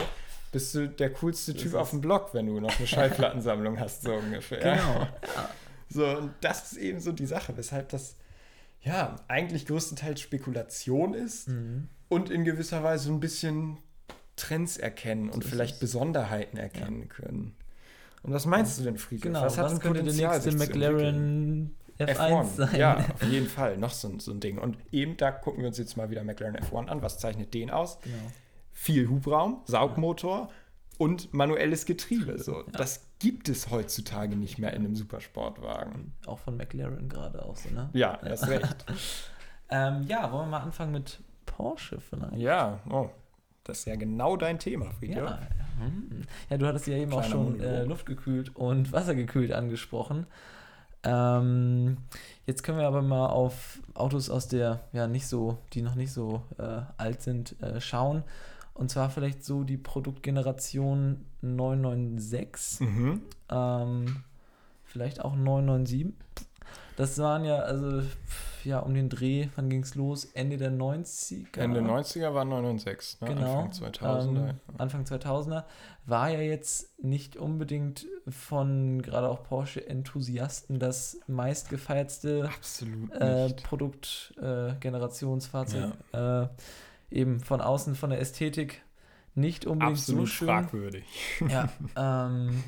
bist 0.53 0.75
du 0.75 0.87
der 0.89 1.11
coolste 1.15 1.55
Typ 1.55 1.67
ist 1.69 1.75
auf 1.75 1.91
dem 1.91 2.01
Block, 2.03 2.35
wenn 2.35 2.47
du 2.47 2.61
noch 2.61 2.77
eine 2.79 2.87
Schallplattensammlung 2.87 3.81
hast, 3.81 4.03
so 4.03 4.13
ungefähr. 4.13 4.59
Genau. 4.77 5.07
So, 5.93 6.07
und 6.07 6.33
das 6.41 6.73
ist 6.73 6.79
eben 6.79 7.01
so 7.01 7.13
die 7.13 7.27
Sache, 7.27 7.57
weshalb 7.57 7.89
das 7.91 8.17
ja 8.83 9.17
eigentlich 9.29 9.67
größtenteils 9.67 10.21
Spekulation 10.21 11.15
ist 11.15 11.49
Mhm. 11.49 11.89
und 12.09 12.31
in 12.31 12.45
gewisser 12.45 12.83
Weise 12.83 13.05
so 13.05 13.13
ein 13.13 13.21
bisschen 13.21 13.79
Trends 14.37 14.77
erkennen 14.77 15.29
und 15.29 15.45
ist 15.45 15.51
vielleicht 15.51 15.75
es. 15.75 15.81
Besonderheiten 15.81 16.57
erkennen 16.57 17.09
können. 17.09 17.55
Und 18.23 18.33
was 18.33 18.47
meinst 18.47 18.79
du 18.79 18.85
denn, 18.85 18.97
Friedrich? 18.99 19.23
Genau, 19.25 19.43
was, 19.45 19.57
denn 19.57 19.79
könnte 19.81 20.03
der 20.03 20.31
nächste? 20.31 20.53
McLaren 20.57 21.75
F1 21.99 22.45
sein. 22.57 22.77
Ja, 22.77 22.97
auf 23.15 23.23
jeden 23.25 23.47
Fall. 23.49 23.77
Noch 23.77 23.91
so, 23.93 24.09
ein- 24.09 24.19
so 24.21 24.33
ein 24.33 24.41
Ding. 24.41 24.59
Und 24.59 24.77
eben, 24.93 25.17
da 25.17 25.31
gucken 25.31 25.61
wir 25.61 25.69
uns 25.69 25.79
jetzt 25.79 25.97
mal 25.97 26.11
wieder 26.11 26.25
McLaren 26.25 26.57
F1 26.57 26.89
an. 26.89 27.03
Was 27.03 27.19
zeichnet 27.19 27.53
den 27.55 27.71
aus? 27.71 28.01
Genau. 28.01 28.17
Viel 28.73 29.09
Hubraum, 29.09 29.61
Saugmotor 29.67 30.51
und 31.03 31.35
manuelles 31.35 31.85
Getriebe. 31.87 32.39
So. 32.39 32.63
Das 32.73 33.07
gibt 33.19 33.49
es 33.49 33.71
heutzutage 33.71 34.37
nicht 34.37 34.59
mehr 34.59 34.73
in 34.73 34.85
einem 34.85 34.95
Supersportwagen. 34.97 36.13
Auch 36.27 36.39
von 36.39 36.57
McLaren 36.57 37.09
gerade 37.09 37.45
auch 37.45 37.57
so, 37.57 37.71
ne? 37.71 37.91
Ja, 37.93 38.19
erst 38.25 38.49
recht. 38.49 38.85
Ähm, 39.75 40.03
ja, 40.07 40.31
wollen 40.31 40.49
wir 40.49 40.59
mal 40.59 40.65
anfangen 40.65 40.93
mit 40.93 41.21
Porsche 41.47 41.99
vielleicht? 41.99 42.37
Ja, 42.37 42.81
oh, 42.91 43.09
das 43.65 43.79
ist 43.79 43.85
ja 43.87 43.97
genau 43.97 44.37
dein 44.37 44.59
Thema, 44.59 44.85
Ja, 44.85 44.91
Friedhof. 44.93 45.31
ja. 45.31 45.39
Hm. 45.79 46.23
ja 46.51 46.59
du 46.59 46.67
hattest 46.67 46.87
ja 46.89 46.97
eben 46.99 47.11
auch 47.15 47.21
Kleiner 47.21 47.33
schon 47.33 47.45
Monolog. 47.57 47.63
äh, 47.67 47.85
luftgekühlt 47.85 48.55
und 48.55 48.93
wassergekühlt 48.93 49.51
angesprochen. 49.51 50.27
Ähm, 51.05 51.97
jetzt 52.45 52.63
können 52.65 52.77
wir 52.79 52.87
aber 52.87 53.01
mal 53.01 53.29
auf 53.29 53.81
Autos 53.95 54.29
aus 54.29 54.47
der, 54.49 54.81
ja, 54.93 55.07
nicht 55.07 55.27
so, 55.27 55.57
die 55.73 55.81
noch 55.81 55.95
nicht 55.95 56.13
so 56.13 56.43
äh, 56.59 56.83
alt 56.99 57.23
sind, 57.23 57.61
äh, 57.63 57.81
schauen. 57.81 58.25
Und 58.75 58.91
zwar 58.91 59.11
vielleicht 59.11 59.45
so 59.45 59.65
die 59.65 59.77
Produktgeneration 59.77 61.25
996, 61.43 62.81
Mhm. 62.81 63.23
ähm, 63.51 64.17
vielleicht 64.85 65.21
auch 65.25 65.35
997. 65.37 66.15
Das 66.97 67.19
waren 67.19 67.45
ja, 67.45 67.57
also, 67.57 68.03
ja, 68.65 68.79
um 68.79 68.93
den 68.95 69.09
Dreh, 69.09 69.49
wann 69.57 69.71
ging 69.71 69.83
es 69.83 69.95
los? 69.95 70.27
Ende 70.27 70.59
der 70.59 70.71
90er? 70.71 71.59
Ende 71.61 71.81
90er 71.81 72.35
war 72.35 72.45
9 72.45 72.65
und 72.67 72.79
6, 72.81 73.21
ne? 73.23 73.29
Genau. 73.29 73.61
Anfang 73.63 73.71
2000er. 73.91 74.49
Ähm, 74.51 74.55
Anfang 74.79 75.05
2000er. 75.05 75.65
War 76.05 76.29
ja 76.31 76.41
jetzt 76.41 76.91
nicht 77.03 77.37
unbedingt 77.37 78.07
von 78.29 79.01
gerade 79.03 79.29
auch 79.29 79.43
Porsche-Enthusiasten 79.45 80.79
das 80.79 81.19
meistgefeiertste 81.27 82.51
äh. 83.19 83.53
Produktgenerationsfahrzeug. 83.63 84.75
Äh, 84.75 84.81
Generationsfahrzeug. 84.81 85.93
äh, 86.13 86.49
eben 87.13 87.41
von 87.41 87.61
außen, 87.61 87.95
von 87.95 88.11
der 88.11 88.21
Ästhetik 88.21 88.83
nicht 89.35 89.67
unbedingt 89.67 89.99
Absolut 89.99 90.23
so 90.23 90.27
schön. 90.27 90.49
fragwürdig. 90.49 91.05
Ja, 91.49 91.69
ähm, 92.29 92.63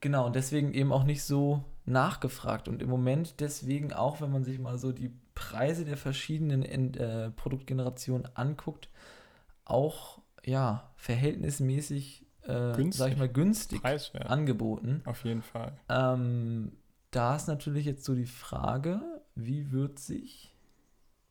genau, 0.00 0.26
und 0.26 0.36
deswegen 0.36 0.72
eben 0.72 0.92
auch 0.92 1.04
nicht 1.04 1.22
so 1.22 1.64
nachgefragt. 1.84 2.68
Und 2.68 2.82
im 2.82 2.90
Moment 2.90 3.40
deswegen 3.40 3.92
auch, 3.92 4.20
wenn 4.20 4.32
man 4.32 4.44
sich 4.44 4.58
mal 4.58 4.78
so 4.78 4.92
die 4.92 5.12
Preise 5.34 5.84
der 5.84 5.96
verschiedenen 5.96 6.62
äh, 6.94 7.30
Produktgenerationen 7.30 8.28
anguckt, 8.34 8.88
auch 9.64 10.20
ja, 10.44 10.90
verhältnismäßig, 10.96 12.26
äh, 12.42 12.72
Günstig. 12.72 12.94
sag 12.94 13.12
ich 13.12 13.18
mal, 13.18 13.28
günstig 13.28 13.80
Preiswert. 13.82 14.26
angeboten. 14.28 15.02
Auf 15.04 15.24
jeden 15.24 15.42
Fall. 15.42 15.78
Ähm, 15.88 16.72
da 17.10 17.36
ist 17.36 17.48
natürlich 17.48 17.84
jetzt 17.86 18.04
so 18.04 18.14
die 18.14 18.26
Frage, 18.26 19.00
wie 19.34 19.70
wird 19.70 19.98
sich 19.98 20.54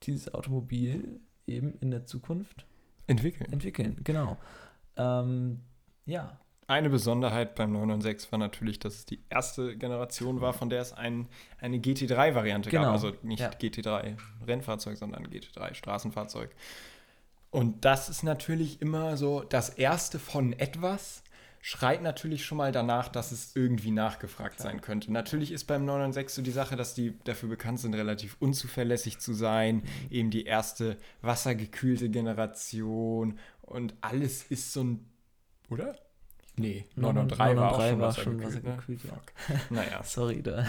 dieses 0.04 0.34
Automobil 0.34 1.20
eben 1.48 1.78
in 1.80 1.92
der 1.92 2.06
Zukunft 2.06 2.66
Entwickeln. 3.08 3.52
entwickeln? 3.52 4.02
Genau. 4.04 4.38
Ähm, 4.98 5.62
ja, 6.06 6.40
Eine 6.68 6.90
Besonderheit 6.90 7.56
beim 7.56 7.72
996 7.72 8.32
war 8.32 8.40
natürlich, 8.40 8.80
dass 8.80 8.96
es 8.96 9.06
die 9.06 9.20
erste 9.30 9.78
Generation 9.78 10.42
war, 10.42 10.52
von 10.54 10.70
der 10.70 10.82
es 10.82 10.92
ein, 10.92 11.28
eine 11.60 11.78
GT3-Variante 11.78 12.70
Genau, 12.70 12.84
gab. 12.84 12.92
Also 12.94 13.14
nicht 13.24 13.40
ja. 13.40 13.50
GT3 13.50 14.18
Rennfahrzeug, 14.46 14.98
sondern 14.98 15.26
GT3 15.28 15.74
Straßenfahrzeug. 15.74 16.54
Und 17.52 17.86
das 17.86 18.10
ist 18.10 18.24
natürlich 18.24 18.82
immer 18.82 19.16
so, 19.16 19.42
das 19.44 19.70
erste 19.70 20.20
von 20.20 20.52
etwas 20.54 21.24
schreit 21.70 22.02
natürlich 22.02 22.46
schon 22.46 22.58
mal 22.60 22.72
danach, 22.72 23.10
dass 23.10 23.34
es 23.34 23.54
irgendwie 23.54 23.92
nachgefragt 23.92 24.58
sein 24.58 24.80
könnte. 24.80 25.12
Natürlich 25.12 25.52
ist 25.52 25.66
beim 25.66 25.84
996 25.84 26.34
so 26.34 26.42
die 26.42 26.52
Sache, 26.52 26.78
dass 26.78 26.94
die 26.94 27.20
dafür 27.26 27.50
bekannt 27.50 27.82
sind, 27.82 27.94
relativ 27.94 28.38
unzuverlässig 28.40 29.20
zu 29.20 29.34
sein. 29.34 29.84
Eben 30.10 30.30
die 30.32 30.46
erste 30.46 30.96
wassergekühlte 31.22 32.10
Generation 32.10 33.38
und 33.64 33.96
alles 34.00 34.44
ist 34.44 34.72
so 34.72 34.82
ein. 34.86 35.06
Oder? 35.70 35.98
Nee, 36.56 36.86
903 36.96 37.58
war 37.58 37.72
auch 37.74 37.82
schon 37.86 38.00
war 38.00 38.14
schon 38.14 38.42
wassergekühlt. 38.42 39.04
wassergekühlt, 39.04 39.04
ja. 39.04 39.54
ne? 39.56 39.62
Naja, 39.70 40.04
Sorry, 40.06 40.42
da. 40.42 40.66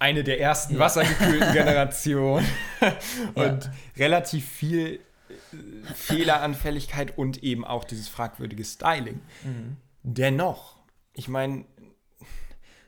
eine 0.00 0.24
der 0.24 0.40
ersten 0.40 0.74
Ja. 0.74 0.80
wassergekühlten 0.80 1.52
Generationen 1.52 2.44
Ja. 2.80 2.92
und 3.34 3.70
relativ 3.96 4.48
viel 4.48 4.98
äh, 5.30 5.94
Fehleranfälligkeit 5.94 7.16
und 7.16 7.44
eben 7.44 7.64
auch 7.64 7.84
dieses 7.84 8.08
fragwürdige 8.08 8.64
Styling. 8.64 9.20
Mhm. 9.44 9.76
Dennoch, 10.02 10.78
ich 11.12 11.28
meine, 11.28 11.64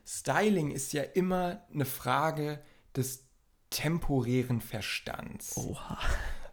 Styling 0.07 0.71
ist 0.71 0.93
ja 0.93 1.03
immer 1.03 1.65
eine 1.73 1.85
Frage 1.85 2.63
des 2.97 3.25
temporären 3.71 4.61
Verstands. 4.61 5.57
Oha. 5.57 5.99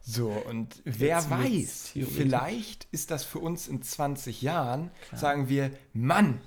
So, 0.03 0.29
und 0.29 0.81
wer 0.83 1.17
Jetzt 1.17 1.29
weiß, 1.29 1.91
vielleicht 2.15 2.85
ist 2.85 3.11
das 3.11 3.23
für 3.23 3.37
uns 3.37 3.67
in 3.67 3.83
20 3.83 4.41
Jahren, 4.41 4.89
Klar. 5.07 5.19
sagen 5.19 5.49
wir, 5.49 5.71
Mann, 5.93 6.41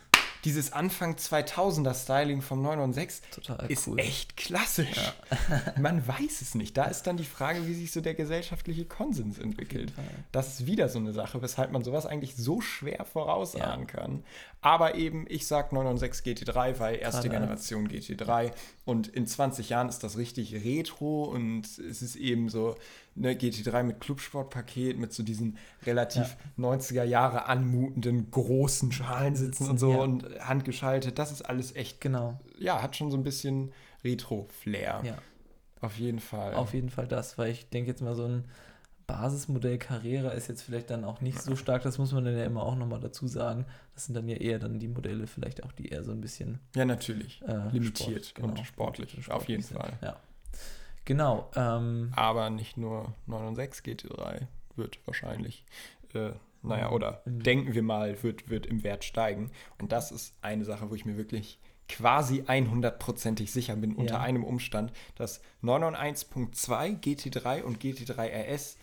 dieses 0.44 0.72
Anfang 0.72 1.14
2000er 1.14 1.94
Styling 1.94 2.42
vom 2.42 2.62
996 2.62 3.30
Total 3.30 3.70
ist 3.70 3.86
cool. 3.88 3.98
echt 3.98 4.36
klassisch. 4.36 5.12
Man 5.80 6.06
weiß 6.06 6.42
es 6.42 6.54
nicht. 6.54 6.76
Da 6.76 6.84
ist 6.84 7.02
dann 7.06 7.16
die 7.16 7.24
Frage, 7.24 7.66
wie 7.66 7.74
sich 7.74 7.90
so 7.92 8.00
der 8.00 8.14
gesellschaftliche 8.14 8.84
Konsens 8.84 9.38
entwickelt. 9.38 9.92
Das 10.32 10.48
ist 10.60 10.66
wieder 10.66 10.88
so 10.88 10.98
eine 10.98 11.12
Sache, 11.12 11.40
weshalb 11.42 11.72
man 11.72 11.82
sowas 11.84 12.06
eigentlich 12.06 12.36
so 12.36 12.60
schwer 12.60 13.04
vorausahnen 13.04 13.80
Ja. 13.80 13.86
kann. 13.86 14.24
Aber 14.60 14.94
eben, 14.94 15.26
ich 15.28 15.46
sag 15.46 15.72
996 15.72 16.48
GT3, 16.48 16.78
weil 16.78 16.96
erste 16.96 17.28
Gerade 17.28 17.40
Generation 17.40 17.88
GT3 17.88 18.52
und 18.84 19.08
in 19.08 19.26
20 19.26 19.68
Jahren 19.70 19.88
ist 19.88 20.00
das 20.04 20.16
richtig 20.16 20.54
retro 20.64 21.24
und 21.24 21.66
es 21.78 22.02
ist 22.02 22.16
eben 22.16 22.48
so 22.48 22.76
eine 23.16 23.32
GT3 23.34 23.82
mit 23.84 24.00
Clubsportpaket, 24.00 24.98
mit 24.98 25.12
so 25.12 25.22
diesen 25.22 25.56
relativ 25.86 26.36
90er 26.58 27.04
Jahre 27.04 27.46
anmutenden 27.46 28.30
großen 28.30 28.90
Schalensitzen 28.92 29.68
und 29.70 29.78
so 29.78 29.92
Ja. 29.92 29.98
und 29.98 30.24
handgeschaltet. 30.40 31.18
Das 31.18 31.30
ist 31.30 31.42
alles 31.42 31.74
echt, 31.76 32.00
Genau. 32.00 32.40
ja, 32.58 32.82
hat 32.82 32.96
schon 32.96 33.10
so 33.10 33.16
ein 33.16 33.22
bisschen 33.22 33.72
Retro-Flair. 34.04 35.00
Ja, 35.04 35.18
Auf 35.80 35.98
jeden 35.98 36.18
Fall. 36.20 36.54
auf 36.54 36.74
jeden 36.74 36.90
Fall 36.90 37.06
das, 37.06 37.38
weil 37.38 37.50
ich 37.52 37.68
denke 37.70 37.90
jetzt 37.90 38.02
mal 38.02 38.14
so 38.14 38.24
ein 38.24 38.44
Basismodell 39.06 39.76
Carrera 39.76 40.30
ist 40.30 40.48
jetzt 40.48 40.62
vielleicht 40.62 40.88
dann 40.88 41.04
auch 41.04 41.20
nicht 41.20 41.40
so 41.42 41.56
stark, 41.56 41.82
das 41.82 41.98
muss 41.98 42.12
man 42.12 42.24
dann 42.24 42.38
ja 42.38 42.44
immer 42.44 42.62
auch 42.62 42.74
nochmal 42.74 43.00
dazu 43.00 43.26
sagen. 43.26 43.66
Das 43.94 44.06
sind 44.06 44.14
dann 44.14 44.26
ja 44.28 44.36
eher 44.36 44.58
dann 44.58 44.78
die 44.78 44.88
Modelle 44.88 45.26
vielleicht 45.26 45.62
auch, 45.62 45.72
die 45.72 45.88
eher 45.88 46.02
so 46.04 46.10
ein 46.10 46.22
bisschen 46.22 46.58
ja, 46.74 46.86
natürlich. 46.86 47.42
äh, 47.46 47.68
Limitiert 47.70 48.24
Sport- 48.26 48.44
und 48.58 48.66
sportlich, 48.66 49.14
und 49.18 49.30
auf 49.30 49.46
jeden 49.46 49.62
sind. 49.62 49.76
Fall. 49.76 49.92
Ja. 50.00 50.16
Genau. 51.04 51.50
Ähm, 51.54 52.12
Aber 52.16 52.50
nicht 52.50 52.76
nur 52.76 53.14
9 53.26 53.46
und 53.46 53.54
6 53.56 53.82
GT3 53.82 54.46
wird 54.76 54.98
wahrscheinlich, 55.06 55.64
äh, 56.14 56.30
naja, 56.62 56.90
oder 56.90 57.20
Mhm. 57.26 57.42
denken 57.42 57.74
wir 57.74 57.82
mal, 57.82 58.22
wird, 58.22 58.48
wird 58.48 58.66
im 58.66 58.82
Wert 58.84 59.04
steigen. 59.04 59.50
Und 59.80 59.92
das 59.92 60.10
ist 60.12 60.34
eine 60.40 60.64
Sache, 60.64 60.90
wo 60.90 60.94
ich 60.94 61.04
mir 61.04 61.16
wirklich 61.18 61.58
quasi 61.88 62.44
100%ig 62.46 63.52
sicher 63.52 63.76
bin, 63.76 63.94
unter 63.94 64.14
Ja. 64.14 64.20
einem 64.20 64.42
Umstand, 64.44 64.92
dass 65.16 65.42
991.2 65.62 66.96
GT3 67.00 67.62
und 67.62 67.78
GT3 67.80 68.30
RS 68.30 68.76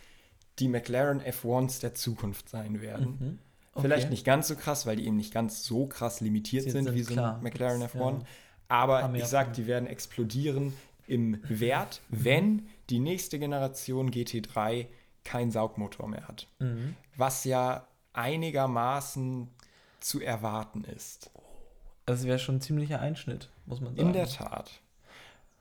die 0.59 0.67
McLaren 0.67 1.21
F1s 1.21 1.79
der 1.81 1.93
Zukunft 1.95 2.49
sein 2.49 2.81
werden. 2.81 3.17
mhm. 3.19 3.39
Vielleicht 3.81 4.03
Okay. 4.07 4.11
nicht 4.11 4.25
ganz 4.25 4.49
so 4.49 4.55
krass, 4.57 4.85
weil 4.85 4.97
die 4.97 5.07
eben 5.07 5.15
nicht 5.15 5.33
ganz 5.33 5.63
so 5.63 5.87
krass 5.87 6.19
limitiert 6.19 6.63
sind, 6.69 6.83
sind 6.85 6.93
wie 6.93 7.03
so 7.03 7.13
ein 7.19 7.41
McLaren 7.41 7.79
gibt's, 7.79 7.95
F1. 7.95 8.19
ja. 8.19 8.25
Aber 8.67 9.13
ich 9.15 9.25
sag, 9.25 9.53
die 9.53 9.65
werden 9.65 9.87
explodieren 9.87 10.73
im 11.07 11.41
Wert, 11.47 12.01
wenn 12.09 12.67
die 12.89 12.99
nächste 12.99 13.39
Generation 13.39 14.11
GT3 14.11 14.87
keinen 15.23 15.51
Saugmotor 15.51 16.07
mehr 16.07 16.27
hat. 16.27 16.47
Mhm. 16.59 16.95
Was 17.15 17.43
ja 17.43 17.87
einigermaßen 18.13 19.49
zu 19.99 20.19
erwarten 20.19 20.83
ist. 20.83 21.31
Das 22.05 22.25
wäre 22.25 22.39
schon 22.39 22.55
ein 22.55 22.61
ziemlicher 22.61 22.99
Einschnitt, 22.99 23.49
muss 23.65 23.79
man 23.79 23.95
sagen. 23.95 24.07
In 24.07 24.13
der 24.13 24.27
Tat. 24.27 24.81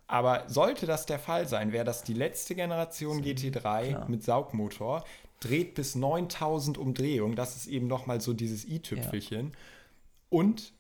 Aber 0.07 0.49
sollte 0.49 0.87
das 0.87 1.07
der 1.07 1.21
Fall 1.21 1.47
sein, 1.47 1.73
wäre 1.73 1.85
das 1.85 2.03
die 2.03 2.15
letzte 2.15 2.57
Generation 2.57 3.23
GT3 3.23 3.89
klar. 3.89 4.09
mit 4.09 4.25
Saugmotor, 4.25 5.05
dreht 5.39 5.75
bis 5.75 5.95
9000 5.95 6.79
Umdrehungen, 6.79 7.37
das 7.37 7.57
ist 7.57 7.67
eben 7.67 7.87
nochmal 7.87 8.21
so 8.21 8.33
dieses 8.33 8.67
i-Tüpfelchen. 8.67 9.53
Und 10.29 10.73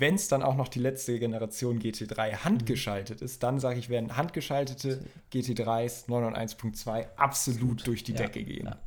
wenn 0.00 0.14
es 0.14 0.28
dann 0.28 0.42
auch 0.42 0.56
noch 0.56 0.68
die 0.68 0.78
letzte 0.80 1.18
Generation 1.18 1.78
GT3 1.80 2.44
handgeschaltet 2.44 3.20
ist, 3.22 3.42
dann 3.42 3.58
sage 3.60 3.78
ich, 3.78 3.88
werden 3.88 4.16
handgeschaltete 4.16 5.04
GT3s 5.32 6.06
991.2 6.08 7.06
absolut 7.16 7.86
durch 7.86 8.04
die 8.04 8.12
Ja, 8.12 8.18
Decke 8.18 8.44
gehen. 8.44 8.66
ja. 8.66 8.78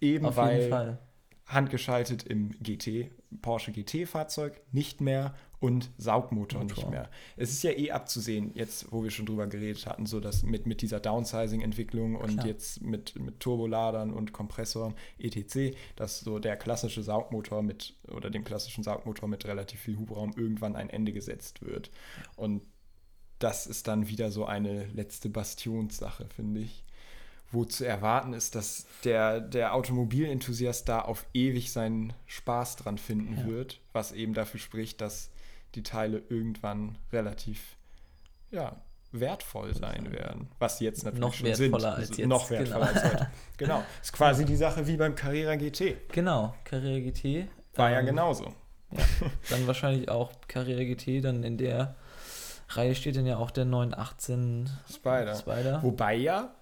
Eben 0.00 0.26
Auf 0.26 0.36
weil 0.36 0.58
jeden 0.58 0.70
Fall. 0.70 0.98
handgeschaltet 1.46 2.22
im 2.22 2.50
GT, 2.62 3.10
Porsche 3.42 3.72
GT-Fahrzeug 3.72 4.60
nicht 4.72 5.00
mehr 5.00 5.34
und 5.60 5.90
Saugmotor 5.98 6.60
Motor. 6.62 6.76
nicht 6.76 6.90
mehr. 6.90 7.10
Es 7.36 7.50
ist 7.50 7.62
ja 7.64 7.72
eh 7.72 7.90
abzusehen, 7.90 8.52
jetzt 8.54 8.92
wo 8.92 9.02
wir 9.02 9.10
schon 9.10 9.26
drüber 9.26 9.46
geredet 9.48 9.86
hatten, 9.86 10.06
so 10.06 10.20
dass 10.20 10.42
mit, 10.44 10.66
mit 10.66 10.82
dieser 10.82 11.00
Downsizing-Entwicklung 11.00 12.14
und 12.14 12.34
Klar. 12.34 12.46
jetzt 12.46 12.80
mit, 12.80 13.18
mit 13.18 13.40
Turboladern 13.40 14.12
und 14.12 14.32
Kompressoren 14.32 14.94
etc., 15.18 15.76
dass 15.96 16.20
so 16.20 16.38
der 16.38 16.56
klassische 16.56 17.02
Saugmotor 17.02 17.62
mit 17.62 17.94
oder 18.08 18.30
dem 18.30 18.44
klassischen 18.44 18.84
Saugmotor 18.84 19.28
mit 19.28 19.44
relativ 19.46 19.80
viel 19.80 19.96
Hubraum 19.98 20.32
irgendwann 20.36 20.76
ein 20.76 20.90
Ende 20.90 21.12
gesetzt 21.12 21.62
wird. 21.62 21.90
Und 22.36 22.62
das 23.40 23.66
ist 23.66 23.88
dann 23.88 24.08
wieder 24.08 24.30
so 24.30 24.44
eine 24.44 24.86
letzte 24.86 25.28
Bastionssache, 25.28 26.26
finde 26.34 26.60
ich. 26.60 26.84
Wo 27.50 27.64
zu 27.64 27.84
erwarten 27.86 28.34
ist, 28.34 28.54
dass 28.54 28.86
der, 29.04 29.40
der 29.40 29.74
Automobilenthusiast 29.74 30.88
da 30.88 31.00
auf 31.00 31.26
ewig 31.32 31.72
seinen 31.72 32.12
Spaß 32.26 32.76
dran 32.76 32.98
finden 32.98 33.38
Ja. 33.38 33.46
wird, 33.46 33.80
was 33.92 34.12
eben 34.12 34.34
dafür 34.34 34.60
spricht, 34.60 35.00
dass 35.00 35.30
die 35.74 35.82
Teile 35.82 36.22
irgendwann 36.28 36.98
relativ 37.12 37.76
ja, 38.50 38.76
wertvoll 39.12 39.74
sein 39.74 40.12
werden. 40.12 40.48
Was 40.58 40.78
sie 40.78 40.84
jetzt 40.84 41.04
natürlich 41.04 41.20
Noch 41.20 41.34
schon 41.34 41.54
sind. 41.54 41.74
als 41.74 41.84
Also 41.84 42.14
jetzt, 42.14 42.28
Noch 42.28 42.50
wertvoller 42.50 42.86
genau. 42.86 43.00
als 43.00 43.12
heute. 43.12 43.30
Genau. 43.56 43.84
Ist 44.02 44.12
quasi 44.12 44.44
die 44.44 44.56
Sache 44.56 44.86
wie 44.86 44.96
beim 44.96 45.14
Carrera 45.14 45.56
GT. 45.56 46.08
Genau, 46.12 46.54
Carrera 46.64 47.00
GT. 47.00 47.48
War 47.74 47.90
ja 47.90 48.00
ähm, 48.00 48.06
genauso. 48.06 48.54
Dann 49.50 49.66
wahrscheinlich 49.66 50.08
auch 50.08 50.32
Carrera 50.46 50.84
GT, 50.84 51.22
dann 51.24 51.42
in 51.42 51.58
der 51.58 51.96
Reihe 52.70 52.94
steht 52.94 53.16
dann 53.16 53.26
ja 53.26 53.38
auch 53.38 53.50
der 53.50 53.64
918 53.64 54.70
Spider. 54.92 55.34
Spider. 55.34 55.82
Wobei 55.82 56.14
ja, 56.14 56.54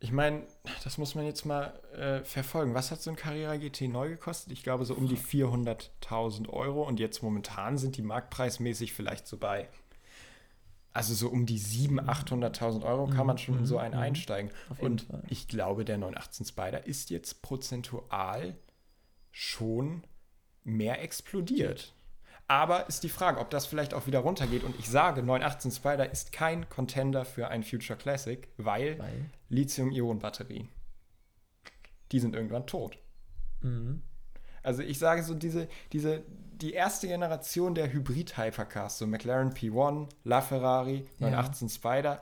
ich 0.00 0.12
meine, 0.12 0.46
das 0.84 0.96
muss 0.98 1.14
man 1.14 1.24
jetzt 1.24 1.44
mal 1.44 1.72
äh, 1.92 2.22
verfolgen. 2.24 2.74
Was 2.74 2.90
hat 2.90 3.02
so 3.02 3.10
ein 3.10 3.16
Carrera 3.16 3.56
GT 3.56 3.82
neu 3.88 4.10
gekostet? 4.10 4.52
Ich 4.52 4.62
glaube 4.62 4.84
so 4.84 4.94
um 4.94 5.08
die 5.08 5.16
400.000 5.18 6.48
Euro 6.48 6.82
und 6.84 7.00
jetzt 7.00 7.22
momentan 7.22 7.78
sind 7.78 7.96
die 7.96 8.02
marktpreismäßig 8.02 8.92
vielleicht 8.92 9.26
so 9.26 9.38
bei, 9.38 9.68
also 10.92 11.14
so 11.14 11.28
um 11.28 11.46
die 11.46 11.58
700.000, 11.58 12.54
800.000 12.54 12.84
Euro 12.84 13.06
kann 13.08 13.26
man 13.26 13.38
schon 13.38 13.58
in 13.58 13.66
so 13.66 13.78
einen 13.78 13.94
Mhm. 13.94 14.00
einsteigen. 14.00 14.50
Und 14.78 15.02
Fall. 15.02 15.22
ich 15.28 15.48
glaube, 15.48 15.84
der 15.84 15.98
918 15.98 16.46
Spider 16.46 16.86
ist 16.86 17.10
jetzt 17.10 17.42
prozentual 17.42 18.56
schon 19.32 20.04
mehr 20.64 21.02
explodiert. 21.02 21.92
Aber 22.50 22.88
ist 22.88 23.02
die 23.04 23.10
Frage, 23.10 23.40
ob 23.40 23.50
das 23.50 23.66
vielleicht 23.66 23.92
auch 23.92 24.06
wieder 24.06 24.20
runtergeht. 24.20 24.64
Und 24.64 24.78
ich 24.78 24.88
sage, 24.88 25.22
918 25.22 25.70
Spider 25.70 26.10
ist 26.10 26.32
kein 26.32 26.66
Contender 26.70 27.26
für 27.26 27.48
ein 27.48 27.62
Future 27.62 27.98
Classic, 27.98 28.48
weil 28.56 28.98
Weil, 28.98 29.30
Lithium-Ionen-Batterien, 29.50 30.68
die 32.10 32.20
sind 32.20 32.34
irgendwann 32.34 32.66
tot. 32.66 32.98
mhm. 33.60 34.02
Also 34.62 34.82
ich 34.82 34.98
sage 34.98 35.22
so, 35.22 35.34
diese, 35.34 35.68
diese, 35.92 36.24
die 36.52 36.72
erste 36.72 37.06
Generation 37.06 37.74
der 37.74 37.92
Hybrid-Hypercars, 37.92 38.98
so 38.98 39.06
McLaren 39.06 39.52
P1, 39.54 40.08
LaFerrari, 40.24 41.06
Ja. 41.18 41.30
918 41.30 41.68
Spider, 41.68 42.20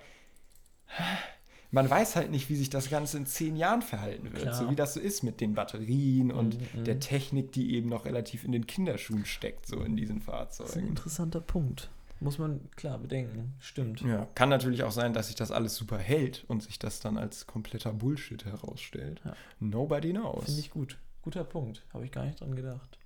man 1.70 1.88
weiß 1.90 2.16
halt 2.16 2.30
nicht, 2.30 2.48
wie 2.48 2.56
sich 2.56 2.70
das 2.70 2.88
Ganze 2.90 3.16
in 3.18 3.26
zehn 3.26 3.56
Jahren 3.56 3.82
verhalten 3.82 4.24
wird. 4.32 4.42
Klar. 4.42 4.54
So 4.54 4.70
wie 4.70 4.76
das 4.76 4.94
so 4.94 5.00
ist 5.00 5.22
mit 5.22 5.40
den 5.40 5.54
Batterien 5.54 6.30
und 6.32 6.58
Mhm, 6.74 6.84
der 6.84 7.00
Technik, 7.00 7.52
die 7.52 7.74
eben 7.74 7.88
noch 7.88 8.04
relativ 8.04 8.44
in 8.44 8.52
den 8.52 8.66
Kinderschuhen 8.66 9.24
steckt, 9.26 9.66
so 9.66 9.80
in 9.80 9.96
diesen 9.96 10.16
Das 10.20 10.24
ist 10.24 10.28
ein 10.28 10.34
Fahrzeugen. 10.66 10.86
interessanter 10.88 11.40
Punkt. 11.40 11.90
Muss 12.18 12.38
man 12.38 12.60
klar 12.76 12.98
bedenken. 12.98 13.54
Stimmt. 13.58 14.00
Ja, 14.00 14.26
kann 14.34 14.48
natürlich 14.48 14.84
auch 14.84 14.90
sein, 14.92 15.12
dass 15.12 15.26
sich 15.26 15.36
das 15.36 15.50
alles 15.50 15.76
super 15.76 15.98
hält 15.98 16.44
und 16.48 16.62
sich 16.62 16.78
das 16.78 17.00
dann 17.00 17.18
als 17.18 17.46
kompletter 17.46 17.92
Bullshit 17.92 18.42
herausstellt. 18.46 19.20
Ja. 19.24 19.36
Nobody 19.60 20.08
Finde 20.08 20.22
knows. 20.22 20.58
ich 20.58 20.70
gut. 20.70 20.96
Guter 21.20 21.44
Punkt. 21.44 21.84
Habe 21.92 22.04
ich 22.06 22.12
gar 22.12 22.24
nicht 22.24 22.40
dran 22.40 22.54
gedacht. 22.56 22.98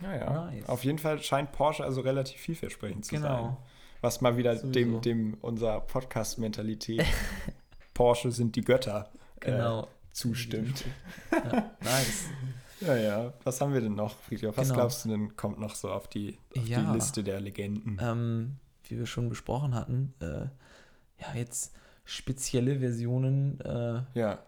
Naja, 0.00 0.46
Nice. 0.46 0.66
auf 0.68 0.84
jeden 0.84 0.98
Fall 0.98 1.20
scheint 1.22 1.52
Porsche 1.52 1.84
also 1.84 2.00
relativ 2.00 2.40
vielversprechend 2.40 3.04
zu 3.04 3.16
sein. 3.16 3.22
Genau. 3.22 3.56
Was 4.00 4.20
mal 4.20 4.36
wieder 4.36 4.56
Sowieso. 4.56 4.70
dem, 4.72 5.00
dem 5.02 5.34
unserer 5.42 5.80
Podcast-Mentalität 5.80 7.04
Porsche 7.98 8.30
sind 8.30 8.54
die 8.54 8.60
Götter 8.62 9.10
äh, 9.40 9.46
Genau. 9.50 9.88
zustimmt. 10.12 10.84
Ja, 11.32 11.70
nice. 11.82 12.24
Ja, 12.80 12.94
ja. 12.94 13.32
Was 13.42 13.60
haben 13.60 13.74
wir 13.74 13.80
denn 13.80 13.96
noch, 13.96 14.14
Friedrich? 14.14 14.56
Was 14.56 14.68
Genau. 14.68 14.74
glaubst 14.82 15.04
du 15.04 15.08
denn, 15.08 15.34
kommt 15.34 15.58
noch 15.58 15.74
so 15.74 15.90
auf 15.90 16.06
die, 16.06 16.38
auf 16.56 16.64
Ja. 16.64 16.78
die 16.80 16.94
Liste 16.94 17.24
der 17.24 17.40
Legenden? 17.40 17.98
ähm, 18.00 18.54
wie 18.84 18.96
wir 19.00 19.06
schon 19.06 19.28
besprochen 19.28 19.74
hatten, 19.74 20.14
äh, 20.20 20.46
ja, 21.20 21.34
jetzt 21.34 21.74
spezielle 22.04 22.78
Versionen, 22.78 23.60
äh, 23.62 24.02
ja, 24.14 24.38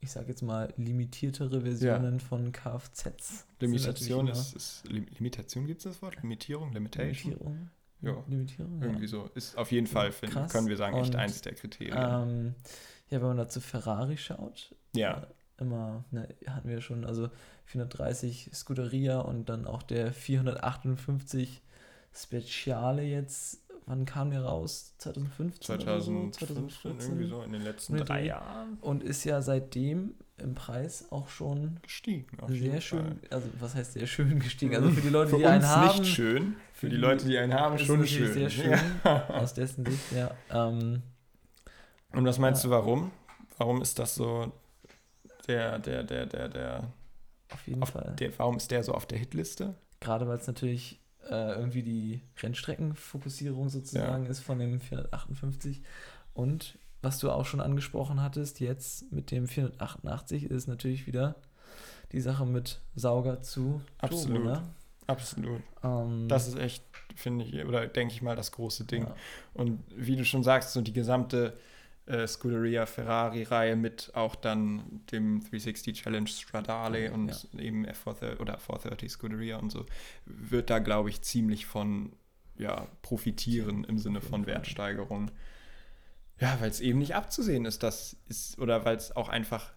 ich 0.00 0.10
sag 0.10 0.28
jetzt 0.28 0.42
mal 0.42 0.74
limitiertere 0.76 1.62
Versionen 1.62 2.20
von 2.20 2.52
Kfz. 2.52 3.46
Limitation 3.60 4.28
ist, 4.28 4.54
ist 4.54 4.84
Lim- 4.86 5.06
Limitation 5.16 5.66
gibt 5.66 5.78
es 5.78 5.84
das 5.84 6.02
Wort? 6.02 6.16
Limitierung? 6.22 6.70
Limitation? 6.74 7.32
Limitierung. 7.32 7.70
Ja, 8.00 8.22
Limitierung, 8.28 8.80
irgendwie 8.80 9.06
so. 9.06 9.28
Ist 9.34 9.58
auf 9.58 9.72
jeden 9.72 9.86
Fall, 9.86 10.12
finden, 10.12 10.34
Krass. 10.34 10.52
können 10.52 10.68
wir 10.68 10.76
sagen, 10.76 10.96
echt 10.96 11.14
Und, 11.14 11.20
eins 11.20 11.40
der 11.42 11.54
Kriterien. 11.54 11.96
Ähm, 11.98 12.54
ja, 13.10 13.20
wenn 13.20 13.28
man 13.28 13.36
da 13.38 13.48
zu 13.48 13.60
Ferrari 13.60 14.16
schaut, 14.16 14.74
ja, 14.94 15.22
äh, 15.22 15.62
immer, 15.62 16.04
ne, 16.10 16.28
hatten 16.46 16.68
wir 16.68 16.80
schon, 16.80 17.04
also 17.04 17.28
430 17.66 18.50
Scuderia 18.54 19.18
und 19.18 19.48
dann 19.48 19.66
auch 19.66 19.82
der 19.82 20.12
458 20.12 21.62
Speciale 22.14 23.02
jetzt, 23.02 23.60
wann 23.86 24.04
kam 24.04 24.30
der 24.30 24.44
raus? 24.44 24.94
2015? 24.98 25.80
oder 25.80 26.00
so? 26.00 26.30
2015, 26.30 27.00
irgendwie 27.00 27.26
so 27.28 27.42
in 27.42 27.52
den 27.52 27.62
letzten 27.62 27.96
drei. 27.96 28.26
Jahren 28.26 28.78
Und 28.80 29.02
ist 29.02 29.24
ja 29.24 29.42
seitdem 29.42 30.14
im 30.40 30.54
Preis 30.54 31.06
auch 31.10 31.28
schon 31.28 31.78
gestiegen. 31.82 32.26
sehr 32.48 32.72
Fall. 32.72 32.80
schön, 32.80 33.20
also 33.30 33.48
was 33.58 33.74
heißt 33.74 33.92
sehr 33.94 34.06
schön 34.06 34.38
gestiegen? 34.40 34.74
Also 34.76 34.90
für 34.90 35.00
die 35.00 35.08
Leute, 35.10 35.30
Für 35.30 35.36
die 35.38 35.46
einen 35.46 35.66
haben, 35.66 35.98
nicht 36.00 36.14
schön, 36.14 36.56
für, 36.72 36.88
die 36.88 36.96
Leute, 37.06 37.26
die 37.26 37.38
einen 37.38 37.54
haben, 37.54 37.78
schon 37.78 38.06
schön. 38.06 38.32
sehr 38.32 38.50
schön. 38.50 38.78
Ja. 39.04 39.28
aus 39.30 39.54
dessen 39.54 39.84
Sicht, 39.86 40.12
ja. 40.12 40.30
Ähm, 40.50 41.02
Und 42.12 42.24
was 42.24 42.38
meinst 42.38 42.62
Ja. 42.64 42.70
du, 42.70 42.74
warum? 42.76 43.10
Warum 43.56 43.82
ist 43.82 43.98
das 43.98 44.14
so 44.14 44.52
der, 45.46 45.78
der, 45.78 46.02
der, 46.04 46.26
der, 46.26 46.48
der, 46.48 46.92
auf 47.50 47.66
jeden 47.66 47.82
auf 47.82 47.90
Fall. 47.90 48.14
der 48.18 48.38
warum 48.38 48.56
ist 48.56 48.70
der 48.70 48.82
so 48.84 48.92
auf 48.94 49.06
der 49.06 49.18
Hitliste? 49.18 49.74
Gerade 50.00 50.28
weil 50.28 50.38
es 50.38 50.46
natürlich 50.46 51.00
äh, 51.28 51.52
irgendwie 51.58 51.82
die 51.82 52.22
Rennstreckenfokussierung 52.40 53.68
sozusagen 53.68 54.26
ist 54.26 54.40
von 54.40 54.58
dem 54.58 54.80
458. 54.80 55.82
Und 56.34 56.78
was 57.02 57.18
du 57.18 57.30
auch 57.30 57.46
schon 57.46 57.60
angesprochen 57.60 58.20
hattest, 58.22 58.60
jetzt 58.60 59.10
mit 59.12 59.30
dem 59.30 59.46
488 59.46 60.44
ist 60.44 60.66
natürlich 60.66 61.06
wieder 61.06 61.36
die 62.12 62.20
Sache 62.20 62.46
mit 62.46 62.80
Sauger 62.94 63.42
zu 63.42 63.80
Absolut. 63.98 64.42
Turbo, 64.42 64.50
ne? 64.50 64.62
Absolut. 65.06 65.62
ähm, 65.82 66.28
Das 66.28 66.48
ist 66.48 66.58
echt, 66.58 66.84
finde 67.14 67.44
ich, 67.44 67.64
oder 67.64 67.86
denke 67.86 68.14
ich 68.14 68.22
mal, 68.22 68.36
das 68.36 68.52
große 68.52 68.84
Ding. 68.84 69.04
ja, 69.04 69.14
Und 69.54 69.82
wie 69.96 70.16
du 70.16 70.24
schon 70.24 70.42
sagst, 70.42 70.72
so 70.72 70.80
die 70.82 70.92
gesamte 70.92 71.56
äh, 72.06 72.26
Scuderia 72.26 72.86
Ferrari-Reihe 72.86 73.76
mit 73.76 74.10
auch 74.14 74.34
dann 74.34 75.02
dem 75.12 75.40
360 75.40 76.02
Challenge 76.02 76.26
Stradale 76.28 77.06
Ja, 77.06 77.12
und 77.12 77.48
eben 77.58 77.86
F430 77.86 78.40
oder 78.40 78.58
430 78.58 79.10
Scuderia 79.10 79.56
und 79.58 79.70
so, 79.70 79.86
wird 80.26 80.70
da, 80.70 80.78
glaube 80.78 81.10
ich, 81.10 81.22
ziemlich 81.22 81.66
von 81.66 82.12
ja, 82.56 82.86
profitieren 83.02 83.84
im 83.84 83.98
Sinne 83.98 84.20
von. 84.20 84.46
Wertsteigerung. 84.46 85.30
Ja, 86.40 86.56
weil 86.60 86.70
es 86.70 86.80
eben 86.80 86.98
nicht 86.98 87.14
abzusehen 87.14 87.64
ist, 87.64 87.82
das 87.82 88.16
ist, 88.28 88.58
oder 88.58 88.84
weil 88.84 88.96
es 88.96 89.14
auch 89.16 89.28
einfach, 89.28 89.72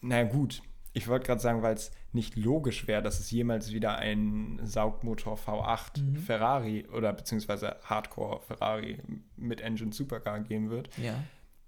na 0.00 0.22
gut, 0.24 0.62
ich 0.92 1.08
wollte 1.08 1.26
gerade 1.26 1.40
sagen, 1.40 1.62
weil 1.62 1.74
es 1.74 1.90
nicht 2.12 2.36
logisch 2.36 2.86
wäre, 2.86 3.02
dass 3.02 3.20
es 3.20 3.30
jemals 3.30 3.72
wieder 3.72 3.96
einen 3.98 4.64
Saugmotor 4.66 5.36
V8 5.36 6.00
Mhm. 6.02 6.16
Ferrari 6.16 6.86
oder 6.92 7.12
beziehungsweise 7.12 7.76
Hardcore 7.84 8.40
Ferrari 8.42 8.98
mit 9.36 9.60
Engine 9.60 9.92
Supercar 9.92 10.40
geben 10.40 10.70
wird. 10.70 10.88
ja, 10.96 11.14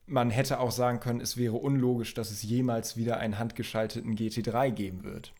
Man 0.07 0.31
hätte 0.31 0.59
auch 0.59 0.71
sagen 0.73 0.99
können, 1.01 1.21
es 1.21 1.37
wäre 1.37 1.55
unlogisch, 1.57 2.15
dass 2.15 2.31
es 2.31 2.43
jemals 2.43 2.97
wieder 2.97 3.19
einen 3.19 3.39
handgeschalteten 3.39 4.17
GT3 4.17 4.71
geben 4.71 5.05
wird. 5.05 5.33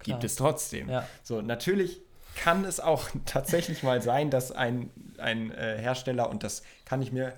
Klar. 0.00 0.18
Gibt 0.18 0.24
es 0.24 0.36
trotzdem. 0.36 0.88
ja, 0.90 1.06
So, 1.22 1.40
natürlich 1.40 2.02
kann 2.36 2.64
es 2.64 2.78
auch 2.80 3.08
tatsächlich 3.24 3.82
mal 3.82 4.02
sein, 4.02 4.30
dass 4.30 4.52
ein, 4.52 4.90
ein 5.18 5.50
äh, 5.52 5.78
Hersteller, 5.78 6.28
und 6.28 6.42
das 6.42 6.62
kann 6.84 7.00
ich 7.02 7.12
mir 7.12 7.32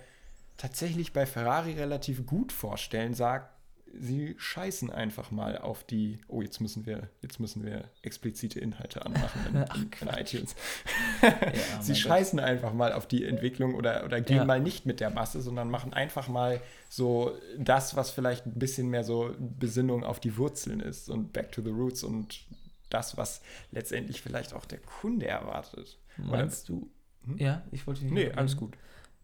tatsächlich 0.61 1.13
bei 1.15 1.25
Ferrari 1.25 1.73
relativ 1.73 2.27
gut 2.27 2.53
vorstellen, 2.53 3.15
sagt, 3.15 3.57
sie 3.99 4.37
scheißen 4.39 4.91
einfach 4.91 5.31
mal 5.31 5.59
auf 5.59 5.83
die, 5.85 6.21
oh, 6.29 6.43
jetzt 6.43 6.61
müssen 6.61 6.85
wir, 6.87 7.09
jetzt 7.23 7.41
müssen 7.41 7.65
wir 7.65 7.91
explizite 8.03 8.61
Inhalte 8.61 9.05
anmachen 9.05 9.41
in, 9.49 9.57
Ach, 9.69 9.77
in, 10.03 10.09
iTunes. 10.09 10.55
ja 11.23 11.83
sie 11.83 11.97
scheißen 11.97 12.39
einfach 12.39 12.73
mal 12.73 12.93
auf 12.93 13.07
die 13.09 13.25
Entwicklung 13.25 13.75
oder, 13.75 14.05
oder 14.05 14.21
gehen 14.21 14.37
Ja. 14.37 14.45
mal 14.45 14.61
nicht 14.61 14.87
mit 14.87 15.01
der 15.01 15.11
Masse, 15.11 15.41
sondern 15.41 15.71
machen 15.71 15.93
einfach 15.93 16.29
mal 16.29 16.61
so 16.89 17.37
das, 17.59 17.97
was 17.97 18.11
vielleicht 18.11 18.47
ein 18.47 18.59
bisschen 18.59 18.91
mehr 18.91 19.03
so 19.03 19.35
Besinnung 19.39 20.05
auf 20.05 20.21
die 20.21 20.37
Wurzeln 20.37 20.79
ist 20.81 21.09
und 21.09 21.33
back 21.33 21.51
to 21.51 21.63
the 21.63 21.71
roots 21.71 22.05
und 22.05 22.45
das, 22.91 23.17
was 23.17 23.41
letztendlich 23.73 24.21
vielleicht 24.21 24.53
auch 24.53 24.67
der 24.67 24.79
Kunde 24.79 25.27
erwartet. 25.27 25.99
Gott. 26.17 26.27
Meinst 26.27 26.69
du, 26.69 26.89
Hm? 27.27 27.39
ja, 27.39 27.63
ich 27.73 27.87
wollte 27.87 28.03
nicht 28.05 28.13
Nee, 28.13 28.31
alles 28.33 28.57
gut. 28.57 28.77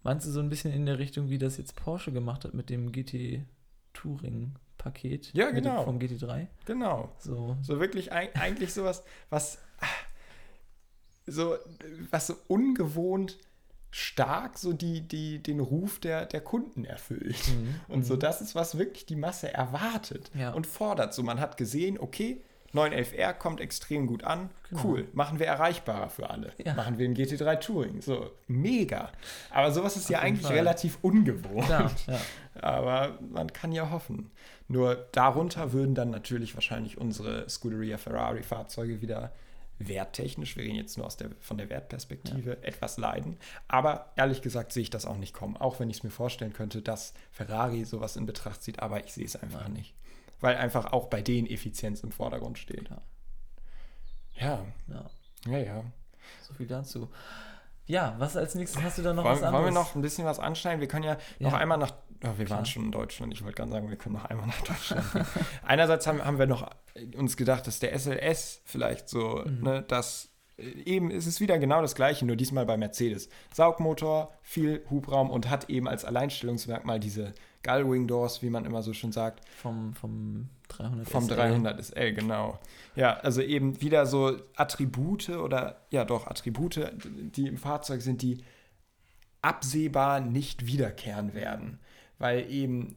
Meinst 0.06 0.26
du 0.26 0.30
so 0.30 0.40
ein 0.40 0.48
bisschen 0.48 0.72
in 0.72 0.86
der 0.86 0.98
Richtung, 0.98 1.28
wie 1.30 1.38
das 1.38 1.56
jetzt 1.58 1.76
Porsche 1.76 2.12
gemacht 2.12 2.44
hat 2.44 2.54
mit 2.54 2.70
dem 2.70 2.92
GT 2.92 3.42
Touring 3.92 4.54
Paket? 4.78 5.32
Ja, 5.34 5.50
genau. 5.50 5.84
Vom 5.84 5.98
GT3? 5.98 6.46
Genau. 6.64 7.10
So, 7.18 7.56
So 7.62 7.80
wirklich 7.80 8.12
eig- 8.12 8.34
eigentlich 8.36 8.72
sowas, 8.72 9.02
was 9.30 9.58
so, 11.26 11.56
was 12.10 12.28
so 12.28 12.34
ungewohnt 12.48 13.36
stark 13.90 14.58
so 14.58 14.72
die, 14.72 15.00
die, 15.00 15.42
den 15.42 15.58
Ruf 15.60 15.98
der, 16.00 16.26
der 16.26 16.40
Kunden 16.42 16.84
erfüllt. 16.84 17.48
Mhm, 17.48 17.74
Und 17.88 18.04
so, 18.04 18.14
mhm. 18.14 18.20
das 18.20 18.40
ist, 18.42 18.54
was 18.54 18.76
wirklich 18.78 19.06
die 19.06 19.16
Masse 19.16 19.52
erwartet 19.52 20.30
Ja. 20.34 20.52
und 20.52 20.66
fordert. 20.66 21.14
So, 21.14 21.22
man 21.22 21.40
hat 21.40 21.56
gesehen, 21.56 21.98
okay, 21.98 22.42
911R 22.74 23.32
kommt 23.34 23.60
extrem 23.60 24.06
gut 24.06 24.24
an. 24.24 24.50
Genau. 24.70 24.82
Cool. 24.84 25.08
Machen 25.12 25.38
wir 25.38 25.46
erreichbarer 25.46 26.08
für 26.08 26.30
alle. 26.30 26.52
Ja. 26.64 26.74
Machen 26.74 26.98
wir 26.98 27.08
ein 27.08 27.14
GT3 27.14 27.60
Touring. 27.60 28.02
So, 28.02 28.30
mega. 28.48 29.10
Aber 29.50 29.70
sowas 29.72 29.96
ist 29.96 30.10
ja 30.10 30.18
jeden 30.18 30.28
eigentlich 30.28 30.46
Fall. 30.46 30.56
relativ 30.56 30.98
ungewohnt. 31.02 31.66
Klar, 31.66 31.90
ja. 32.06 32.20
Aber 32.62 33.18
man 33.32 33.52
kann 33.52 33.72
ja 33.72 33.90
hoffen. 33.90 34.30
Nur 34.68 35.06
darunter 35.12 35.72
würden 35.72 35.94
dann 35.94 36.10
natürlich 36.10 36.54
wahrscheinlich 36.54 36.98
unsere 36.98 37.48
Scuderia 37.48 37.98
Ferrari 37.98 38.42
Fahrzeuge 38.42 39.00
wieder 39.00 39.32
werttechnisch, 39.78 40.56
wir 40.56 40.64
reden 40.64 40.76
jetzt 40.76 40.96
nur 40.96 41.06
aus 41.06 41.16
der, 41.16 41.30
von 41.40 41.58
der 41.58 41.68
Wertperspektive, 41.68 42.62
etwas 42.62 42.96
leiden. 42.96 43.36
Aber 43.68 44.10
ehrlich 44.16 44.40
gesagt 44.42 44.72
sehe 44.72 44.82
ich 44.82 44.90
das 44.90 45.04
auch 45.04 45.18
nicht 45.18 45.34
kommen. 45.34 45.56
Auch 45.56 45.80
wenn 45.80 45.90
ich 45.90 45.98
es 45.98 46.02
mir 46.02 46.10
vorstellen 46.10 46.52
könnte, 46.52 46.80
dass 46.80 47.12
Ferrari 47.30 47.84
sowas 47.84 48.16
in 48.16 48.26
Betracht 48.26 48.62
zieht, 48.62 48.80
aber 48.80 49.04
ich 49.04 49.12
sehe 49.12 49.24
es 49.26 49.36
einfach 49.36 49.64
Nein. 49.64 49.74
nicht. 49.74 49.94
Weil 50.40 50.56
einfach 50.56 50.92
auch 50.92 51.06
bei 51.08 51.22
denen 51.22 51.46
Effizienz 51.46 52.00
im 52.00 52.12
Vordergrund 52.12 52.58
steht. 52.58 52.88
Ja, 54.38 54.64
ja. 54.88 55.10
ja, 55.50 55.58
ja. 55.58 55.84
So 56.42 56.54
viel 56.54 56.66
dazu. 56.66 57.08
Ja, 57.86 58.16
was 58.18 58.36
als 58.36 58.54
nächstes 58.54 58.82
hast 58.82 58.98
du 58.98 59.02
da 59.02 59.12
noch 59.14 59.22
Wollen, 59.24 59.34
was 59.36 59.42
wollen 59.42 59.54
anderes? 59.54 59.74
wir 59.74 59.80
noch 59.80 59.94
ein 59.94 60.02
bisschen 60.02 60.24
was 60.26 60.38
anschneiden? 60.40 60.80
Wir 60.80 60.88
können 60.88 61.04
ja 61.04 61.16
noch 61.38 61.52
Ja. 61.52 61.58
einmal 61.58 61.78
nach. 61.78 61.92
Oh, 62.24 62.30
wir 62.36 62.44
Klar. 62.46 62.58
waren 62.58 62.66
schon 62.66 62.84
in 62.86 62.92
Deutschland. 62.92 63.32
Ich 63.32 63.42
wollte 63.44 63.56
gerade 63.56 63.70
sagen, 63.70 63.88
wir 63.88 63.96
können 63.96 64.14
noch 64.16 64.24
einmal 64.24 64.46
nach 64.46 64.60
Deutschland. 64.62 65.04
Einerseits 65.62 66.06
haben, 66.06 66.24
haben 66.24 66.38
wir 66.38 66.46
noch 66.46 66.68
uns 67.16 67.36
gedacht, 67.36 67.66
dass 67.66 67.78
der 67.78 67.92
SLS 67.98 68.62
vielleicht 68.64 69.08
so, 69.08 69.42
Mhm. 69.46 69.62
ne, 69.62 69.84
das 69.86 70.30
äh, 70.56 70.62
eben 70.84 71.10
ist 71.10 71.26
es 71.26 71.40
wieder 71.40 71.58
genau 71.58 71.80
das 71.82 71.94
gleiche, 71.94 72.24
nur 72.26 72.36
diesmal 72.36 72.66
bei 72.66 72.76
Mercedes. 72.76 73.28
Saugmotor, 73.54 74.32
viel 74.42 74.84
Hubraum 74.90 75.30
und 75.30 75.48
hat 75.50 75.68
eben 75.70 75.86
als 75.86 76.04
Alleinstellungsmerkmal 76.04 76.98
diese 76.98 77.34
Gullwing 77.66 78.06
Doors, 78.06 78.42
wie 78.42 78.50
man 78.50 78.64
immer 78.64 78.82
so 78.82 78.92
schön 78.92 79.12
sagt, 79.12 79.40
Vom, 79.62 79.94
vom 79.94 80.48
300 80.68 81.08
vom 81.08 81.24
SL. 81.24 81.34
300 81.36 81.84
SL, 81.84 82.12
genau. 82.14 82.58
Ja, 82.94 83.14
also 83.18 83.42
eben 83.42 83.80
wieder 83.80 84.06
so 84.06 84.36
Attribute 84.56 85.28
oder 85.30 85.84
ja 85.90 86.04
doch 86.04 86.26
Attribute, 86.26 86.92
die 87.02 87.46
im 87.46 87.56
Fahrzeug 87.58 88.02
sind, 88.02 88.22
die 88.22 88.44
absehbar 89.42 90.20
nicht 90.20 90.66
wiederkehren 90.66 91.34
werden. 91.34 91.78
Weil 92.18 92.50
eben, 92.50 92.96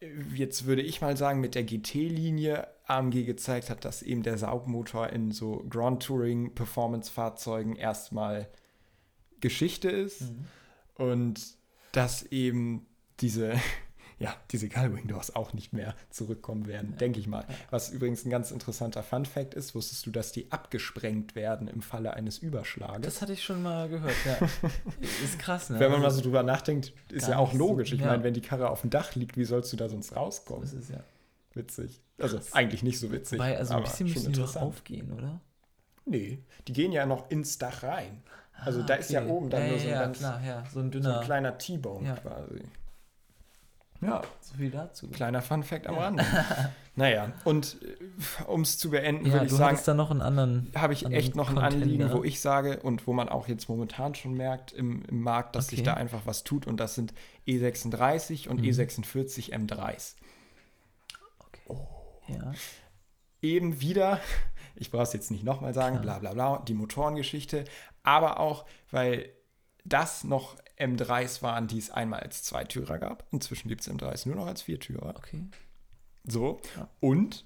äh, 0.00 0.08
jetzt 0.34 0.66
würde 0.66 0.82
ich 0.82 1.00
mal 1.00 1.16
sagen, 1.16 1.40
mit 1.40 1.54
der 1.54 1.64
GT-Linie 1.64 2.66
AMG 2.86 3.24
gezeigt 3.24 3.68
hat, 3.68 3.84
dass 3.84 4.02
eben 4.02 4.22
der 4.22 4.38
Saugmotor 4.38 5.08
in 5.10 5.32
so 5.32 5.64
Grand 5.68 6.02
Touring 6.02 6.54
Performance-Fahrzeugen 6.54 7.76
erstmal 7.76 8.48
Geschichte 9.40 9.90
ist 9.90 10.20
Mhm. 10.22 10.44
und 10.94 11.40
dass 11.92 12.22
eben 12.24 12.86
diese, 13.20 13.54
ja, 14.18 14.34
diese 14.50 14.68
Gullwing 14.70 15.08
Doors 15.08 15.34
auch 15.36 15.52
nicht 15.52 15.72
mehr 15.74 15.94
zurückkommen 16.10 16.66
werden, 16.66 16.96
denke 16.96 17.20
ich 17.20 17.26
mal. 17.26 17.44
Was 17.70 17.90
übrigens 17.90 18.24
ein 18.24 18.30
ganz 18.30 18.50
interessanter 18.50 19.02
Fun-Fact 19.02 19.52
ist, 19.54 19.74
wusstest 19.74 20.06
du, 20.06 20.10
dass 20.10 20.32
die 20.32 20.50
abgesprengt 20.50 21.34
werden 21.34 21.68
im 21.68 21.82
Falle 21.82 22.14
eines 22.14 22.38
Überschlages? 22.38 23.02
Das 23.02 23.20
hatte 23.22 23.34
ich 23.34 23.44
schon 23.44 23.62
mal 23.62 23.88
gehört, 23.90 24.14
ja. 24.24 24.38
ist 25.24 25.38
krass, 25.38 25.68
ne? 25.68 25.78
Wenn 25.80 25.90
man 25.90 26.00
mal 26.00 26.06
Also, 26.06 26.18
so 26.18 26.22
drüber 26.24 26.42
nachdenkt, 26.42 26.94
ist 27.10 27.28
ja 27.28 27.36
auch 27.36 27.52
logisch. 27.52 27.92
Ich 27.92 28.00
ja. 28.00 28.06
meine, 28.06 28.22
wenn 28.24 28.32
die 28.34 28.40
Karre 28.40 28.70
auf 28.70 28.80
dem 28.80 28.90
Dach 28.90 29.14
liegt, 29.14 29.36
wie 29.36 29.44
sollst 29.44 29.72
du 29.72 29.76
da 29.76 29.88
sonst 29.88 30.08
so 30.08 30.14
rauskommen? 30.14 30.62
ist 30.64 30.72
es 30.72 30.88
ja. 30.88 31.00
Witzig. 31.54 32.00
Also 32.18 32.36
Krass. 32.38 32.52
eigentlich 32.54 32.82
nicht 32.82 32.98
so 32.98 33.10
witzig. 33.12 33.38
Wobei, 33.38 33.56
also 33.58 33.74
ein 33.74 33.82
bisschen 33.82 34.08
müssen 34.08 34.32
die 34.32 34.40
doch 34.40 34.56
aufgehen, 34.56 35.12
oder? 35.12 35.40
Nee, 36.06 36.38
die 36.68 36.72
gehen 36.72 36.92
ja 36.92 37.04
noch 37.04 37.30
ins 37.30 37.58
Dach 37.58 37.82
rein. 37.82 38.22
Also 38.54 38.80
Ah, 38.80 38.84
da 38.84 38.94
ist 38.94 39.10
ja 39.10 39.26
oben 39.26 39.50
dann 39.50 39.62
ja, 39.62 39.68
nur 39.68 39.78
so 39.78 39.84
ein 39.86 39.90
ja, 39.90 40.00
ganz- 40.00 40.18
klar, 40.18 40.42
ja, 40.42 40.64
so 40.72 40.80
ein 40.80 40.90
So 41.02 41.10
ein 41.10 41.24
kleiner 41.24 41.58
T-Bone 41.58 42.06
Ja. 42.08 42.14
quasi. 42.16 42.62
Ja, 44.06 44.22
so 44.40 44.54
viel 44.56 44.70
dazu. 44.70 45.08
kleiner 45.08 45.42
Fun-Fact 45.42 45.86
am 45.86 45.94
Ja. 45.96 46.00
Rande. 46.02 46.24
naja, 46.94 47.32
und 47.44 47.76
um 48.46 48.60
es 48.62 48.78
zu 48.78 48.90
beenden, 48.90 49.26
Ja, 49.26 49.32
würde 49.34 49.46
ich 49.46 49.50
du 49.52 49.56
sagen, 49.56 49.78
da 49.84 49.94
noch 49.94 50.10
einen 50.10 50.22
anderen. 50.22 50.70
habe 50.74 50.92
ich 50.92 51.04
anderen 51.04 51.20
echt 51.24 51.34
noch 51.36 51.50
ein. 51.50 51.58
Anliegen, 51.58 52.10
wo 52.12 52.22
ich 52.24 52.40
sage 52.40 52.80
und 52.82 53.06
wo 53.06 53.12
man 53.12 53.28
auch 53.28 53.48
jetzt 53.48 53.68
momentan 53.68 54.14
schon 54.14 54.34
merkt 54.34 54.72
im, 54.72 55.02
im 55.06 55.20
Markt, 55.20 55.56
dass 55.56 55.68
sich 55.68 55.80
Okay. 55.80 55.86
da 55.86 55.94
einfach 55.94 56.20
was 56.24 56.44
tut 56.44 56.66
und 56.66 56.78
das 56.78 56.94
sind 56.94 57.12
E36 57.46 58.48
und 58.48 58.60
Mhm. 58.60 58.66
E46 58.68 59.52
M3s. 59.52 60.14
Okay. 61.40 61.78
Ja. 62.28 62.52
Eben 63.42 63.80
wieder, 63.80 64.20
ich 64.76 64.90
brauche 64.90 65.02
es 65.02 65.12
jetzt 65.12 65.30
nicht 65.30 65.44
nochmal 65.44 65.74
sagen, 65.74 66.00
Klar. 66.00 66.20
bla 66.20 66.32
bla 66.32 66.54
bla, 66.56 66.64
die 66.64 66.74
Motorengeschichte, 66.74 67.64
aber 68.02 68.40
auch, 68.40 68.66
weil 68.90 69.30
das 69.84 70.24
noch 70.24 70.56
M3s 70.78 71.42
waren, 71.42 71.68
die 71.68 71.78
es 71.78 71.90
einmal 71.90 72.20
als 72.20 72.42
Zweitürer 72.42 72.98
gab. 72.98 73.24
Inzwischen 73.32 73.68
gibt 73.68 73.80
es 73.82 73.90
M3s 73.90 74.26
nur 74.28 74.36
noch 74.36 74.46
als 74.46 74.62
Viertürer. 74.62 75.14
Okay. 75.16 75.44
So. 76.24 76.60
Ja. 76.76 76.88
Und 77.00 77.44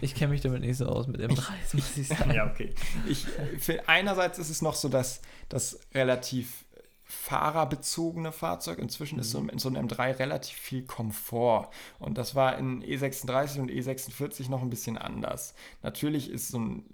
Ich 0.00 0.14
kenne 0.14 0.32
mich 0.32 0.40
damit 0.40 0.62
nicht 0.62 0.76
so 0.76 0.86
aus 0.86 1.06
mit 1.06 1.20
M3, 1.20 1.52
muss 1.72 1.96
ich 1.96 2.08
sagen. 2.08 2.30
Ja, 2.34 2.50
okay. 2.50 2.74
Ich, 3.06 3.26
für, 3.58 3.88
einerseits 3.88 4.38
ist 4.38 4.50
es 4.50 4.62
noch 4.62 4.74
so, 4.74 4.88
dass 4.88 5.20
das 5.48 5.78
relativ 5.94 6.64
fahrerbezogene 7.04 8.32
Fahrzeug, 8.32 8.78
inzwischen 8.78 9.18
ist 9.18 9.30
so 9.30 9.38
ein, 9.38 9.58
so 9.58 9.68
ein 9.68 9.76
M3 9.76 10.18
relativ 10.18 10.56
viel 10.56 10.84
Komfort. 10.84 11.68
Und 11.98 12.18
das 12.18 12.34
war 12.34 12.58
in 12.58 12.82
E36 12.82 13.60
und 13.60 13.70
E46 13.70 14.50
noch 14.50 14.62
ein 14.62 14.70
bisschen 14.70 14.96
anders. 14.98 15.54
Natürlich 15.82 16.30
ist 16.30 16.48
so 16.48 16.58
ein, 16.58 16.84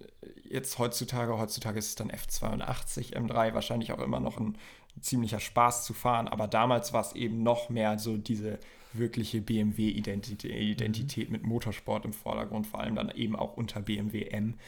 jetzt 0.51 0.79
heutzutage, 0.79 1.39
heutzutage 1.39 1.79
ist 1.79 1.89
es 1.89 1.95
dann 1.95 2.11
F82 2.11 3.15
M3, 3.15 3.55
wahrscheinlich 3.55 3.93
auch 3.93 4.01
immer 4.01 4.21
noch 4.21 4.39
ein 4.39 4.59
ziemlicher 5.01 5.41
Spaß 5.41 5.85
zu 5.87 5.95
fahren, 5.95 6.29
aber 6.29 6.49
damals 6.49 6.93
war 6.93 7.01
es 7.01 7.15
eben 7.15 7.43
noch 7.43 7.71
mehr 7.71 7.99
so 7.99 8.17
diese 8.17 8.59
wirkliche 8.93 9.41
BMW-Identität 9.41 10.53
Identität 10.53 11.31
mit 11.31 11.45
Motorsport 11.45 12.05
im 12.05 12.13
Vordergrund, 12.13 12.67
vor 12.67 12.81
allem 12.81 12.97
dann 12.97 13.11
eben 13.11 13.37
auch 13.37 13.57
unter 13.57 13.81
BMW 13.81 14.25
M. 14.25 14.59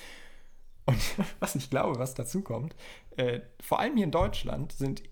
Und 0.86 1.00
was 1.40 1.56
ich 1.56 1.70
glaube, 1.70 1.98
was 1.98 2.14
dazu 2.14 2.42
kommt, 2.42 2.76
äh, 3.16 3.40
vor 3.60 3.80
allem 3.80 3.96
hier 3.96 4.04
in 4.04 4.12
Deutschland 4.12 4.72
sind 4.72 5.02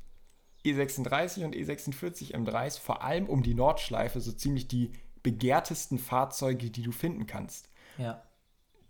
E36 0.64 1.44
und 1.44 1.56
E46 1.56 2.34
M3s 2.34 2.78
vor 2.78 3.02
allem 3.02 3.28
um 3.28 3.42
die 3.42 3.54
Nordschleife 3.54 4.20
so 4.20 4.30
ziemlich 4.30 4.68
die 4.68 4.92
begehrtesten 5.22 5.98
Fahrzeuge, 5.98 6.70
die 6.70 6.82
du 6.82 6.92
finden 6.92 7.26
kannst. 7.26 7.68
Ja. 7.98 8.22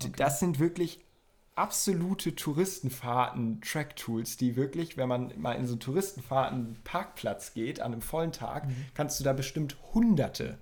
Okay. 0.03 0.12
Das 0.16 0.41
sind 0.41 0.59
wirklich 0.59 1.01
absolute 1.61 2.35
Touristenfahrten, 2.35 3.61
Track-Tools, 3.61 4.37
die 4.39 4.57
wirklich, 4.57 4.97
wenn 4.97 5.09
man 5.09 5.33
mal 5.41 5.53
in 5.53 5.67
so 5.67 5.75
einen 5.75 5.81
Touristenfahrten-Parkplatz 5.81 7.53
geht, 7.55 7.81
an 7.81 7.93
einem 7.93 8.03
vollen 8.03 8.33
Tag, 8.33 8.67
Mhm. 8.67 8.87
kannst 8.95 9.21
du 9.21 9.25
da 9.25 9.33
bestimmt 9.33 9.77
hunderte 9.93 10.59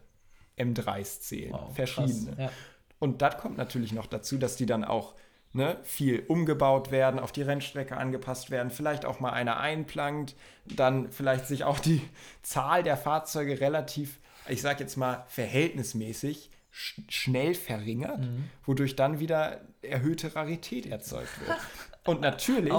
M3s 0.57 1.21
zählen, 1.21 1.53
Wow, 1.53 1.75
verschiedene. 1.75 2.33
Krass. 2.35 2.39
Ja. 2.39 2.51
Und 2.99 3.23
das 3.23 3.39
kommt 3.39 3.57
natürlich 3.57 3.93
noch 3.93 4.07
dazu, 4.07 4.39
dass 4.39 4.57
die 4.57 4.67
dann 4.67 4.85
auch 4.85 5.15
ne, 5.53 5.79
viel 5.83 6.25
umgebaut 6.29 6.91
werden, 6.91 7.19
auf 7.21 7.33
die 7.33 7.43
Rennstrecke 7.43 7.97
angepasst 7.97 8.51
werden, 8.51 8.71
vielleicht 8.71 9.05
auch 9.07 9.21
mal 9.21 9.31
einer 9.31 9.59
einplankt, 9.59 10.35
dann 10.67 11.11
vielleicht 11.11 11.47
sich 11.47 11.65
auch 11.65 11.79
die 11.79 12.03
Zahl 12.43 12.83
der 12.83 12.97
Fahrzeuge 12.97 13.61
relativ, 13.61 14.19
ich 14.49 14.61
sag 14.61 14.79
jetzt 14.81 14.97
mal, 14.97 15.25
verhältnismäßig 15.29 16.51
sch 16.81 17.01
schnell 17.09 17.55
verringert, 17.55 18.21
Mhm. 18.21 18.45
wodurch 18.65 18.95
dann 18.95 19.19
wieder 19.19 19.61
erhöhte 19.83 20.35
Rarität 20.37 20.87
erzeugt 20.87 21.29
wird. 21.41 21.59
Und 22.05 22.21
natürlich 22.23 22.73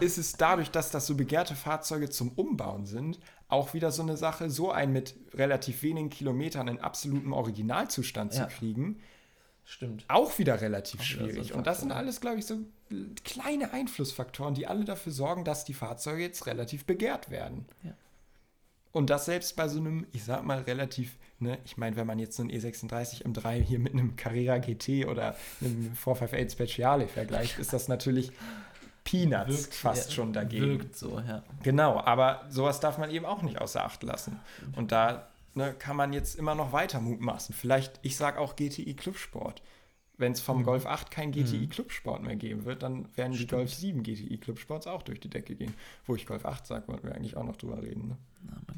ist 0.00 0.18
es 0.18 0.32
dadurch, 0.32 0.70
dass 0.70 0.90
das 0.90 1.06
so 1.06 1.14
begehrte 1.14 1.54
Fahrzeuge 1.54 2.08
zum 2.10 2.30
Umbauen 2.32 2.86
sind, 2.86 3.20
auch 3.48 3.74
wieder 3.74 3.92
so 3.92 4.02
eine 4.02 4.16
Sache, 4.16 4.48
so 4.50 4.72
einen 4.72 4.92
mit 4.92 5.14
relativ 5.34 5.82
wenigen 5.82 6.08
Kilometern 6.10 6.66
in 6.66 6.80
absolutem 6.80 7.32
Originalzustand 7.32 8.34
Ja. 8.34 8.48
zu 8.48 8.56
kriegen, 8.56 9.00
Stimmt. 9.64 10.04
auch 10.08 10.38
wieder 10.38 10.60
relativ 10.62 11.00
Auch 11.00 11.04
wieder 11.10 11.18
so 11.26 11.30
schwierig. 11.30 11.54
Und 11.54 11.66
das 11.66 11.80
sind 11.80 11.92
alles, 11.92 12.20
glaube 12.20 12.38
ich, 12.38 12.46
so 12.46 12.58
kleine 13.24 13.72
Einflussfaktoren, 13.72 14.54
die 14.54 14.66
alle 14.66 14.84
dafür 14.84 15.12
sorgen, 15.12 15.44
dass 15.44 15.64
die 15.64 15.74
Fahrzeuge 15.74 16.22
jetzt 16.22 16.46
relativ 16.46 16.86
begehrt 16.86 17.30
werden. 17.30 17.66
Ja. 17.84 17.92
Und 18.92 19.10
das 19.10 19.26
selbst 19.26 19.54
bei 19.56 19.68
so 19.68 19.78
einem, 19.78 20.06
ich 20.12 20.24
sag 20.24 20.44
mal, 20.44 20.60
relativ, 20.62 21.16
ne, 21.38 21.58
ich 21.64 21.76
meine, 21.76 21.96
wenn 21.96 22.06
man 22.06 22.18
jetzt 22.18 22.36
so 22.36 22.42
ein 22.42 22.50
E36 22.50 23.24
M3 23.24 23.62
hier 23.62 23.78
mit 23.78 23.92
einem 23.92 24.16
Carrera 24.16 24.58
GT 24.58 25.06
oder 25.06 25.36
einem 25.60 25.94
458 25.94 26.52
Speciale 26.52 27.06
vergleicht, 27.06 27.58
ist 27.58 27.72
das 27.72 27.88
natürlich 27.88 28.32
Peanuts 29.04 29.68
fast 29.70 30.10
ja, 30.10 30.16
schon 30.16 30.32
dagegen. 30.32 30.80
Wirkt 30.80 30.96
so, 30.96 31.20
ja. 31.20 31.42
Genau, 31.62 32.00
aber 32.00 32.44
sowas 32.48 32.80
darf 32.80 32.98
man 32.98 33.10
eben 33.10 33.24
auch 33.24 33.42
nicht 33.42 33.60
außer 33.60 33.84
Acht 33.84 34.02
lassen. 34.02 34.40
Und 34.76 34.92
da 34.92 35.28
ne, 35.54 35.74
kann 35.78 35.96
man 35.96 36.12
jetzt 36.12 36.38
immer 36.38 36.54
noch 36.54 36.72
weiter 36.72 37.00
mutmaßen. 37.00 37.54
Vielleicht, 37.54 37.98
ich 38.02 38.16
sage 38.16 38.40
auch 38.40 38.56
GTI 38.56 38.94
Clubsport. 38.94 39.62
Wenn 40.20 40.32
es 40.32 40.40
vom 40.40 40.58
Mhm. 40.60 40.64
Golf 40.64 40.86
8 40.86 41.10
kein 41.10 41.32
GTI 41.32 41.56
Mhm. 41.66 41.70
Mehr 42.24 42.36
geben 42.36 42.64
wird, 42.64 42.82
dann 42.82 43.08
werden 43.16 43.32
die 43.32 43.38
Stimmt. 43.38 43.50
Golf 43.52 43.74
7 43.74 44.02
GTI 44.02 44.38
Clubsports 44.38 44.86
auch 44.86 45.02
durch 45.02 45.18
die 45.18 45.30
Decke 45.30 45.56
gehen. 45.56 45.74
Wo 46.06 46.14
ich 46.14 46.26
Golf 46.26 46.44
8 46.44 46.66
sage, 46.66 46.86
wollten 46.88 47.06
wir 47.08 47.14
eigentlich 47.14 47.36
auch 47.36 47.44
noch 47.44 47.56
drüber 47.56 47.82
reden. 47.82 48.08
Ne? 48.08 48.16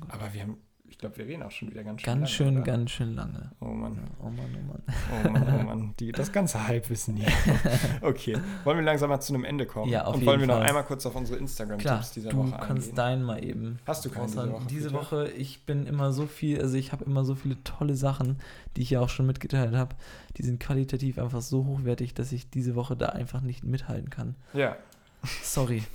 Gott. 0.01 0.11
Aber 0.13 0.33
wir 0.33 0.43
haben 0.43 0.57
ich 0.93 0.99
glaube, 0.99 1.17
wir 1.17 1.25
reden 1.27 1.43
auch 1.43 1.51
schon 1.51 1.71
wieder 1.71 1.83
ganz 1.85 2.03
schön 2.03 2.05
Ganz 2.07 2.21
lange, 2.21 2.29
schön, 2.29 2.57
oder? 2.59 2.65
ganz 2.67 2.91
schön 2.91 3.15
lange. 3.15 3.51
Oh 3.61 3.65
Mann. 3.65 3.95
Ja, 3.97 4.03
oh 4.21 4.29
Mann, 4.29 4.57
oh 4.59 4.73
Mann. 4.73 4.83
Oh 5.25 5.31
Mann, 5.31 5.59
oh 5.61 5.65
Mann. 5.65 5.95
Die, 6.01 6.13
das 6.13 6.31
ganze 6.31 6.69
Halbwissen 6.69 7.17
hier. 7.17 7.29
Okay. 8.03 8.37
Wollen 8.65 8.77
wir 8.77 8.85
langsam 8.85 9.09
mal 9.09 9.19
zu 9.21 9.33
einem 9.35 9.45
Ende 9.45 9.65
kommen? 9.65 9.91
Ja, 9.91 10.05
auf 10.05 10.15
Und 10.17 10.27
wollen 10.27 10.41
wir 10.41 10.47
jeden 10.47 10.49
noch 10.49 10.59
Fall. 10.59 10.67
einmal 10.67 10.85
kurz 10.85 11.07
auf 11.07 11.17
unsere 11.17 11.39
Instagram-Tipps 11.39 12.13
dieser 12.13 12.29
du 12.31 12.37
Woche 12.37 12.51
kannst 12.61 12.89
eingehen? 12.91 12.95
deinen 12.97 13.23
mal 13.23 13.43
eben. 13.43 13.79
Hast 13.87 14.05
du 14.05 14.11
keinen 14.11 14.27
diese. 14.27 14.53
Woche, 14.53 14.67
Diese? 14.69 14.93
Woche, 14.93 15.31
ich 15.31 15.65
bin 15.65 15.87
immer 15.87 16.13
so 16.13 16.27
viel, 16.27 16.61
also 16.61 16.77
ich 16.77 16.93
habe 16.93 17.05
immer 17.07 17.25
so 17.25 17.35
viele 17.35 17.57
tolle 17.65 17.95
Sachen, 17.95 18.37
die 18.77 18.83
ich 18.83 18.91
ja 18.91 19.01
auch 19.01 19.09
schon 19.09 19.27
mitgeteilt 19.27 19.75
habe. 19.75 19.97
Die 20.37 20.43
sind 20.43 20.61
qualitativ 20.61 21.19
einfach 21.19 21.41
so 21.41 21.65
hochwertig, 21.65 22.13
dass 22.13 22.33
ich 22.33 22.51
diese 22.51 22.75
Woche 22.75 22.97
da 22.97 23.07
einfach 23.07 23.41
nicht 23.41 23.65
mithalten 23.65 24.11
kann. 24.11 24.35
Ja, 24.53 24.77
Sorry. 25.43 25.83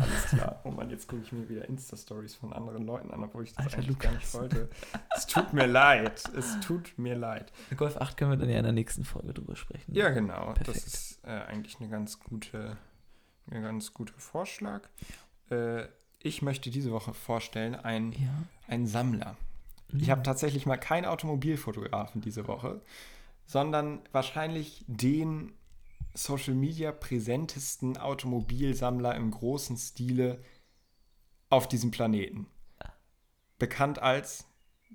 alles 0.00 0.24
klar. 0.30 0.60
Oh 0.64 0.70
Mann, 0.70 0.88
jetzt 0.90 1.06
gucke 1.08 1.22
ich 1.22 1.32
mir 1.32 1.48
wieder 1.48 1.68
Insta-Stories 1.68 2.34
von 2.34 2.52
anderen 2.52 2.86
Leuten 2.86 3.10
an, 3.10 3.22
obwohl 3.22 3.44
ich 3.44 3.54
das 3.54 3.66
Alter, 3.66 3.78
eigentlich 3.78 3.98
gar 3.98 4.12
nicht 4.12 4.32
Lukas. 4.32 4.40
wollte. 4.40 4.68
Es 5.16 5.26
tut 5.26 5.52
mir 5.52 5.66
leid. 5.66 6.22
Es 6.36 6.58
tut 6.60 6.98
mir 6.98 7.14
leid. 7.14 7.52
Golf 7.76 7.96
8 7.96 8.16
können 8.16 8.30
wir 8.30 8.36
dann 8.38 8.48
ja 8.50 8.56
in 8.58 8.64
der 8.64 8.72
nächsten 8.72 9.04
Folge 9.04 9.34
drüber 9.34 9.56
sprechen. 9.56 9.94
Ja, 9.94 10.08
genau. 10.10 10.54
Das 10.54 10.64
Perfekt. 10.64 10.86
ist 10.86 11.20
äh, 11.24 11.28
eigentlich 11.28 11.78
eine 11.80 11.88
ganz 11.90 12.18
gute, 12.20 12.76
ein 13.50 13.62
ganz 13.62 13.92
guter 13.92 14.14
Vorschlag. 14.18 14.88
Äh, 15.50 15.84
ich 16.22 16.42
möchte 16.42 16.70
diese 16.70 16.90
Woche 16.92 17.14
vorstellen 17.14 17.74
einen, 17.74 18.12
Ja. 18.12 18.28
einen 18.68 18.86
Sammler. 18.86 19.36
Ich 19.92 20.06
Mhm. 20.06 20.10
habe 20.10 20.22
tatsächlich 20.22 20.66
mal 20.66 20.76
keinen 20.76 21.04
Automobilfotografen 21.06 22.20
diese 22.20 22.46
Woche, 22.46 22.80
sondern 23.46 24.00
wahrscheinlich 24.12 24.84
den 24.86 25.52
Social 26.14 26.54
Media 26.54 26.92
präsentesten 26.92 27.96
Automobilsammler 27.96 29.14
im 29.14 29.30
großen 29.30 29.76
Stile 29.76 30.42
auf 31.48 31.68
diesem 31.68 31.90
Planeten. 31.90 32.46
Bekannt 33.58 33.98
als 34.00 34.46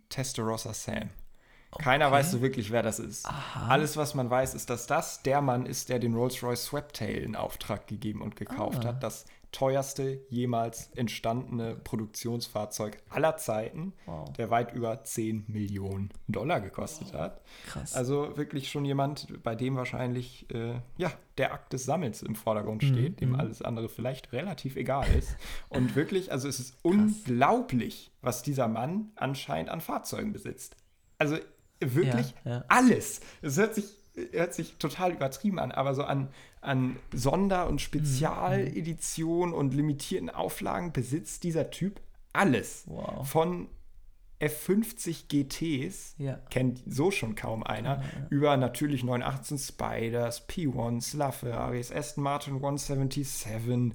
Testarossa 0.09 0.73
Sam. 0.73 1.09
Keiner 1.77 2.05
Okay. 2.07 2.15
weiß 2.15 2.31
so 2.31 2.41
wirklich, 2.41 2.71
wer 2.71 2.83
das 2.83 2.99
ist. 2.99 3.25
Aha. 3.25 3.67
Alles, 3.67 3.97
was 3.97 4.13
man 4.15 4.29
weiß, 4.29 4.53
ist, 4.53 4.69
dass 4.69 4.87
das 4.87 5.21
der 5.23 5.41
Mann 5.41 5.65
ist, 5.65 5.89
der 5.89 5.99
den 5.99 6.15
Rolls-Royce 6.15 6.65
Sweptail 6.65 7.17
in 7.21 7.35
Auftrag 7.35 7.87
gegeben 7.87 8.21
und 8.21 8.35
gekauft 8.37 8.85
Ah. 8.85 8.89
hat. 8.89 9.03
Das 9.03 9.25
teuerste 9.55 10.19
jemals 10.29 10.89
entstandene 10.95 11.75
Produktionsfahrzeug 11.77 13.01
aller 13.09 13.37
Zeiten, 13.37 13.93
Wow. 14.05 14.31
der 14.33 14.49
weit 14.49 14.73
über 14.73 15.03
10 15.03 15.45
Millionen 15.47 16.09
Dollar 16.27 16.59
gekostet 16.59 17.13
hat. 17.13 17.41
Krass. 17.67 17.95
Also 17.95 18.35
wirklich 18.35 18.69
schon 18.69 18.83
jemand, 18.83 19.41
bei 19.43 19.55
dem 19.55 19.77
wahrscheinlich 19.77 20.45
äh, 20.53 20.81
ja, 20.97 21.09
der 21.37 21.53
Akt 21.53 21.71
des 21.71 21.85
Sammels 21.85 22.21
im 22.21 22.35
Vordergrund 22.35 22.83
Mhm, 22.83 22.87
steht, 22.87 23.21
dem 23.21 23.29
mhm. 23.29 23.35
alles 23.39 23.61
andere 23.61 23.87
vielleicht 23.87 24.33
relativ 24.33 24.75
egal 24.75 25.07
ist. 25.17 25.37
Und 25.69 25.95
wirklich, 25.95 26.31
also 26.33 26.49
es 26.49 26.59
ist 26.59 26.75
unglaublich, 26.81 28.11
was 28.21 28.43
dieser 28.43 28.67
Mann 28.67 29.11
anscheinend 29.15 29.69
an 29.69 29.79
Fahrzeugen 29.81 30.33
besitzt. 30.33 30.75
Also 31.17 31.37
wirklich 31.79 32.33
Ja, 32.43 32.51
ja. 32.51 32.65
alles. 32.67 33.21
Es 33.41 33.57
hört 33.57 33.73
sich, 33.75 33.85
hört 34.31 34.53
sich 34.53 34.75
total 34.77 35.11
übertrieben 35.11 35.59
an, 35.59 35.71
aber 35.71 35.93
so 35.93 36.03
an, 36.03 36.29
an 36.61 36.97
Sonder- 37.13 37.67
und 37.67 37.81
Spezialeditionen 37.81 39.53
und 39.53 39.73
limitierten 39.73 40.29
Auflagen 40.29 40.91
besitzt 40.91 41.43
dieser 41.43 41.69
Typ 41.69 41.99
alles. 42.33 42.83
Wow. 42.87 43.27
Von 43.27 43.67
F50 44.41 45.27
GTs, 45.29 46.15
Ja. 46.17 46.39
kennt 46.49 46.81
so 46.85 47.09
schon 47.11 47.35
kaum 47.35 47.63
einer, 47.63 48.03
über 48.29 48.57
natürlich 48.57 49.03
918 49.03 49.57
Spiders, 49.57 50.47
P1s, 50.49 51.15
LaFerraris, 51.15 51.91
Aston 51.91 52.23
Martin 52.23 52.55
177, 52.55 53.93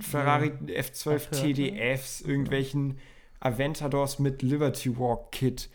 Ferrari 0.00 0.52
F12 0.66 1.22
Ach, 1.30 1.30
hört 1.30 1.32
TDFs, 1.32 2.20
irgendwelchen 2.22 2.98
Aventadors 3.40 4.18
mit 4.18 4.42
Liberty 4.42 4.96
Walk 4.98 5.32
Kit, 5.32 5.68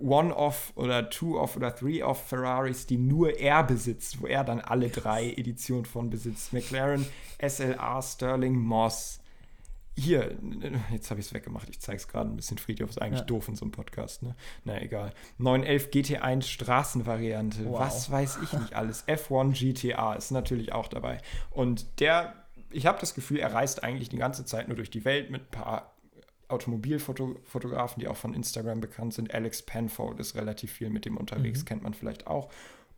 One-Off 0.00 0.72
oder 0.76 1.08
Two-Off 1.10 1.56
oder 1.56 1.74
Three-Off 1.74 2.28
Ferraris, 2.28 2.86
die 2.86 2.98
nur 2.98 3.38
er 3.38 3.62
besitzt, 3.64 4.20
wo 4.20 4.26
er 4.26 4.44
dann 4.44 4.60
alle 4.60 4.88
drei 4.90 5.30
Editionen 5.32 5.84
von 5.84 6.10
besitzt. 6.10 6.52
McLaren, 6.52 7.06
SLR, 7.38 8.02
Sterling, 8.02 8.56
Moss. 8.58 9.20
Hier, 9.96 10.38
jetzt 10.92 11.10
habe 11.10 11.20
ich 11.20 11.26
es 11.26 11.34
weggemacht. 11.34 11.68
Ich 11.68 11.80
zeige 11.80 11.96
es 11.96 12.08
gerade 12.08 12.30
ein 12.30 12.36
bisschen. 12.36 12.58
Friedhof 12.58 12.90
ist 12.90 13.02
eigentlich 13.02 13.20
Ja. 13.20 13.26
doof 13.26 13.48
in 13.48 13.56
so 13.56 13.64
einem 13.64 13.72
Podcast, 13.72 14.22
ne? 14.22 14.34
Na 14.64 14.80
egal. 14.80 15.12
911 15.38 15.88
GT1 15.90 16.42
Straßenvariante. 16.42 17.66
Wow. 17.66 17.80
Was 17.80 18.10
weiß 18.10 18.38
ich 18.42 18.52
nicht 18.52 18.74
alles. 18.74 19.04
F1 19.08 19.52
GTA 19.58 20.14
ist 20.14 20.30
natürlich 20.30 20.72
auch 20.72 20.88
dabei. 20.88 21.18
Und 21.50 22.00
der, 22.00 22.34
ich 22.70 22.86
habe 22.86 22.98
das 23.00 23.14
Gefühl, 23.14 23.38
er 23.40 23.52
reist 23.52 23.82
eigentlich 23.82 24.08
die 24.08 24.16
ganze 24.16 24.44
Zeit 24.44 24.68
nur 24.68 24.76
durch 24.76 24.90
die 24.90 25.04
Welt 25.04 25.30
mit 25.30 25.42
ein 25.42 25.50
paar 25.50 25.92
Automobilfotografen, 26.50 28.00
die 28.00 28.08
auch 28.08 28.16
von 28.16 28.34
Instagram 28.34 28.80
bekannt 28.80 29.14
sind. 29.14 29.34
Alex 29.34 29.62
Penfold 29.62 30.18
ist 30.20 30.34
relativ 30.34 30.72
viel 30.72 30.90
mit 30.90 31.04
dem 31.04 31.16
unterwegs, 31.16 31.60
Mhm. 31.60 31.64
kennt 31.66 31.82
man 31.82 31.94
vielleicht 31.94 32.26
auch. 32.26 32.48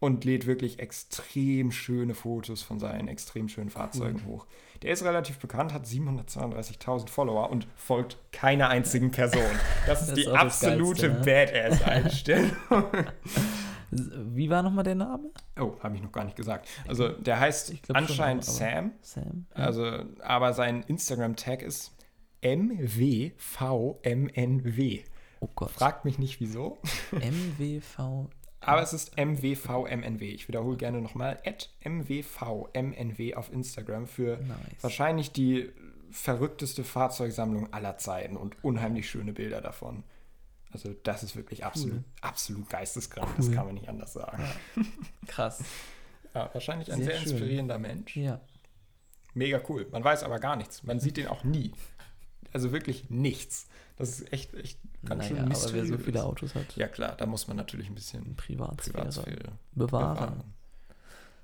Und 0.00 0.24
lädt 0.24 0.46
wirklich 0.48 0.80
extrem 0.80 1.70
schöne 1.70 2.14
Fotos 2.14 2.60
von 2.62 2.80
seinen 2.80 3.06
extrem 3.06 3.48
schönen 3.48 3.70
Fahrzeugen 3.70 4.26
hoch. 4.26 4.46
Der 4.82 4.92
ist 4.92 5.04
relativ 5.04 5.38
bekannt, 5.38 5.72
hat 5.72 5.86
732.000 5.86 7.08
Follower 7.08 7.50
und 7.50 7.68
folgt 7.76 8.18
keiner 8.32 8.68
einzigen 8.68 9.12
Person. 9.12 9.42
Das 9.86 10.00
ist 10.02 10.08
Das 10.08 10.14
die 10.16 10.20
ist 10.22 10.26
auch 10.28 10.42
das 10.42 10.64
absolute 10.64 11.08
ne? 11.08 11.20
Badass-Einstellung. 11.24 12.50
Wie 13.90 14.48
war 14.48 14.62
nochmal 14.62 14.84
der 14.84 14.94
Name? 14.94 15.30
oh, 15.60 15.74
habe 15.80 15.94
ich 15.96 16.02
noch 16.02 16.10
gar 16.12 16.24
nicht 16.24 16.36
gesagt. 16.36 16.66
Also 16.88 17.08
der 17.10 17.38
heißt 17.38 17.68
glaub 17.68 17.84
schon, 17.84 17.96
anscheinend 17.96 18.42
aber- 18.44 18.52
Sam. 18.52 18.90
Sam? 19.02 19.46
Also, 19.52 19.86
aber 20.22 20.52
sein 20.54 20.82
Instagram-Tag 20.88 21.62
ist 21.62 21.92
MWVMNW. 22.42 23.32
oh 25.40 25.48
Gott. 25.54 25.70
Fragt 25.70 26.04
mich 26.04 26.18
nicht 26.18 26.40
wieso, 26.40 26.78
MWV. 27.12 28.28
aber 28.60 28.82
es 28.82 28.92
ist 28.92 29.16
MWVMNW. 29.16 30.24
Ich 30.30 30.48
wiederhole 30.48 30.76
gerne 30.76 31.00
nochmal, 31.00 31.38
at 31.46 31.70
MWVMNW 31.84 33.34
auf 33.34 33.52
Instagram 33.52 34.06
für 34.06 34.36
Nice. 34.38 34.56
wahrscheinlich 34.82 35.32
die 35.32 35.70
verrückteste 36.10 36.84
Fahrzeugsammlung 36.84 37.72
aller 37.72 37.96
Zeiten 37.96 38.36
und 38.36 38.62
unheimlich 38.62 39.08
schöne 39.08 39.32
Bilder 39.32 39.60
davon. 39.60 40.04
Also 40.72 40.94
das 41.02 41.22
ist 41.22 41.36
wirklich 41.36 41.64
absolut, 41.64 42.02
absolut 42.22 42.68
geisteskrank, 42.68 43.28
das 43.36 43.48
Cool. 43.48 43.54
kann 43.54 43.66
man 43.66 43.74
nicht 43.74 43.88
anders 43.88 44.12
sagen. 44.12 44.42
Krass. 45.26 45.62
Ja, 46.34 46.48
wahrscheinlich 46.54 46.90
ein 46.90 46.96
Sehr 47.02 47.12
sehr, 47.12 47.22
inspirierender 47.24 47.78
Mensch. 47.78 48.16
Ja. 48.16 48.40
Mega 49.34 49.60
cool. 49.68 49.86
Man 49.92 50.02
weiß 50.02 50.22
aber 50.22 50.38
gar 50.38 50.56
nichts. 50.56 50.82
Man 50.82 50.98
sieht 50.98 51.18
den 51.18 51.26
auch 51.26 51.44
nie. 51.44 51.72
Also 52.52 52.72
wirklich 52.72 53.08
nichts. 53.10 53.66
Das 53.96 54.08
ist 54.08 54.32
echt, 54.32 54.54
echt 54.54 54.78
ganz 55.04 55.26
schön 55.26 55.36
naja, 55.36 55.46
aber 55.46 55.54
wer 55.54 55.56
so 55.56 55.72
mysteriös. 55.76 56.04
viele 56.04 56.24
Autos 56.24 56.54
hat, 56.54 56.76
Ja 56.76 56.88
klar, 56.88 57.14
da 57.16 57.26
muss 57.26 57.46
man 57.48 57.56
natürlich 57.56 57.88
ein 57.88 57.94
bisschen 57.94 58.34
Privatsphäre, 58.36 58.98
Privatsphäre 58.98 59.52
bewahren. 59.74 60.14
bewahren. 60.14 60.44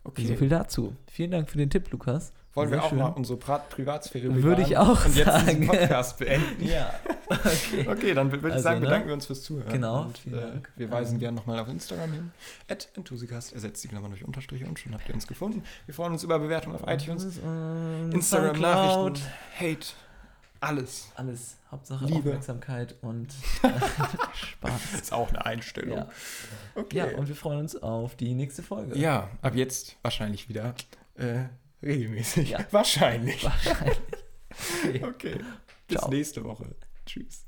Okay. 0.04 0.26
So 0.26 0.34
viel 0.36 0.48
dazu. 0.48 0.96
Vielen 1.10 1.30
Dank 1.32 1.50
für 1.50 1.58
den 1.58 1.68
Tipp, 1.68 1.90
Lukas. 1.90 2.32
Wollen 2.54 2.70
wir 2.70 2.78
Sehr 2.78 2.84
auch 2.84 2.88
schön. 2.88 2.98
mal 2.98 3.08
unsere 3.08 3.38
Pri 3.38 3.58
Privatsphäre 3.68 4.28
bewahren? 4.28 4.42
Würde 4.42 4.62
ich 4.62 4.76
auch 4.78 5.04
Und 5.04 5.14
jetzt 5.14 5.26
sagen. 5.26 5.46
diesen 5.60 5.66
Podcast 5.66 6.18
beenden. 6.18 6.64
Ja. 6.64 6.92
Okay. 7.30 7.86
Okay, 7.86 8.14
dann 8.14 8.32
würde 8.32 8.48
ich 8.48 8.54
Also, 8.54 8.62
sagen, 8.64 8.80
ne? 8.80 8.86
bedanken 8.86 9.08
wir 9.08 9.12
uns 9.14 9.26
fürs 9.26 9.42
Zuhören. 9.42 9.70
Genau, 9.70 10.04
Und, 10.04 10.16
vielen 10.16 10.38
äh, 10.38 10.40
Dank. 10.40 10.72
wir 10.76 10.90
weisen 10.90 11.16
Ähm, 11.16 11.20
gerne 11.20 11.36
nochmal 11.36 11.58
auf 11.58 11.68
Instagram 11.68 12.10
hin. 12.10 12.32
At 12.68 12.88
Enthusiast, 12.94 13.52
ersetzt 13.52 13.84
die 13.84 13.88
Klammer 13.88 14.08
durch 14.08 14.24
Unterstriche 14.24 14.64
und 14.64 14.78
schon 14.78 14.94
habt 14.94 15.06
ihr 15.10 15.14
uns 15.14 15.26
gefunden. 15.26 15.62
Wir 15.84 15.92
freuen 15.94 16.12
uns 16.14 16.22
über 16.24 16.38
Bewertungen 16.38 16.74
auf 16.76 16.84
iTunes, 16.88 17.24
und 17.38 18.12
Instagram, 18.14 18.56
Soundcloud. 18.56 19.12
Nachrichten, 19.12 19.28
Hate, 19.60 19.86
alles. 20.60 21.10
Alles. 21.14 21.56
Hauptsache 21.70 22.04
Liebe. 22.06 22.18
Aufmerksamkeit 22.18 22.96
und 23.02 23.32
Spaß. 24.34 24.94
Ist 24.94 25.12
auch 25.12 25.28
eine 25.28 25.44
Einstellung. 25.44 25.98
Ja. 25.98 26.08
Okay. 26.74 26.96
ja, 26.96 27.16
und 27.16 27.28
wir 27.28 27.36
freuen 27.36 27.60
uns 27.60 27.76
auf 27.76 28.16
die 28.16 28.34
nächste 28.34 28.62
Folge. 28.62 28.96
Ja, 28.98 29.30
ab 29.42 29.54
jetzt 29.54 29.96
wahrscheinlich 30.02 30.48
wieder 30.48 30.74
äh, 31.14 31.44
regelmäßig. 31.82 32.50
Ja. 32.50 32.64
Wahrscheinlich. 32.70 33.44
Wahrscheinlich. 33.44 33.98
Okay. 34.84 35.04
Okay. 35.04 35.40
Bis 35.86 35.98
Ciao. 35.98 36.10
nächste 36.10 36.42
Woche. 36.42 36.74
Tschüss. 37.06 37.47